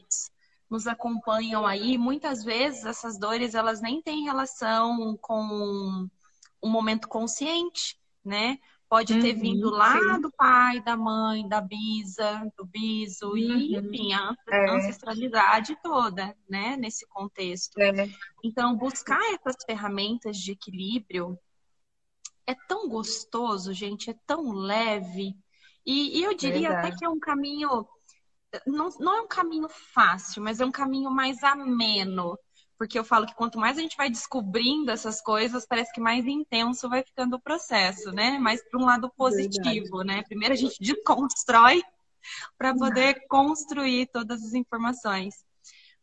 [0.67, 1.95] nos acompanham aí.
[1.95, 6.09] Muitas vezes essas dores elas nem têm relação com
[6.61, 8.59] um momento consciente, né?
[8.91, 10.21] Pode ter uhum, vindo lá sim.
[10.21, 13.37] do pai, da mãe, da bisa, do biso, uhum.
[13.37, 14.69] e enfim, a é.
[14.69, 16.75] ancestralidade toda, né?
[16.75, 17.79] Nesse contexto.
[17.79, 18.09] É.
[18.43, 21.39] Então, buscar essas ferramentas de equilíbrio
[22.45, 25.37] é tão gostoso, gente, é tão leve.
[25.85, 26.87] E, e eu diria Verdade.
[26.87, 27.87] até que é um caminho.
[28.67, 32.37] Não, não é um caminho fácil, mas é um caminho mais ameno
[32.81, 36.25] porque eu falo que quanto mais a gente vai descobrindo essas coisas, parece que mais
[36.25, 38.39] intenso vai ficando o processo, né?
[38.39, 40.07] Mais para um lado positivo, Verdade.
[40.07, 40.23] né?
[40.23, 41.83] Primeiro a gente desconstrói
[42.57, 45.45] para poder construir todas as informações.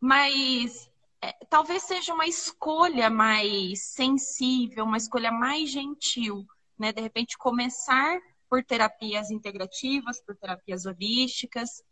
[0.00, 0.88] Mas
[1.20, 6.46] é, talvez seja uma escolha mais sensível, uma escolha mais gentil,
[6.78, 6.92] né?
[6.92, 11.82] De repente começar por terapias integrativas, por terapias holísticas,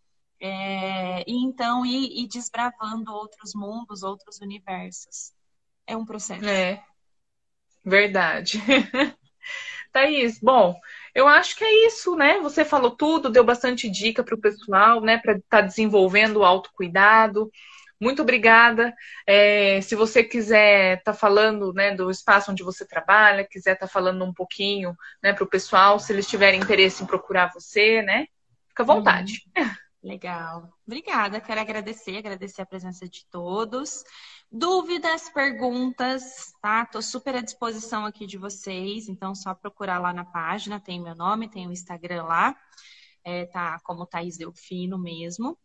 [0.41, 5.33] é, e então ir, ir desbravando outros mundos, outros universos.
[5.87, 6.45] É um processo.
[6.45, 6.83] É,
[7.85, 8.61] verdade.
[9.93, 10.79] Thaís, bom,
[11.15, 12.39] eu acho que é isso, né?
[12.41, 15.17] Você falou tudo, deu bastante dica para o pessoal, né?
[15.19, 17.51] Para estar tá desenvolvendo o autocuidado.
[17.99, 18.95] Muito obrigada.
[19.27, 23.87] É, se você quiser estar tá falando né, do espaço onde você trabalha, quiser estar
[23.87, 28.03] tá falando um pouquinho né, para o pessoal, se eles tiverem interesse em procurar você,
[28.03, 28.27] né?
[28.69, 29.43] Fica à vontade.
[29.57, 29.65] Uhum.
[30.07, 30.73] Legal.
[30.87, 34.05] Obrigada, quero agradecer, agradecer a presença de todos.
[34.49, 36.87] Dúvidas, perguntas, tá?
[36.87, 41.17] Tô super à disposição aqui de vocês, então só procurar lá na página, tem meu
[41.17, 42.57] nome, tem o Instagram lá,
[43.25, 45.59] é, tá como Thaís Delfino mesmo.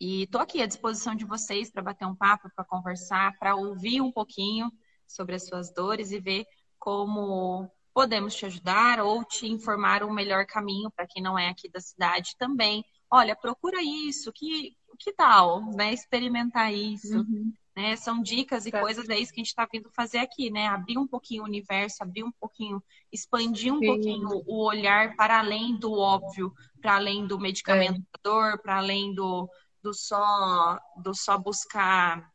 [0.00, 4.00] E tô aqui à disposição de vocês para bater um papo, para conversar, para ouvir
[4.00, 4.70] um pouquinho
[5.04, 6.46] sobre as suas dores e ver
[6.78, 11.68] como podemos te ajudar ou te informar um melhor caminho para quem não é aqui
[11.68, 12.84] da cidade também.
[13.10, 15.92] Olha, procura isso, que, que tal, né?
[15.92, 17.18] Experimentar isso.
[17.18, 17.52] Uhum.
[17.74, 17.94] Né?
[17.96, 20.66] São dicas e coisas, é isso que a gente está vindo fazer aqui, né?
[20.66, 22.82] Abrir um pouquinho o universo, abrir um pouquinho,
[23.12, 23.86] expandir um Sim.
[23.86, 26.52] pouquinho o olhar para além do óbvio,
[26.82, 28.18] para além do medicamento é.
[28.22, 29.48] dor, para além do,
[29.82, 32.30] do só do só buscar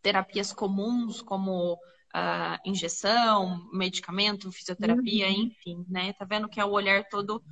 [0.00, 1.78] terapias comuns como
[2.14, 5.32] uh, injeção, medicamento, fisioterapia, uhum.
[5.32, 6.12] enfim, né?
[6.12, 7.42] Tá vendo que é o olhar todo,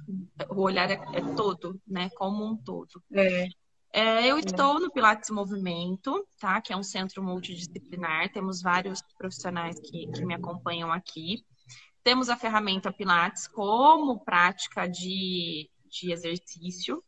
[0.48, 2.10] o olhar é, é todo, né?
[2.10, 3.02] Como um todo.
[3.12, 3.48] É.
[3.92, 4.40] É, eu é.
[4.40, 6.60] estou no Pilates Movimento, tá?
[6.60, 8.32] Que é um centro multidisciplinar.
[8.32, 11.44] Temos vários profissionais que, que me acompanham aqui.
[12.02, 17.02] Temos a ferramenta Pilates como prática de, de exercício.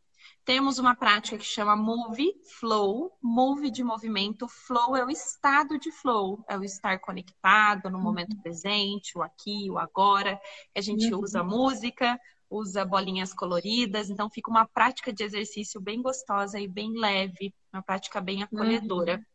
[0.44, 3.16] Temos uma prática que chama Move Flow.
[3.22, 8.34] Move de movimento, flow é o estado de flow, é o estar conectado no momento
[8.34, 8.42] uhum.
[8.42, 10.40] presente, o aqui, o agora.
[10.76, 11.20] A gente uhum.
[11.20, 12.18] usa música,
[12.50, 17.82] usa bolinhas coloridas, então fica uma prática de exercício bem gostosa e bem leve, uma
[17.82, 19.16] prática bem acolhedora.
[19.16, 19.31] Uhum.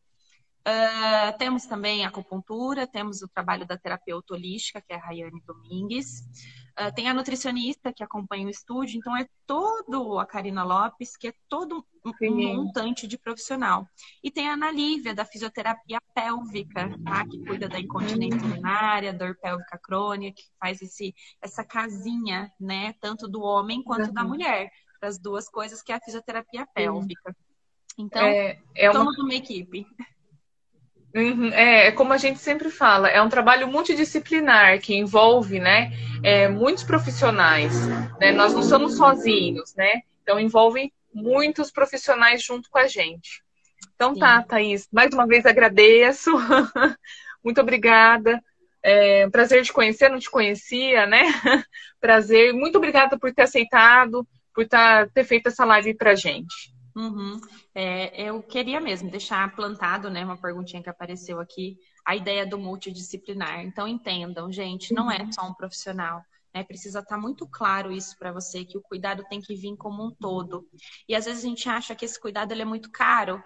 [0.68, 5.42] Uh, temos também a acupuntura, temos o trabalho da terapeuta holística, que é a Rayane
[5.46, 6.20] Domingues.
[6.78, 11.30] Uh, tem a nutricionista que acompanha o estúdio, então é todo a Karina Lopes, que
[11.30, 13.88] é todo um, um montante de profissional.
[14.22, 17.26] E tem a Ana Lívia, da fisioterapia pélvica, tá?
[17.26, 22.94] que cuida da incontinência urinária, dor pélvica crônica, que faz esse, essa casinha, né?
[23.00, 24.14] Tanto do homem quanto uhum.
[24.14, 24.70] da mulher,
[25.00, 27.34] para as duas coisas, que é a fisioterapia pélvica.
[27.98, 29.12] Então, é, é uma...
[29.18, 29.88] uma equipe.
[31.18, 35.92] Uhum, é, é, como a gente sempre fala, é um trabalho multidisciplinar que envolve, né,
[36.22, 37.88] é, muitos profissionais.
[38.20, 38.32] Né?
[38.34, 40.02] Nós não somos sozinhos, né?
[40.22, 43.42] Então envolve muitos profissionais junto com a gente.
[43.96, 44.42] Então tá, Sim.
[44.42, 46.32] tá, Thaís, mais uma vez agradeço.
[47.44, 48.40] Muito obrigada.
[48.84, 51.24] É, prazer te conhecer, não te conhecia, né?
[52.00, 52.54] prazer.
[52.54, 56.77] Muito obrigada por ter aceitado, por tá, ter feito essa live pra gente.
[56.98, 57.40] Uhum.
[57.76, 62.58] É, eu queria mesmo deixar plantado, né, uma perguntinha que apareceu aqui, a ideia do
[62.58, 63.62] multidisciplinar.
[63.64, 65.32] Então entendam, gente, não é uhum.
[65.32, 66.24] só um profissional.
[66.52, 66.64] Né?
[66.64, 70.04] Precisa estar tá muito claro isso para você, que o cuidado tem que vir como
[70.04, 70.68] um todo.
[71.08, 73.44] E às vezes a gente acha que esse cuidado ele é muito caro,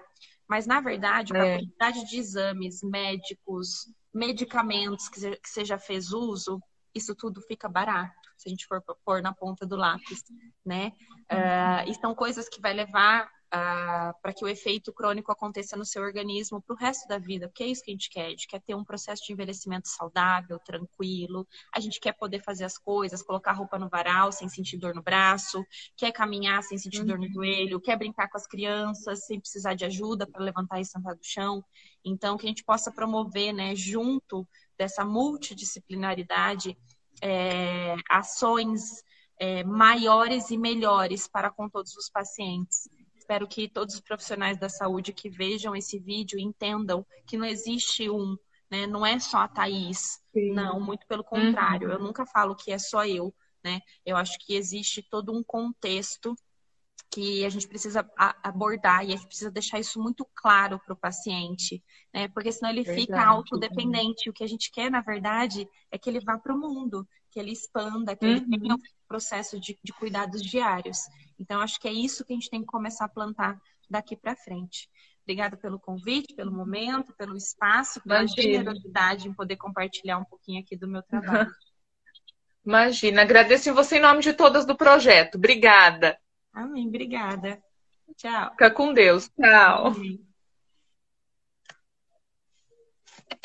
[0.48, 1.58] mas na verdade, para a é.
[1.58, 6.62] quantidade de exames médicos, medicamentos que você já fez uso,
[6.96, 10.24] isso tudo fica barato se a gente for pôr na ponta do lápis,
[10.66, 10.92] né?
[11.32, 15.86] Uh, e são coisas que vai levar uh, para que o efeito crônico aconteça no
[15.86, 18.26] seu organismo para o resto da vida, porque é isso que a gente quer.
[18.26, 21.48] A gente quer ter um processo de envelhecimento saudável, tranquilo.
[21.74, 25.04] A gente quer poder fazer as coisas, colocar roupa no varal sem sentir dor no
[25.04, 25.66] braço,
[25.98, 27.08] quer caminhar sem sentir uhum.
[27.08, 27.34] dor no uhum.
[27.34, 31.24] joelho, quer brincar com as crianças sem precisar de ajuda para levantar e sentar do
[31.24, 31.64] chão.
[32.04, 34.48] Então, que a gente possa promover, né, junto
[34.78, 36.76] dessa multidisciplinaridade,
[37.22, 39.04] é, ações
[39.40, 42.88] é, maiores e melhores para com todos os pacientes.
[43.32, 48.10] Espero que todos os profissionais da saúde que vejam esse vídeo entendam que não existe
[48.10, 48.36] um,
[48.70, 48.86] né?
[48.86, 50.22] Não é só a Thaís.
[50.34, 50.52] Sim.
[50.52, 51.88] Não, muito pelo contrário.
[51.88, 51.94] Uhum.
[51.94, 53.34] Eu nunca falo que é só eu,
[53.64, 53.80] né?
[54.06, 56.36] Eu acho que existe todo um contexto
[57.10, 58.06] que a gente precisa
[58.44, 61.82] abordar e a gente precisa deixar isso muito claro para o paciente,
[62.14, 62.28] né?
[62.28, 64.30] Porque senão ele verdade, fica autodependente.
[64.30, 67.40] O que a gente quer, na verdade, é que ele vá para o mundo, que
[67.40, 68.32] ele expanda, que uhum.
[68.32, 68.76] ele tenha
[69.12, 71.00] processo de, de cuidados diários.
[71.38, 73.60] Então, acho que é isso que a gente tem que começar a plantar
[73.90, 74.90] daqui para frente.
[75.24, 78.42] Obrigada pelo convite, pelo momento, pelo espaço, pela Imagina.
[78.42, 81.52] generosidade em poder compartilhar um pouquinho aqui do meu trabalho.
[82.66, 85.36] Imagina, agradeço você em nome de todas do projeto.
[85.36, 86.18] Obrigada.
[86.54, 87.62] Amém, obrigada.
[88.16, 88.52] Tchau.
[88.52, 89.30] Fica com Deus.
[89.30, 89.88] Tchau.
[89.88, 90.31] Amém.